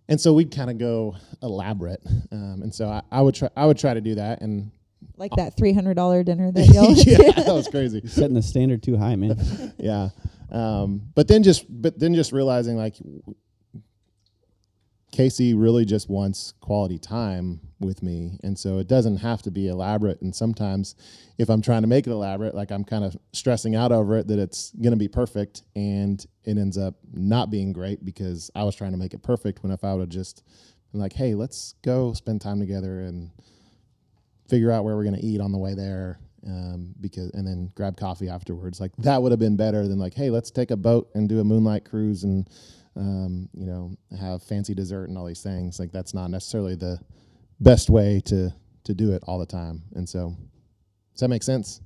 and 0.08 0.21
so 0.21 0.32
we'd 0.32 0.56
kind 0.56 0.69
of 0.69 0.78
go 0.78 1.17
elaborate, 1.43 2.02
um, 2.32 2.62
and 2.63 2.74
so 2.74 2.88
I, 2.88 3.02
I 3.12 3.21
would 3.21 3.36
try. 3.36 3.50
I 3.58 3.65
would 3.65 3.78
try 3.78 3.93
to 3.93 4.00
do 4.00 4.15
that, 4.15 4.39
and 4.39 4.71
Like 5.17 5.32
that 5.36 5.58
three 5.58 5.74
hundred 5.74 5.95
dollar 5.95 6.24
dinner 6.24 6.50
that 6.50 6.67
y'all. 6.74 6.93
yeah, 6.93 7.43
that 7.43 7.54
was 7.54 7.67
crazy. 7.67 8.00
You're 8.02 8.10
setting 8.10 8.36
the 8.36 8.41
standard 8.41 8.82
too 8.84 8.95
high, 8.95 9.17
man. 9.17 9.38
yeah 9.80 10.10
um, 10.52 11.02
but 11.16 11.28
then 11.28 11.44
just 11.44 11.66
but 11.70 12.00
then 12.00 12.14
just 12.14 12.32
realizing 12.32 12.78
like 12.78 12.96
casey 15.12 15.54
really 15.54 15.84
just 15.84 16.10
wants 16.10 16.54
quality 16.62 16.98
time 16.98 17.60
with 17.82 18.02
me. 18.02 18.40
And 18.44 18.58
so 18.58 18.78
it 18.78 18.88
doesn't 18.88 19.18
have 19.18 19.42
to 19.42 19.52
be 19.52 19.68
elaborate. 19.68 20.22
And 20.22 20.34
sometimes 20.34 20.96
if 21.42 21.50
i'm 21.50 21.62
trying 21.62 21.82
to 21.82 21.88
make 21.88 22.06
it 22.06 22.12
elaborate 22.12 22.54
like 22.54 22.72
i'm 22.72 22.84
kind 22.84 23.04
of 23.04 23.18
stressing 23.34 23.76
out 23.76 23.92
over 23.92 24.18
it 24.18 24.28
that 24.28 24.38
it's 24.38 24.72
going 24.82 24.92
to 24.92 24.98
be 24.98 25.08
perfect 25.08 25.64
and 25.76 26.26
it 26.46 26.58
ends 26.58 26.78
up 26.78 26.94
not 27.14 27.50
being 27.50 27.74
great 27.74 28.06
because 28.06 28.52
i 28.56 28.64
was 28.64 28.76
trying 28.76 28.92
to 28.92 28.98
make 28.98 29.14
it 29.14 29.24
perfect 29.24 29.64
when 29.64 29.72
if 29.72 29.84
i 29.84 29.92
would 29.92 30.02
have 30.02 30.10
just 30.10 30.44
been 30.92 31.02
like 31.02 31.14
hey 31.14 31.34
let's 31.34 31.74
go 31.82 32.14
spend 32.14 32.40
time 32.40 32.60
together 32.60 33.02
and 33.02 33.32
figure 34.48 34.72
out 34.72 34.84
where 34.84 34.96
we're 34.96 35.04
going 35.04 35.16
to 35.16 35.26
eat 35.26 35.42
on 35.42 35.52
the 35.52 35.58
way 35.58 35.74
there 35.74 36.20
um, 36.45 36.93
because 36.99 37.30
and 37.32 37.45
then 37.45 37.71
grab 37.75 37.97
coffee 37.97 38.30
afterwards. 38.30 38.80
Like 38.80 38.91
that 38.97 39.21
would 39.21 39.32
have 39.32 39.39
been 39.39 39.58
better 39.58 39.88
than 39.88 39.99
like, 39.99 40.13
hey, 40.13 40.30
let's 40.30 40.51
take 40.51 40.71
a 40.71 40.77
boat 40.77 41.10
and 41.13 41.30
do 41.30 41.39
a 41.39 41.43
moonlight 41.43 41.86
cruise 41.86 42.23
and 42.23 42.49
um, 42.95 43.49
you 43.54 43.65
know 43.65 43.95
have 44.19 44.43
fancy 44.43 44.73
dessert 44.73 45.10
and 45.10 45.17
all 45.17 45.25
these 45.25 45.43
things. 45.43 45.80
Like 45.80 45.91
that's 45.91 46.13
not 46.13 46.30
necessarily 46.30 46.75
the 46.75 46.99
best 47.60 47.89
way 47.89 48.21
to 48.25 48.54
to 48.84 48.93
do 48.93 49.12
it 49.13 49.23
all 49.27 49.39
the 49.39 49.45
time. 49.45 49.84
And 49.95 50.08
so, 50.08 50.36
does 51.13 51.21
that 51.21 51.30
make 51.30 51.43
sense? 51.43 51.82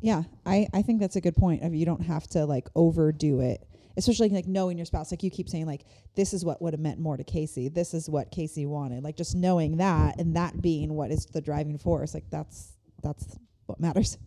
Yeah, 0.00 0.24
I, 0.44 0.68
I 0.74 0.82
think 0.82 1.00
that's 1.00 1.16
a 1.16 1.20
good 1.20 1.36
point. 1.36 1.62
Of 1.62 1.74
you 1.74 1.86
don't 1.86 2.02
have 2.02 2.26
to 2.28 2.44
like 2.44 2.68
overdo 2.74 3.40
it, 3.40 3.66
especially 3.96 4.28
like 4.30 4.46
knowing 4.46 4.76
your 4.76 4.86
spouse. 4.86 5.10
Like 5.10 5.22
you 5.22 5.30
keep 5.30 5.48
saying, 5.48 5.66
like 5.66 5.84
this 6.14 6.32
is 6.34 6.44
what 6.44 6.60
would 6.60 6.74
have 6.74 6.80
meant 6.80 6.98
more 6.98 7.16
to 7.16 7.24
Casey. 7.24 7.68
This 7.68 7.94
is 7.94 8.08
what 8.10 8.30
Casey 8.30 8.66
wanted. 8.66 9.02
Like 9.02 9.16
just 9.16 9.34
knowing 9.34 9.78
that 9.78 10.18
and 10.18 10.36
that 10.36 10.60
being 10.60 10.94
what 10.94 11.10
is 11.10 11.26
the 11.26 11.40
driving 11.40 11.78
force. 11.78 12.14
Like 12.14 12.28
that's 12.30 12.72
that's 13.02 13.38
what 13.66 13.80
matters. 13.80 14.18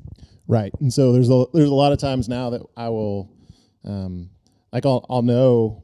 Right. 0.48 0.72
And 0.80 0.94
so 0.94 1.12
there's 1.12 1.30
a 1.30 1.46
there's 1.54 1.70
a 1.70 1.76
lot 1.76 1.92
of 1.92 2.00
times 2.00 2.30
now 2.30 2.50
that 2.52 2.62
I 2.76 2.90
will, 2.90 3.30
um, 3.84 4.30
like 4.72 4.86
I'll 4.86 5.06
I'll 5.10 5.22
know 5.22 5.82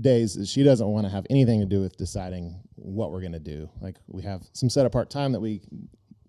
days 0.00 0.34
that 0.34 0.46
she 0.46 0.62
doesn't 0.62 0.86
want 0.86 1.06
to 1.06 1.10
have 1.10 1.26
anything 1.30 1.60
to 1.60 1.66
do 1.66 1.80
with 1.80 1.96
deciding 1.96 2.60
what 2.74 3.10
we're 3.10 3.22
gonna 3.22 3.40
do. 3.40 3.68
Like 3.80 3.96
we 4.06 4.22
have 4.22 4.42
some 4.52 4.68
set 4.68 4.84
apart 4.84 5.08
time 5.10 5.32
that 5.32 5.40
we 5.40 5.62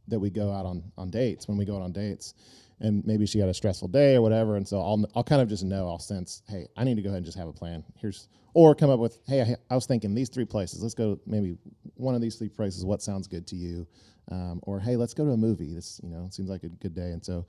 that 0.07 0.19
we 0.19 0.29
go 0.29 0.51
out 0.51 0.65
on 0.65 0.83
on 0.97 1.09
dates 1.09 1.47
when 1.47 1.57
we 1.57 1.65
go 1.65 1.75
out 1.75 1.81
on 1.81 1.91
dates, 1.91 2.33
and 2.79 3.05
maybe 3.05 3.25
she 3.25 3.39
had 3.39 3.49
a 3.49 3.53
stressful 3.53 3.87
day 3.87 4.15
or 4.15 4.21
whatever, 4.21 4.55
and 4.55 4.67
so 4.67 4.79
I'll 4.79 5.05
I'll 5.15 5.23
kind 5.23 5.41
of 5.41 5.47
just 5.47 5.63
know 5.63 5.87
I'll 5.87 5.99
sense 5.99 6.43
hey 6.47 6.67
I 6.75 6.83
need 6.83 6.95
to 6.95 7.01
go 7.01 7.09
ahead 7.09 7.17
and 7.17 7.25
just 7.25 7.37
have 7.37 7.47
a 7.47 7.53
plan. 7.53 7.83
Here's 7.97 8.27
or 8.53 8.75
come 8.75 8.89
up 8.89 8.99
with 8.99 9.19
hey 9.27 9.41
I, 9.41 9.55
I 9.69 9.75
was 9.75 9.85
thinking 9.85 10.13
these 10.13 10.29
three 10.29 10.45
places. 10.45 10.81
Let's 10.81 10.95
go 10.95 11.19
maybe 11.25 11.57
one 11.95 12.15
of 12.15 12.21
these 12.21 12.35
three 12.35 12.49
places. 12.49 12.85
What 12.85 13.01
sounds 13.01 13.27
good 13.27 13.47
to 13.47 13.55
you? 13.55 13.87
Um, 14.31 14.59
or 14.63 14.79
hey 14.79 14.95
let's 14.95 15.13
go 15.13 15.25
to 15.25 15.31
a 15.31 15.37
movie. 15.37 15.73
This 15.73 15.99
you 16.03 16.09
know 16.09 16.27
seems 16.31 16.49
like 16.49 16.63
a 16.63 16.69
good 16.69 16.93
day, 16.93 17.11
and 17.11 17.23
so. 17.23 17.45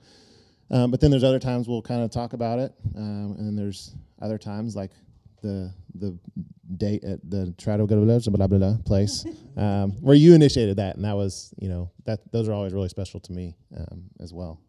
Um, 0.69 0.91
but 0.91 0.99
then 0.99 1.11
there's 1.11 1.23
other 1.23 1.39
times 1.39 1.69
we'll 1.69 1.81
kind 1.81 2.01
of 2.01 2.11
talk 2.11 2.33
about 2.33 2.59
it, 2.59 2.73
um, 2.97 3.35
and 3.37 3.47
then 3.47 3.55
there's 3.55 3.95
other 4.21 4.37
times 4.37 4.75
like 4.75 4.91
the 5.41 5.71
the 5.95 6.17
date 6.75 7.03
at 7.03 7.19
the 7.29 7.53
try 7.57 7.77
to 7.77 7.85
go 7.85 8.03
blah 8.03 8.19
blah 8.19 8.47
blah, 8.47 8.57
blah 8.57 8.77
place 8.85 9.25
um, 9.57 9.91
where 10.01 10.15
you 10.15 10.33
initiated 10.33 10.77
that, 10.77 10.95
and 10.95 11.05
that 11.05 11.15
was 11.15 11.53
you 11.59 11.69
know 11.69 11.91
that 12.05 12.19
those 12.31 12.47
are 12.47 12.53
always 12.53 12.73
really 12.73 12.89
special 12.89 13.19
to 13.19 13.31
me 13.31 13.55
um, 13.77 14.03
as 14.19 14.33
well. 14.33 14.59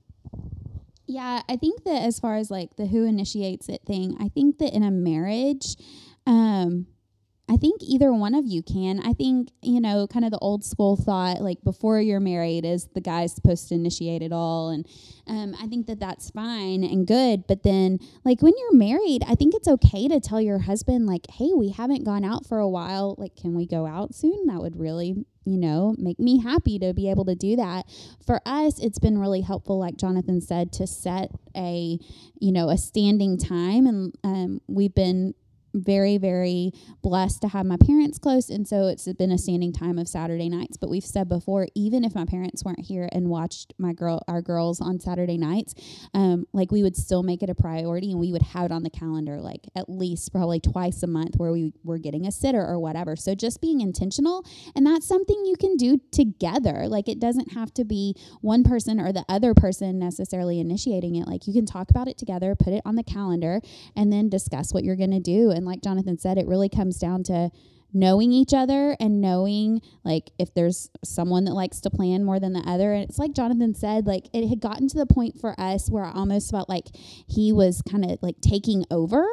Yeah, 1.07 1.42
I 1.48 1.57
think 1.57 1.85
that 1.85 2.02
as 2.02 2.20
far 2.20 2.37
as 2.37 2.50
like 2.50 2.76
the 2.76 2.87
who 2.87 3.04
initiates 3.04 3.68
it 3.68 3.81
thing, 3.87 4.16
I 4.20 4.28
think 4.28 4.59
that 4.59 4.74
in 4.74 4.83
a 4.83 4.90
marriage, 4.90 5.76
um, 6.26 6.87
I 7.51 7.57
think 7.57 7.81
either 7.83 8.13
one 8.13 8.35
of 8.35 8.47
you 8.47 8.63
can. 8.63 9.01
I 9.01 9.15
think, 9.15 9.51
you 9.63 9.81
know, 9.81 10.07
kind 10.07 10.25
of 10.25 10.31
the 10.31 10.39
old 10.39 10.65
school 10.65 10.97
thought, 10.97 11.41
like 11.41 11.63
before 11.65 11.99
you're 12.01 12.21
married, 12.21 12.67
is 12.67 12.89
the 12.95 13.01
guy's 13.01 13.35
supposed 13.35 13.69
to 13.69 13.75
initiate 13.75 14.21
it 14.21 14.33
all. 14.33 14.69
And 14.69 14.87
um, 15.27 15.55
I 15.61 15.67
think 15.67 15.87
that 15.87 15.99
that's 15.99 16.31
fine 16.31 16.85
and 16.85 17.07
good. 17.07 17.47
But 17.47 17.63
then, 17.63 18.01
like 18.25 18.43
when 18.43 18.53
you're 18.59 18.75
married, 18.75 19.23
I 19.27 19.35
think 19.35 19.55
it's 19.55 19.69
okay 19.69 20.09
to 20.09 20.21
tell 20.21 20.41
your 20.41 20.59
husband, 20.59 21.07
like, 21.07 21.27
hey, 21.31 21.51
we 21.57 21.71
haven't 21.71 22.05
gone 22.05 22.25
out 22.25 22.47
for 22.47 22.59
a 22.59 22.69
while. 22.69 23.15
Like, 23.17 23.35
can 23.35 23.55
we 23.55 23.67
go 23.67 23.87
out 23.87 24.15
soon? 24.15 24.47
That 24.47 24.61
would 24.61 24.79
really, 24.79 25.25
you 25.47 25.57
know, 25.57 25.95
make 25.99 26.19
me 26.19 26.43
happy 26.43 26.79
to 26.81 26.93
be 26.93 27.09
able 27.11 27.25
to 27.25 27.35
do 27.35 27.57
that. 27.57 27.87
For 28.27 28.43
us, 28.45 28.79
it's 28.79 28.99
been 28.99 29.19
really 29.19 29.41
helpful, 29.41 29.79
like 29.79 29.97
Jonathan 29.97 30.43
said, 30.43 30.71
to 30.75 30.87
set 30.87 31.31
a, 31.57 31.99
you 32.41 32.53
know, 32.53 32.69
a 32.69 32.77
standing 32.77 33.38
time. 33.38 33.87
And 33.87 34.15
um, 34.23 34.61
we've 34.69 34.94
been 34.94 35.35
very, 35.75 36.19
very 36.19 36.73
blessed 37.02 37.42
to 37.42 37.48
have 37.48 37.66
my 37.66 37.77
parents 37.77 38.19
close. 38.19 38.48
And 38.48 38.66
so 38.66 38.88
it's 38.88 39.10
been 39.14 39.33
a 39.33 39.38
standing 39.38 39.73
time 39.73 39.98
of 39.98 40.08
Saturday 40.08 40.48
nights. 40.48 40.77
But 40.77 40.90
we've 40.90 41.04
said 41.04 41.29
before, 41.29 41.69
even 41.75 42.04
if 42.04 42.14
my 42.14 42.25
parents 42.25 42.64
weren't 42.64 42.81
here 42.81 43.08
and 43.12 43.29
watched 43.29 43.75
my 43.79 43.92
girl, 43.92 44.23
our 44.29 44.42
girls 44.42 44.81
on 44.81 45.00
Saturday 45.00 45.38
nights, 45.38 45.75
um, 46.14 46.46
like 46.52 46.71
we 46.71 46.83
would 46.83 46.96
still 46.96 47.23
make 47.23 47.42
it 47.42 47.50
a 47.50 47.54
priority 47.54 48.10
and 48.10 48.21
we 48.21 48.33
would 48.33 48.42
have 48.42 48.66
it 48.66 48.73
on 48.73 48.83
the 48.83 48.90
calendar, 48.90 49.40
like 49.40 49.66
at 49.77 49.88
least 49.88 50.33
probably 50.33 50.60
twice 50.60 51.02
a 51.02 51.06
month 51.06 51.35
where 51.37 51.52
we 51.52 51.73
were 51.85 51.98
getting 51.98 52.27
a 52.27 52.33
sitter 52.33 52.64
or 52.64 52.79
whatever. 52.79 53.16
So 53.16 53.35
just 53.35 53.60
being 53.60 53.81
intentional. 53.81 54.44
And 54.75 54.87
that's 54.87 55.06
something 55.06 55.44
you 55.44 55.56
can 55.56 55.77
do 55.77 56.00
together. 56.12 56.87
Like 56.88 57.08
it 57.08 57.21
doesn't 57.21 57.52
have 57.52 57.73
to 57.75 57.85
be 57.85 58.14
one 58.40 58.64
person 58.64 59.00
or 59.00 59.12
the 59.12 59.25
other 59.29 59.54
person 59.54 59.98
necessarily 59.98 60.60
initiating 60.60 61.16
it. 61.16 61.27
Like 61.27 61.46
you 61.46 61.52
can 61.52 61.66
talk 61.66 61.90
about 61.90 62.08
it 62.08 62.19
together, 62.19 62.54
put 62.54 62.73
it 62.73 62.83
on 62.85 62.96
the 62.96 63.02
calendar, 63.02 63.60
and 63.96 64.12
then 64.12 64.29
discuss 64.29 64.73
what 64.73 64.85
you're 64.85 64.96
going 64.96 65.10
to 65.10 65.21
do. 65.21 65.50
And 65.59 65.67
like 65.67 65.83
Jonathan 65.83 66.17
said, 66.17 66.38
it 66.38 66.46
really 66.46 66.71
comes 66.71 66.98
down 66.98 67.23
to 67.25 67.50
knowing 67.92 68.33
each 68.33 68.52
other 68.52 68.96
and 69.00 69.21
knowing 69.21 69.81
like 70.04 70.31
if 70.38 70.52
there's 70.54 70.90
someone 71.04 71.44
that 71.44 71.54
likes 71.54 71.81
to 71.81 71.90
plan 71.90 72.25
more 72.25 72.38
than 72.38 72.52
the 72.52 72.61
other. 72.61 72.92
And 72.92 73.04
it's 73.09 73.19
like 73.19 73.33
jonathan 73.33 73.75
said 73.75 74.06
like 74.06 74.29
it 74.33 74.48
had 74.48 74.61
gotten 74.61 74.88
to 74.88 74.98
the 74.98 75.06
point 75.06 75.40
for 75.40 75.59
us 75.59 75.88
where 75.88 76.04
i 76.04 76.13
almost 76.13 76.50
felt 76.50 76.69
like 76.69 76.88
he 77.27 77.52
was 77.52 77.83
kind 77.83 78.04
of 78.04 78.19
like 78.23 78.40
taking 78.40 78.85
over 78.90 79.27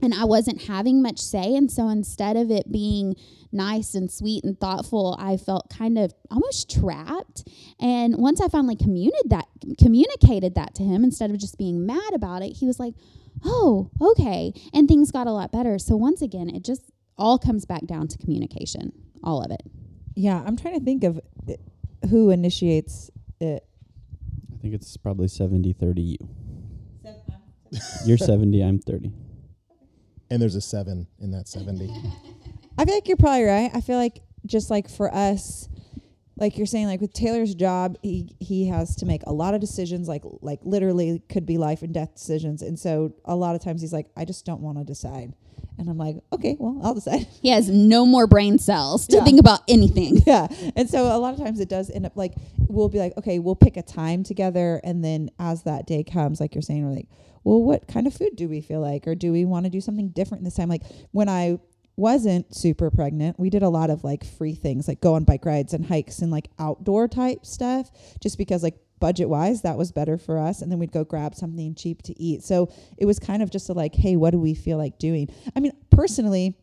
and 0.00 0.14
i 0.14 0.24
wasn't 0.24 0.62
having 0.62 1.02
much 1.02 1.18
say. 1.18 1.56
And 1.56 1.70
so 1.70 1.88
instead 1.88 2.36
of 2.36 2.50
it 2.50 2.70
being 2.70 3.16
nice 3.50 3.94
and 3.94 4.10
sweet 4.10 4.44
and 4.44 4.58
thoughtful 4.60 5.16
i 5.18 5.36
felt 5.36 5.68
kind 5.70 5.98
of 5.98 6.14
almost 6.30 6.70
trapped. 6.70 7.48
And 7.80 8.16
once 8.16 8.40
i 8.40 8.48
finally 8.48 8.76
communicated 8.76 9.30
that 9.30 9.46
communicated 9.78 10.54
that 10.54 10.74
to 10.76 10.84
him 10.84 11.02
instead 11.02 11.30
of 11.30 11.38
just 11.38 11.58
being 11.58 11.84
mad 11.84 12.14
about 12.14 12.42
it 12.42 12.52
he 12.52 12.66
was 12.66 12.78
like 12.78 12.94
oh, 13.44 13.90
okay. 14.00 14.52
And 14.72 14.88
things 14.88 15.10
got 15.10 15.26
a 15.26 15.32
lot 15.32 15.52
better. 15.52 15.78
So 15.78 15.96
once 15.96 16.22
again, 16.22 16.48
it 16.48 16.64
just 16.64 16.90
all 17.18 17.38
comes 17.38 17.64
back 17.64 17.86
down 17.86 18.08
to 18.08 18.18
communication, 18.18 18.92
all 19.22 19.42
of 19.42 19.50
it. 19.50 19.62
Yeah, 20.14 20.42
I'm 20.46 20.56
trying 20.56 20.78
to 20.78 20.84
think 20.84 21.04
of 21.04 21.20
it, 21.46 21.60
who 22.10 22.30
initiates 22.30 23.10
it. 23.40 23.66
I 24.52 24.58
think 24.62 24.74
it's 24.74 24.96
probably 24.96 25.28
70 25.28 25.72
30 25.74 26.02
you. 26.02 26.16
You're 28.04 28.18
70, 28.18 28.62
I'm 28.62 28.78
30. 28.78 29.12
And 30.30 30.42
there's 30.42 30.54
a 30.54 30.60
seven 30.60 31.06
in 31.20 31.30
that 31.32 31.48
70. 31.48 31.88
I 32.78 32.84
feel 32.84 32.94
like 32.94 33.08
you're 33.08 33.16
probably 33.16 33.44
right. 33.44 33.70
I 33.74 33.80
feel 33.80 33.96
like 33.96 34.22
just 34.44 34.70
like 34.70 34.88
for 34.88 35.12
us, 35.14 35.68
like 36.38 36.58
you're 36.58 36.66
saying, 36.66 36.86
like 36.86 37.00
with 37.00 37.12
Taylor's 37.12 37.54
job, 37.54 37.96
he 38.02 38.34
he 38.40 38.68
has 38.68 38.94
to 38.96 39.06
make 39.06 39.22
a 39.26 39.32
lot 39.32 39.54
of 39.54 39.60
decisions, 39.60 40.06
like 40.08 40.22
like 40.42 40.60
literally 40.62 41.22
could 41.28 41.46
be 41.46 41.56
life 41.58 41.82
and 41.82 41.94
death 41.94 42.14
decisions. 42.14 42.62
And 42.62 42.78
so 42.78 43.14
a 43.24 43.34
lot 43.36 43.54
of 43.54 43.62
times 43.62 43.80
he's 43.80 43.92
like, 43.92 44.06
I 44.16 44.24
just 44.24 44.44
don't 44.44 44.60
want 44.60 44.78
to 44.78 44.84
decide. 44.84 45.32
And 45.78 45.90
I'm 45.90 45.98
like, 45.98 46.16
okay, 46.32 46.56
well, 46.58 46.78
I'll 46.82 46.94
decide. 46.94 47.26
He 47.42 47.50
has 47.50 47.68
no 47.68 48.06
more 48.06 48.26
brain 48.26 48.58
cells 48.58 49.06
to 49.08 49.16
Yeah. 49.16 49.24
think 49.24 49.38
about 49.40 49.60
anything. 49.68 50.22
yeah. 50.26 50.46
And 50.74 50.88
so 50.88 51.04
a 51.04 51.18
lot 51.18 51.34
of 51.34 51.40
times 51.40 51.60
it 51.60 51.68
does 51.68 51.90
end 51.90 52.06
up 52.06 52.16
like 52.16 52.34
we'll 52.68 52.88
be 52.88 52.98
like, 52.98 53.14
okay, 53.18 53.38
we'll 53.38 53.56
pick 53.56 53.76
a 53.76 53.82
time 53.82 54.22
together, 54.22 54.80
and 54.84 55.02
then 55.04 55.30
as 55.38 55.62
that 55.64 55.86
day 55.86 56.02
comes, 56.04 56.40
like 56.40 56.54
you're 56.54 56.62
saying, 56.62 56.84
we're 56.86 56.94
like, 56.94 57.08
well, 57.44 57.62
what 57.62 57.86
kind 57.88 58.06
of 58.06 58.12
food 58.14 58.34
do 58.36 58.48
we 58.48 58.60
feel 58.60 58.80
like, 58.80 59.06
or 59.06 59.14
do 59.14 59.32
we 59.32 59.44
want 59.44 59.64
to 59.64 59.70
do 59.70 59.80
something 59.80 60.08
different 60.08 60.44
this 60.44 60.54
time? 60.56 60.68
Like 60.68 60.82
when 61.12 61.28
I 61.28 61.58
wasn't 61.96 62.54
super 62.54 62.90
pregnant, 62.90 63.38
we 63.38 63.50
did 63.50 63.62
a 63.62 63.68
lot 63.68 63.90
of 63.90 64.04
like 64.04 64.24
free 64.24 64.54
things, 64.54 64.86
like 64.86 65.00
go 65.00 65.14
on 65.14 65.24
bike 65.24 65.44
rides 65.44 65.72
and 65.72 65.86
hikes 65.86 66.20
and 66.20 66.30
like 66.30 66.48
outdoor 66.58 67.08
type 67.08 67.44
stuff, 67.44 67.90
just 68.20 68.38
because 68.38 68.62
like 68.62 68.76
budget 68.98 69.28
wise 69.28 69.62
that 69.62 69.76
was 69.76 69.92
better 69.92 70.16
for 70.18 70.38
us. 70.38 70.62
And 70.62 70.70
then 70.70 70.78
we'd 70.78 70.92
go 70.92 71.04
grab 71.04 71.34
something 71.34 71.74
cheap 71.74 72.02
to 72.02 72.18
eat. 72.20 72.42
So 72.42 72.70
it 72.96 73.06
was 73.06 73.18
kind 73.18 73.42
of 73.42 73.50
just 73.50 73.68
a 73.68 73.72
like 73.72 73.94
hey 73.94 74.16
what 74.16 74.30
do 74.30 74.38
we 74.38 74.54
feel 74.54 74.78
like 74.78 74.98
doing? 74.98 75.28
I 75.54 75.60
mean 75.60 75.72
personally 75.90 76.56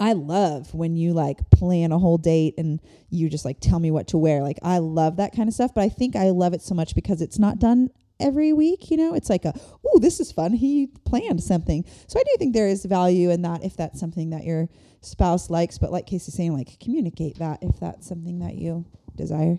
I 0.00 0.12
love 0.12 0.74
when 0.74 0.96
you 0.96 1.12
like 1.12 1.50
plan 1.50 1.90
a 1.90 1.98
whole 1.98 2.18
date 2.18 2.54
and 2.56 2.80
you 3.10 3.28
just 3.28 3.44
like 3.44 3.58
tell 3.60 3.80
me 3.80 3.90
what 3.90 4.08
to 4.08 4.18
wear. 4.18 4.42
Like 4.42 4.58
I 4.62 4.78
love 4.78 5.16
that 5.16 5.34
kind 5.34 5.48
of 5.48 5.54
stuff, 5.54 5.74
but 5.74 5.82
I 5.82 5.88
think 5.88 6.14
I 6.14 6.30
love 6.30 6.54
it 6.54 6.62
so 6.62 6.74
much 6.74 6.94
because 6.94 7.20
it's 7.20 7.38
not 7.38 7.58
done 7.58 7.90
every 8.20 8.52
week, 8.52 8.90
you 8.90 8.96
know? 8.96 9.14
It's 9.14 9.30
like 9.30 9.44
a, 9.44 9.52
"Oh, 9.86 9.98
this 9.98 10.20
is 10.20 10.32
fun. 10.32 10.52
He 10.52 10.88
planned 11.04 11.42
something." 11.42 11.84
So 12.06 12.18
I 12.18 12.22
do 12.22 12.30
think 12.38 12.54
there 12.54 12.68
is 12.68 12.84
value 12.84 13.30
in 13.30 13.42
that 13.42 13.64
if 13.64 13.76
that's 13.76 13.98
something 14.00 14.30
that 14.30 14.44
your 14.44 14.68
spouse 15.00 15.48
likes, 15.50 15.78
but 15.78 15.92
like 15.92 16.06
Casey's 16.06 16.34
saying 16.34 16.52
like 16.52 16.78
communicate 16.80 17.38
that 17.38 17.58
if 17.62 17.78
that's 17.78 18.06
something 18.06 18.38
that 18.40 18.56
you 18.56 18.84
desire. 19.16 19.58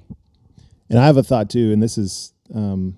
And 0.89 0.97
I 0.99 1.05
have 1.05 1.17
a 1.17 1.23
thought 1.23 1.49
too, 1.49 1.71
and 1.71 1.81
this 1.81 1.97
is 1.97 2.33
um, 2.53 2.95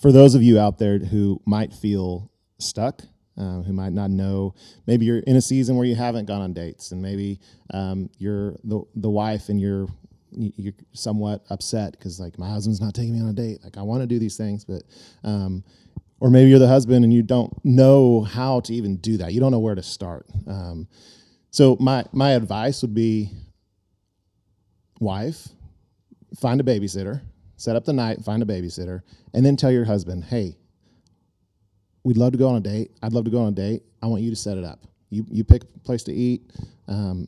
for 0.00 0.12
those 0.12 0.34
of 0.34 0.42
you 0.42 0.58
out 0.58 0.78
there 0.78 0.98
who 0.98 1.40
might 1.46 1.72
feel 1.72 2.30
stuck, 2.58 3.02
uh, 3.36 3.62
who 3.62 3.72
might 3.72 3.92
not 3.92 4.10
know. 4.10 4.54
Maybe 4.86 5.06
you're 5.06 5.20
in 5.20 5.36
a 5.36 5.40
season 5.40 5.76
where 5.76 5.86
you 5.86 5.94
haven't 5.94 6.26
gone 6.26 6.40
on 6.42 6.52
dates, 6.52 6.90
and 6.92 7.00
maybe 7.00 7.40
um, 7.72 8.10
you're 8.18 8.56
the 8.64 8.82
the 8.96 9.10
wife, 9.10 9.48
and 9.48 9.60
you're 9.60 9.86
you- 9.86 9.88
you're 10.30 10.74
somewhat 10.92 11.44
upset 11.50 11.92
because 11.92 12.20
like 12.20 12.38
my 12.38 12.48
husband's 12.48 12.80
not 12.80 12.94
taking 12.94 13.14
me 13.14 13.20
on 13.20 13.28
a 13.28 13.32
date. 13.32 13.58
Like 13.62 13.76
I 13.76 13.82
want 13.82 14.02
to 14.02 14.06
do 14.06 14.18
these 14.18 14.36
things, 14.36 14.64
but 14.64 14.82
um, 15.24 15.64
or 16.20 16.30
maybe 16.30 16.50
you're 16.50 16.58
the 16.58 16.68
husband 16.68 17.04
and 17.04 17.12
you 17.12 17.22
don't 17.22 17.52
know 17.64 18.22
how 18.22 18.60
to 18.60 18.74
even 18.74 18.96
do 18.96 19.16
that. 19.18 19.32
You 19.32 19.40
don't 19.40 19.52
know 19.52 19.58
where 19.58 19.74
to 19.74 19.82
start. 19.82 20.26
Um, 20.46 20.88
so 21.50 21.76
my 21.80 22.04
my 22.12 22.32
advice 22.32 22.82
would 22.82 22.94
be, 22.94 23.30
wife, 25.00 25.48
find 26.38 26.60
a 26.60 26.64
babysitter, 26.64 27.22
set 27.56 27.76
up 27.76 27.84
the 27.84 27.92
night, 27.92 28.24
find 28.24 28.42
a 28.42 28.46
babysitter, 28.46 29.02
and 29.32 29.44
then 29.44 29.56
tell 29.56 29.70
your 29.70 29.84
husband, 29.84 30.24
hey, 30.24 30.56
we'd 32.04 32.16
love 32.16 32.32
to 32.32 32.38
go 32.38 32.48
on 32.48 32.56
a 32.56 32.60
date. 32.60 32.90
I'd 33.02 33.12
love 33.12 33.24
to 33.24 33.30
go 33.30 33.40
on 33.42 33.48
a 33.48 33.52
date. 33.52 33.82
I 34.02 34.06
want 34.06 34.22
you 34.22 34.30
to 34.30 34.36
set 34.36 34.58
it 34.58 34.64
up. 34.64 34.80
You 35.10 35.24
you 35.30 35.44
pick 35.44 35.62
a 35.62 35.78
place 35.80 36.02
to 36.04 36.12
eat, 36.12 36.50
um, 36.86 37.26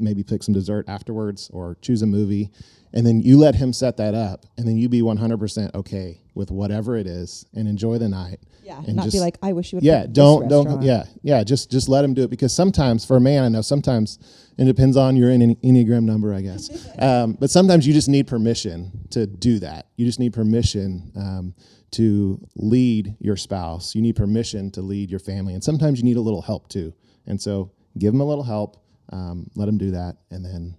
maybe 0.00 0.22
pick 0.22 0.42
some 0.42 0.54
dessert 0.54 0.88
afterwards, 0.88 1.50
or 1.52 1.76
choose 1.80 2.02
a 2.02 2.06
movie, 2.06 2.50
and 2.92 3.06
then 3.06 3.20
you 3.20 3.38
let 3.38 3.54
him 3.54 3.72
set 3.72 3.96
that 3.98 4.14
up, 4.14 4.46
and 4.56 4.66
then 4.66 4.76
you 4.76 4.88
be 4.88 5.02
one 5.02 5.16
hundred 5.16 5.38
percent 5.38 5.74
okay 5.74 6.20
with 6.34 6.50
whatever 6.50 6.96
it 6.96 7.06
is, 7.06 7.46
and 7.54 7.68
enjoy 7.68 7.98
the 7.98 8.08
night. 8.08 8.40
Yeah, 8.62 8.82
And 8.86 8.96
not 8.96 9.10
be 9.10 9.20
like 9.20 9.38
I 9.42 9.52
wish 9.52 9.72
you 9.72 9.76
would. 9.76 9.84
Yeah, 9.84 10.06
don't 10.10 10.48
don't 10.48 10.82
yeah 10.82 11.04
yeah 11.22 11.42
just 11.42 11.70
just 11.70 11.88
let 11.88 12.04
him 12.04 12.14
do 12.14 12.22
it 12.22 12.30
because 12.30 12.54
sometimes 12.54 13.04
for 13.04 13.16
a 13.16 13.20
man 13.20 13.44
I 13.44 13.48
know 13.48 13.62
sometimes 13.62 14.18
it 14.58 14.64
depends 14.64 14.96
on 14.96 15.16
your 15.16 15.30
enneagram 15.30 16.04
number 16.04 16.32
I 16.34 16.40
guess, 16.40 16.88
um, 16.98 17.36
but 17.40 17.50
sometimes 17.50 17.86
you 17.86 17.92
just 17.92 18.08
need 18.08 18.26
permission 18.26 19.06
to 19.10 19.26
do 19.26 19.58
that. 19.60 19.86
You 19.96 20.06
just 20.06 20.20
need 20.20 20.32
permission 20.32 21.10
um, 21.16 21.54
to 21.92 22.40
lead 22.54 23.16
your 23.18 23.36
spouse. 23.36 23.94
You 23.94 24.02
need 24.02 24.16
permission 24.16 24.70
to 24.72 24.82
lead 24.82 25.10
your 25.10 25.20
family, 25.20 25.54
and 25.54 25.64
sometimes 25.64 25.98
you 25.98 26.04
need 26.04 26.16
a 26.16 26.20
little 26.20 26.42
help 26.42 26.68
too. 26.68 26.94
And 27.26 27.40
so 27.40 27.72
give 27.98 28.14
him 28.14 28.20
a 28.20 28.24
little 28.24 28.44
help, 28.44 28.82
um, 29.10 29.50
let 29.56 29.68
him 29.68 29.78
do 29.78 29.90
that, 29.92 30.16
and 30.30 30.44
then 30.44 30.74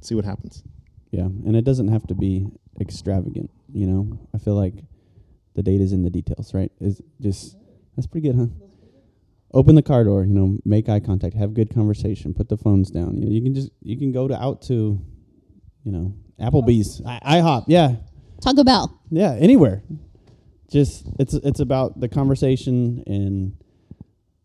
see 0.00 0.14
what 0.14 0.24
happens. 0.24 0.62
Yeah, 1.10 1.24
and 1.24 1.56
it 1.56 1.64
doesn't 1.64 1.88
have 1.88 2.06
to 2.08 2.14
be 2.14 2.46
extravagant. 2.80 3.50
You 3.72 3.86
know, 3.86 4.18
I 4.34 4.38
feel 4.38 4.54
like 4.54 4.74
the 5.54 5.62
date 5.62 5.80
is 5.80 5.92
in 5.92 6.02
the 6.02 6.10
details, 6.10 6.54
right? 6.54 6.72
Is 6.80 7.00
just 7.20 7.56
that's 7.96 8.06
pretty 8.06 8.28
good, 8.28 8.36
huh? 8.36 8.46
Open 9.54 9.74
the 9.74 9.82
car 9.82 10.04
door. 10.04 10.24
You 10.24 10.32
know, 10.32 10.58
make 10.64 10.88
eye 10.88 11.00
contact, 11.00 11.34
have 11.34 11.54
good 11.54 11.74
conversation, 11.74 12.32
put 12.32 12.48
the 12.48 12.56
phones 12.56 12.90
down. 12.90 13.16
You 13.18 13.26
know, 13.26 13.32
you 13.32 13.42
can 13.42 13.54
just 13.54 13.70
you 13.82 13.98
can 13.98 14.12
go 14.12 14.28
to 14.28 14.42
out 14.42 14.62
to, 14.62 15.00
you 15.84 15.92
know, 15.92 16.14
Applebee's, 16.40 17.02
I, 17.06 17.40
IHOP. 17.40 17.64
Yeah, 17.68 17.96
Taco 18.40 18.64
Bell. 18.64 18.98
yeah, 19.10 19.34
anywhere. 19.38 19.82
Just 20.70 21.06
it's 21.18 21.34
it's 21.34 21.60
about 21.60 22.00
the 22.00 22.08
conversation 22.08 23.04
and 23.06 23.56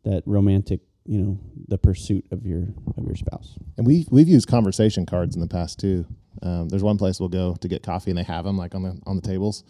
that 0.03 0.23
romantic, 0.25 0.82
you 1.08 1.18
know, 1.20 1.39
the 1.68 1.78
pursuit 1.78 2.26
of 2.32 2.45
your 2.45 2.68
of 2.97 3.05
your 3.05 3.16
spouse. 3.16 3.58
And 3.78 3.86
we 3.88 4.05
we've 4.12 4.28
used 4.28 4.47
conversation 4.47 5.05
cards 5.05 5.36
in 5.36 5.41
the 5.41 5.47
past 5.47 5.80
too. 5.80 6.05
Um, 6.43 6.70
there's 6.70 6.84
one 6.84 6.97
place 6.97 7.20
we'll 7.20 7.30
go 7.30 7.55
to 7.55 7.68
get 7.68 7.82
coffee, 7.82 8.12
and 8.12 8.18
they 8.18 8.24
have 8.24 8.45
them 8.45 8.58
like 8.58 8.76
on 8.76 8.84
the 8.84 8.99
on 9.08 9.16
the 9.16 9.22
tables, 9.22 9.64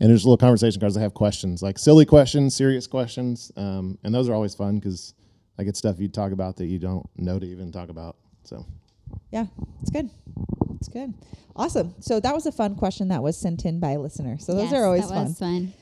and 0.00 0.08
there's 0.08 0.24
little 0.24 0.38
conversation 0.38 0.80
cards 0.80 0.94
that 0.94 1.00
have 1.00 1.12
questions, 1.14 1.62
like 1.62 1.78
silly 1.78 2.06
questions, 2.06 2.56
serious 2.56 2.86
questions, 2.86 3.52
um, 3.56 3.98
and 4.04 4.14
those 4.14 4.28
are 4.28 4.34
always 4.34 4.54
fun 4.54 4.78
because 4.78 5.14
I 5.58 5.64
get 5.64 5.76
stuff 5.76 6.00
you 6.00 6.08
talk 6.08 6.32
about 6.32 6.56
that 6.56 6.66
you 6.66 6.78
don't 6.78 7.06
know 7.16 7.38
to 7.38 7.46
even 7.46 7.70
talk 7.72 7.88
about. 7.90 8.16
So 8.44 8.64
Yeah, 9.30 9.46
it's 9.82 9.90
good. 9.90 10.08
It's 10.76 10.88
good. 10.88 11.12
Awesome. 11.56 11.94
So 12.00 12.20
that 12.20 12.34
was 12.34 12.46
a 12.46 12.52
fun 12.52 12.74
question 12.74 13.08
that 13.08 13.22
was 13.22 13.36
sent 13.36 13.64
in 13.64 13.78
by 13.78 13.92
a 13.92 13.98
listener. 14.00 14.38
So 14.38 14.54
those 14.54 14.64
Yes, 14.70 14.72
are 14.74 14.84
always 14.86 15.02
that 15.08 15.14
fun. 15.14 15.24
was 15.26 15.38
fun. 15.38 15.72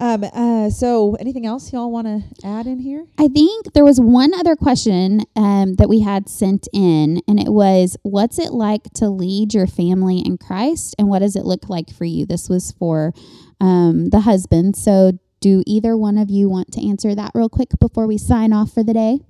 Um. 0.00 0.24
Uh. 0.24 0.70
So 0.70 1.14
anything 1.20 1.44
else 1.44 1.72
y'all 1.72 1.90
want 1.90 2.06
to 2.06 2.46
add 2.46 2.66
in 2.66 2.78
here? 2.78 3.06
I 3.18 3.28
think 3.28 3.72
there 3.74 3.84
was 3.84 4.00
one 4.00 4.32
other 4.34 4.56
question 4.56 5.22
um, 5.36 5.74
that 5.74 5.88
we 5.88 6.00
had 6.00 6.28
sent 6.28 6.68
in, 6.72 7.20
and 7.28 7.38
it 7.38 7.52
was, 7.52 7.96
"What's 8.02 8.38
it 8.38 8.52
like 8.52 8.84
to 8.94 9.10
lead 9.10 9.52
your 9.52 9.66
family 9.66 10.20
in 10.20 10.38
Christ, 10.38 10.94
and 10.98 11.08
what 11.08 11.18
does 11.18 11.36
it 11.36 11.44
look 11.44 11.68
like 11.68 11.92
for 11.92 12.04
you?" 12.04 12.24
This 12.24 12.48
was 12.48 12.72
for 12.72 13.12
um, 13.60 14.08
the 14.08 14.20
husband. 14.20 14.74
So, 14.76 15.12
do 15.40 15.62
either 15.66 15.96
one 15.96 16.16
of 16.16 16.30
you 16.30 16.48
want 16.48 16.72
to 16.72 16.86
answer 16.88 17.14
that 17.14 17.32
real 17.34 17.50
quick 17.50 17.70
before 17.78 18.06
we 18.06 18.16
sign 18.16 18.52
off 18.54 18.72
for 18.72 18.82
the 18.82 18.94
day? 18.94 19.20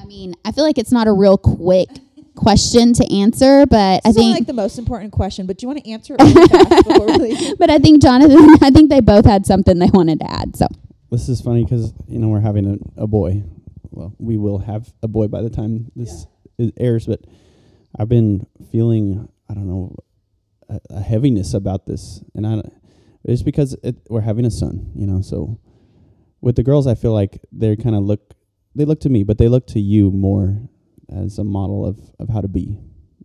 I 0.00 0.04
mean, 0.04 0.34
I 0.44 0.52
feel 0.52 0.64
like 0.64 0.78
it's 0.78 0.92
not 0.92 1.08
a 1.08 1.12
real 1.12 1.38
quick 1.38 1.88
question 2.34 2.92
to 2.94 3.14
answer, 3.14 3.66
but 3.66 4.00
I 4.04 4.08
It's 4.08 4.16
not 4.16 4.22
think 4.22 4.34
like 4.38 4.46
the 4.46 4.52
most 4.52 4.78
important 4.78 5.12
question, 5.12 5.46
but 5.46 5.58
do 5.58 5.64
you 5.64 5.68
want 5.68 5.84
to 5.84 5.90
answer 5.90 6.16
it 6.18 6.22
really 6.22 6.48
fast 6.48 6.86
before 6.88 7.56
but 7.58 7.70
I 7.70 7.78
think 7.78 8.02
Jonathan, 8.02 8.56
I 8.62 8.70
think 8.70 8.90
they 8.90 9.00
both 9.00 9.24
had 9.24 9.46
something 9.46 9.78
they 9.78 9.90
wanted 9.92 10.20
to 10.20 10.30
add. 10.30 10.56
So 10.56 10.66
this 11.10 11.28
is 11.28 11.40
funny 11.40 11.64
because 11.64 11.92
you 12.08 12.18
know 12.18 12.28
we're 12.28 12.40
having 12.40 12.66
a, 12.96 13.02
a 13.02 13.06
boy. 13.06 13.44
Well, 13.90 14.14
we 14.18 14.36
will 14.36 14.58
have 14.58 14.92
a 15.02 15.08
boy 15.08 15.28
by 15.28 15.42
the 15.42 15.50
time 15.50 15.90
this 15.94 16.26
is 16.58 16.72
airs, 16.78 17.06
but 17.06 17.20
I've 17.98 18.08
been 18.08 18.46
feeling 18.72 19.28
I 19.48 19.54
don't 19.54 19.68
know 19.68 19.96
a, 20.68 20.80
a 20.90 21.00
heaviness 21.00 21.54
about 21.54 21.86
this, 21.86 22.22
and 22.34 22.46
I 22.46 22.54
don't- 22.56 22.72
it's 23.26 23.42
because 23.42 23.74
it, 23.82 23.96
we're 24.10 24.20
having 24.20 24.44
a 24.44 24.50
son. 24.50 24.90
You 24.94 25.06
know, 25.06 25.20
so 25.22 25.58
with 26.40 26.56
the 26.56 26.62
girls, 26.62 26.86
I 26.86 26.94
feel 26.94 27.12
like 27.14 27.40
they 27.52 27.74
kind 27.76 27.94
of 27.96 28.02
look 28.02 28.34
they 28.74 28.84
look 28.84 29.00
to 29.00 29.08
me, 29.08 29.22
but 29.22 29.38
they 29.38 29.48
look 29.48 29.66
to 29.68 29.80
you 29.80 30.10
more 30.10 30.68
as 31.14 31.38
a 31.38 31.44
model 31.44 31.84
of 31.86 31.98
of 32.18 32.28
how 32.28 32.40
to 32.40 32.48
be. 32.48 32.78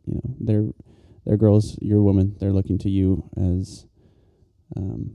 You 0.05 0.15
know, 0.15 0.35
they're 0.39 0.67
they're 1.25 1.37
girls, 1.37 1.77
you're 1.81 1.99
a 1.99 2.03
woman. 2.03 2.35
They're 2.39 2.53
looking 2.53 2.77
to 2.79 2.89
you 2.89 3.29
as 3.37 3.85
um, 4.75 5.11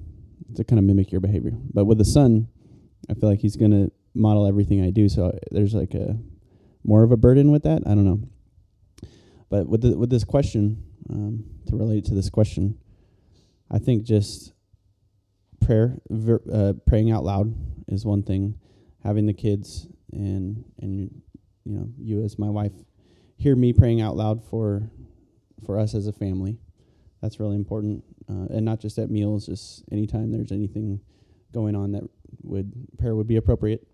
to 0.55 0.65
kind 0.65 0.79
of 0.79 0.85
mimic 0.85 1.11
your 1.11 1.21
behavior. 1.21 1.53
But 1.73 1.87
with 1.87 1.99
the 1.99 2.05
son, 2.05 2.49
I 3.11 3.15
feel 3.15 3.29
like 3.29 3.41
he's 3.41 3.57
gonna 3.57 3.89
model 4.15 4.47
everything 4.47 4.85
I 4.85 4.91
do. 4.91 5.09
So 5.09 5.37
there's 5.51 5.75
like 5.75 5.95
a 5.95 6.19
more 6.85 7.03
of 7.03 7.13
a 7.13 7.17
burden 7.17 7.51
with 7.51 7.63
that. 7.65 7.83
I 7.87 7.95
don't 7.95 8.05
know. 8.05 8.21
But 9.51 9.69
with 9.69 9.83
the, 9.83 9.97
with 9.97 10.11
this 10.11 10.25
question, 10.25 10.83
um, 11.11 11.45
to 11.67 11.77
relate 11.77 12.05
to 12.07 12.15
this 12.15 12.31
question, 12.31 12.79
I 13.71 13.79
think 13.79 14.05
just 14.05 14.53
prayer, 15.61 15.99
ver, 16.11 16.41
uh, 16.53 16.73
praying 16.87 17.11
out 17.11 17.25
loud 17.25 17.55
is 17.89 18.05
one 18.05 18.23
thing. 18.23 18.59
Having 19.03 19.27
the 19.27 19.35
kids 19.35 19.87
and 20.13 20.65
and 20.81 21.23
you 21.65 21.77
know 21.77 21.89
you 21.99 22.23
as 22.23 22.39
my 22.39 22.51
wife 22.51 22.73
hear 23.37 23.57
me 23.57 23.73
praying 23.73 24.01
out 24.01 24.17
loud 24.17 24.45
for 24.45 24.91
for 25.65 25.79
us 25.79 25.95
as 25.95 26.07
a 26.07 26.13
family. 26.13 26.59
That's 27.21 27.41
really 27.41 27.57
important, 27.57 28.05
uh, 28.29 28.47
and 28.51 28.65
not 28.65 28.81
just 28.81 28.99
at 28.99 29.11
meals. 29.11 29.47
Just 29.47 29.85
anytime 29.91 30.31
there's 30.31 30.53
anything 30.53 31.01
going 31.53 31.75
on 31.75 31.93
that 31.93 32.03
would 32.43 32.73
prayer 32.99 33.15
would 33.15 33.27
be 33.27 33.37
appropriate. 33.37 33.87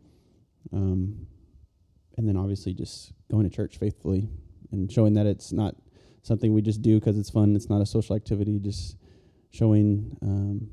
Um, 0.73 1.27
and 2.17 2.29
then 2.29 2.37
obviously 2.37 2.75
just 2.75 3.13
going 3.31 3.49
to 3.49 3.55
church 3.55 3.79
faithfully 3.79 4.29
and 4.73 4.91
showing 4.91 5.15
that 5.15 5.27
it's 5.27 5.53
not 5.53 5.75
something 6.23 6.53
we 6.53 6.61
just 6.61 6.83
do 6.83 6.99
because 6.99 7.19
it's 7.19 7.31
fun. 7.31 7.57
It's 7.57 7.71
not 7.71 7.81
a 7.81 7.87
social 7.87 8.15
activity. 8.17 8.59
Just 8.59 8.97
showing 9.51 10.17
um, 10.23 10.71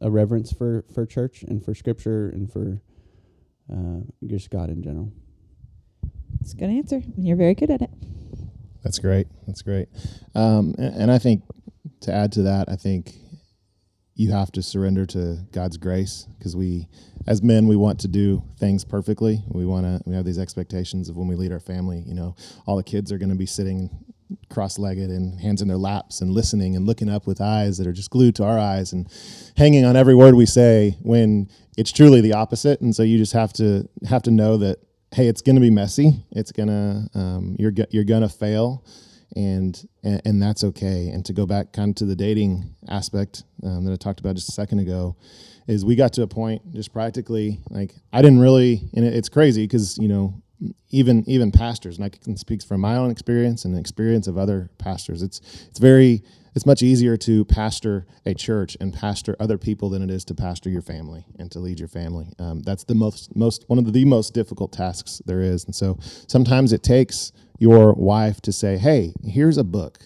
a 0.00 0.10
reverence 0.10 0.52
for 0.52 0.84
for 0.94 1.06
church 1.06 1.42
and 1.42 1.64
for 1.64 1.74
Scripture 1.74 2.30
and 2.30 2.50
for 2.50 2.80
uh, 3.72 4.00
just 4.26 4.50
God 4.50 4.70
in 4.70 4.82
general. 4.82 5.12
It's 6.48 6.54
a 6.54 6.56
good 6.56 6.70
answer. 6.70 6.94
and 6.94 7.28
You're 7.28 7.36
very 7.36 7.54
good 7.54 7.68
at 7.68 7.82
it. 7.82 7.90
That's 8.82 8.98
great. 8.98 9.26
That's 9.46 9.60
great. 9.60 9.86
Um, 10.34 10.74
and, 10.78 10.94
and 10.94 11.10
I 11.10 11.18
think 11.18 11.42
to 12.00 12.10
add 12.10 12.32
to 12.32 12.42
that, 12.44 12.70
I 12.70 12.76
think 12.76 13.12
you 14.14 14.32
have 14.32 14.50
to 14.52 14.62
surrender 14.62 15.04
to 15.04 15.40
God's 15.52 15.76
grace 15.76 16.26
because 16.38 16.56
we, 16.56 16.88
as 17.26 17.42
men, 17.42 17.66
we 17.66 17.76
want 17.76 18.00
to 18.00 18.08
do 18.08 18.42
things 18.58 18.82
perfectly. 18.82 19.44
We 19.48 19.66
want 19.66 19.84
to. 19.84 20.00
We 20.08 20.14
have 20.14 20.24
these 20.24 20.38
expectations 20.38 21.10
of 21.10 21.18
when 21.18 21.28
we 21.28 21.36
lead 21.36 21.52
our 21.52 21.60
family. 21.60 22.02
You 22.06 22.14
know, 22.14 22.34
all 22.64 22.78
the 22.78 22.82
kids 22.82 23.12
are 23.12 23.18
going 23.18 23.28
to 23.28 23.34
be 23.34 23.44
sitting 23.44 23.90
cross-legged 24.48 25.10
and 25.10 25.38
hands 25.38 25.60
in 25.60 25.68
their 25.68 25.76
laps 25.76 26.22
and 26.22 26.30
listening 26.30 26.76
and 26.76 26.86
looking 26.86 27.10
up 27.10 27.26
with 27.26 27.42
eyes 27.42 27.76
that 27.76 27.86
are 27.86 27.92
just 27.92 28.08
glued 28.08 28.34
to 28.36 28.44
our 28.44 28.58
eyes 28.58 28.94
and 28.94 29.06
hanging 29.58 29.84
on 29.84 29.96
every 29.96 30.14
word 30.14 30.34
we 30.34 30.46
say 30.46 30.96
when 31.02 31.46
it's 31.76 31.92
truly 31.92 32.20
the 32.20 32.34
opposite 32.34 32.78
and 32.82 32.94
so 32.94 33.02
you 33.02 33.16
just 33.16 33.32
have 33.32 33.54
to 33.54 33.88
have 34.06 34.22
to 34.22 34.30
know 34.30 34.58
that 34.58 34.78
hey 35.12 35.26
it's 35.26 35.42
going 35.42 35.56
to 35.56 35.60
be 35.60 35.70
messy. 35.70 36.24
It's 36.32 36.52
to 36.68 37.18
um, 37.18 37.56
you're 37.58 37.72
you're 37.90 38.04
to 38.22 38.28
fail 38.28 38.84
and, 39.36 39.88
and 40.02 40.22
and 40.24 40.42
that's 40.42 40.64
okay. 40.64 41.08
And 41.08 41.24
to 41.26 41.32
go 41.32 41.46
back 41.46 41.72
kind 41.72 41.90
of 41.90 41.96
to 41.96 42.04
the 42.04 42.16
dating 42.16 42.74
aspect 42.88 43.44
um, 43.62 43.84
that 43.84 43.92
I 43.92 43.96
talked 43.96 44.20
about 44.20 44.34
just 44.34 44.48
a 44.48 44.52
second 44.52 44.80
ago 44.80 45.16
is 45.66 45.84
we 45.84 45.96
got 45.96 46.14
to 46.14 46.22
a 46.22 46.26
point 46.26 46.72
just 46.72 46.92
practically 46.92 47.60
like 47.70 47.94
I 48.12 48.22
didn't 48.22 48.40
really 48.40 48.88
and 48.94 49.04
it, 49.04 49.14
it's 49.14 49.28
crazy 49.28 49.64
because 49.64 49.98
you 49.98 50.08
know 50.08 50.42
even 50.90 51.24
even 51.28 51.52
pastors 51.52 51.96
and 51.96 52.04
I 52.04 52.08
can 52.08 52.36
speak 52.36 52.62
from 52.62 52.80
my 52.80 52.96
own 52.96 53.10
experience 53.10 53.64
and 53.64 53.74
the 53.74 53.78
experience 53.78 54.26
of 54.26 54.36
other 54.38 54.70
pastors 54.78 55.22
it's 55.22 55.40
it's 55.68 55.78
very 55.78 56.22
it's 56.58 56.66
much 56.66 56.82
easier 56.82 57.16
to 57.16 57.44
pastor 57.44 58.04
a 58.26 58.34
church 58.34 58.76
and 58.80 58.92
pastor 58.92 59.36
other 59.38 59.56
people 59.56 59.90
than 59.90 60.02
it 60.02 60.10
is 60.10 60.24
to 60.24 60.34
pastor 60.34 60.68
your 60.68 60.82
family 60.82 61.24
and 61.38 61.52
to 61.52 61.60
lead 61.60 61.78
your 61.78 61.86
family. 61.86 62.32
Um, 62.40 62.62
that's 62.62 62.82
the 62.82 62.96
most 62.96 63.36
most 63.36 63.64
one 63.68 63.78
of 63.78 63.84
the, 63.84 63.92
the 63.92 64.04
most 64.04 64.34
difficult 64.34 64.72
tasks 64.72 65.22
there 65.24 65.40
is. 65.40 65.64
And 65.66 65.72
so 65.72 66.00
sometimes 66.02 66.72
it 66.72 66.82
takes 66.82 67.30
your 67.60 67.92
wife 67.92 68.40
to 68.40 68.50
say 68.50 68.76
hey 68.76 69.12
here's 69.22 69.56
a 69.56 69.62
book. 69.62 70.00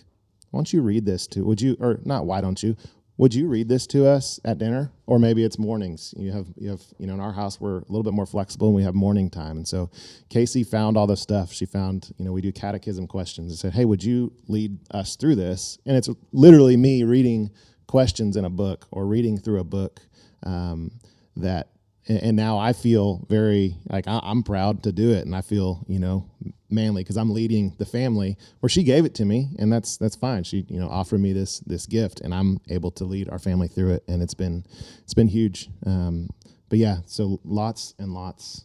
Why 0.50 0.58
don't 0.58 0.70
you 0.74 0.82
read 0.82 1.06
this 1.06 1.26
to 1.28 1.42
would 1.42 1.62
you 1.62 1.74
or 1.80 2.00
not 2.04 2.26
why 2.26 2.42
don't 2.42 2.62
you 2.62 2.76
would 3.16 3.34
you 3.34 3.46
read 3.46 3.68
this 3.68 3.86
to 3.88 4.06
us 4.06 4.40
at 4.44 4.58
dinner? 4.58 4.90
Or 5.06 5.18
maybe 5.18 5.44
it's 5.44 5.58
mornings. 5.58 6.14
You 6.16 6.32
have 6.32 6.46
you 6.56 6.70
have 6.70 6.80
you 6.98 7.06
know 7.06 7.14
in 7.14 7.20
our 7.20 7.32
house 7.32 7.60
we're 7.60 7.78
a 7.78 7.84
little 7.88 8.02
bit 8.02 8.14
more 8.14 8.26
flexible 8.26 8.68
and 8.68 8.76
we 8.76 8.82
have 8.82 8.94
morning 8.94 9.30
time. 9.30 9.58
And 9.58 9.68
so 9.68 9.90
casey 10.30 10.64
found 10.64 10.96
all 10.96 11.06
the 11.06 11.16
stuff. 11.16 11.52
She 11.52 11.66
found 11.66 12.12
you 12.16 12.24
know 12.24 12.32
we 12.32 12.40
do 12.40 12.52
catechism 12.52 13.06
questions 13.06 13.52
and 13.52 13.58
said 13.58 13.74
hey 13.74 13.84
would 13.84 14.02
you 14.02 14.32
lead 14.48 14.78
us 14.90 15.16
through 15.16 15.36
this? 15.36 15.78
And 15.86 15.96
it's 15.96 16.08
literally 16.32 16.76
me 16.76 17.04
reading 17.04 17.50
questions 17.86 18.36
in 18.36 18.44
a 18.44 18.50
book 18.50 18.86
or 18.90 19.06
reading 19.06 19.38
through 19.38 19.60
a 19.60 19.64
book 19.64 20.00
um, 20.44 20.90
that 21.36 21.68
and 22.08 22.36
now 22.36 22.58
I 22.58 22.72
feel 22.72 23.24
very 23.28 23.76
like 23.88 24.06
I'm 24.08 24.42
proud 24.42 24.82
to 24.84 24.92
do 24.92 25.12
it, 25.12 25.24
and 25.24 25.36
I 25.36 25.40
feel 25.40 25.84
you 25.86 26.00
know 26.00 26.28
manly 26.72 27.02
because 27.02 27.16
I'm 27.16 27.30
leading 27.30 27.74
the 27.78 27.86
family. 27.86 28.36
Where 28.60 28.70
she 28.70 28.82
gave 28.82 29.04
it 29.04 29.14
to 29.16 29.24
me, 29.24 29.50
and 29.58 29.72
that's 29.72 29.96
that's 29.96 30.16
fine. 30.16 30.44
She 30.44 30.64
you 30.68 30.80
know 30.80 30.88
offered 30.88 31.20
me 31.20 31.32
this 31.32 31.60
this 31.60 31.86
gift, 31.86 32.20
and 32.20 32.34
I'm 32.34 32.60
able 32.68 32.90
to 32.92 33.04
lead 33.04 33.28
our 33.30 33.38
family 33.38 33.68
through 33.68 33.92
it, 33.92 34.04
and 34.08 34.22
it's 34.22 34.34
been 34.34 34.64
it's 35.02 35.14
been 35.14 35.28
huge. 35.28 35.68
Um, 35.86 36.28
but 36.68 36.78
yeah, 36.78 36.98
so 37.06 37.40
lots 37.44 37.94
and 37.98 38.14
lots 38.14 38.64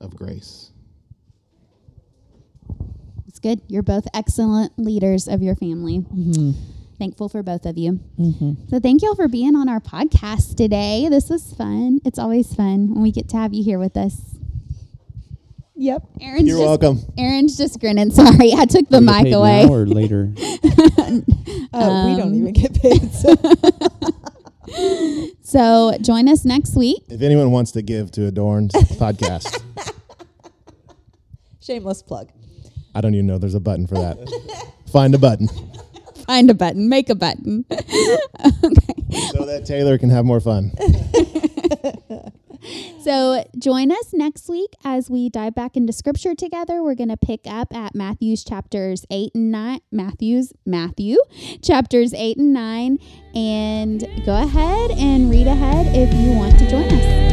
of 0.00 0.14
grace. 0.16 0.72
It's 3.26 3.38
good. 3.38 3.60
You're 3.68 3.82
both 3.82 4.06
excellent 4.14 4.78
leaders 4.78 5.28
of 5.28 5.42
your 5.42 5.54
family. 5.56 6.04
Thankful 6.98 7.28
for 7.28 7.42
both 7.42 7.64
of 7.64 7.78
you. 7.78 8.00
So 8.68 8.78
thank 8.80 9.02
y'all 9.02 9.14
for 9.14 9.28
being 9.28 9.56
on 9.56 9.68
our 9.68 9.80
podcast 9.80 10.56
today. 10.56 11.08
This 11.08 11.30
was 11.30 11.54
fun. 11.54 12.00
It's 12.04 12.18
always 12.18 12.54
fun 12.54 12.90
when 12.92 13.02
we 13.02 13.10
get 13.10 13.28
to 13.30 13.36
have 13.36 13.54
you 13.54 13.64
here 13.64 13.78
with 13.78 13.96
us. 13.96 14.39
Yep. 15.82 16.02
Aaron's 16.20 16.46
You're 16.46 16.58
just, 16.58 16.66
welcome. 16.82 17.00
Aaron's 17.16 17.56
just 17.56 17.80
grinning. 17.80 18.10
Sorry, 18.12 18.52
I 18.52 18.66
took 18.66 18.86
the 18.90 19.00
Do 19.00 19.06
we 19.06 19.06
get 19.06 19.16
mic 19.16 19.24
paid 19.24 19.32
away. 19.32 19.64
now 19.64 19.72
or 19.72 19.86
later. 19.86 20.32
Oh, 21.72 22.10
we 22.10 22.16
don't 22.16 22.28
Um, 22.28 22.34
even 22.34 22.52
get 22.52 22.74
paid. 22.80 23.10
So. 23.12 23.34
So 25.42 25.96
join 26.00 26.28
us 26.28 26.44
next 26.44 26.76
week. 26.76 27.02
If 27.08 27.22
anyone 27.22 27.50
wants 27.50 27.72
to 27.72 27.82
give 27.82 28.12
to 28.12 28.26
Adorned 28.26 28.70
podcast, 28.70 29.60
Shameless 31.60 32.02
plug. 32.04 32.28
I 32.94 33.00
don't 33.00 33.14
even 33.14 33.26
know 33.26 33.38
there's 33.38 33.54
a 33.56 33.60
button 33.60 33.88
for 33.88 33.94
that. 33.96 34.16
Find 34.92 35.12
a 35.14 35.18
button 35.18 35.48
Find 36.26 36.48
a 36.50 36.54
button. 36.54 36.88
Make 36.88 37.08
a 37.10 37.16
button. 37.16 37.64
so 37.68 39.44
that 39.46 39.64
Taylor 39.66 39.98
can 39.98 40.10
have 40.10 40.24
more 40.24 40.38
fun. 40.40 40.70
So 43.00 43.44
join 43.58 43.90
us 43.90 44.12
next 44.12 44.46
week 44.50 44.74
as 44.84 45.08
we 45.08 45.30
dive 45.30 45.54
back 45.54 45.74
into 45.74 45.90
scripture 45.90 46.34
together. 46.34 46.82
We're 46.82 46.94
going 46.94 47.08
to 47.08 47.16
pick 47.16 47.46
up 47.46 47.74
at 47.74 47.94
Matthew's 47.94 48.44
chapters 48.44 49.06
8 49.10 49.34
and 49.34 49.50
9. 49.50 49.80
Matthew's, 49.90 50.52
Matthew, 50.66 51.16
chapters 51.62 52.12
8 52.12 52.36
and 52.36 52.52
9. 52.52 52.98
And 53.34 54.00
go 54.26 54.42
ahead 54.42 54.90
and 54.90 55.30
read 55.30 55.46
ahead 55.46 55.86
if 55.96 56.12
you 56.12 56.32
want 56.32 56.58
to 56.58 56.68
join 56.68 56.84
us. 56.84 57.29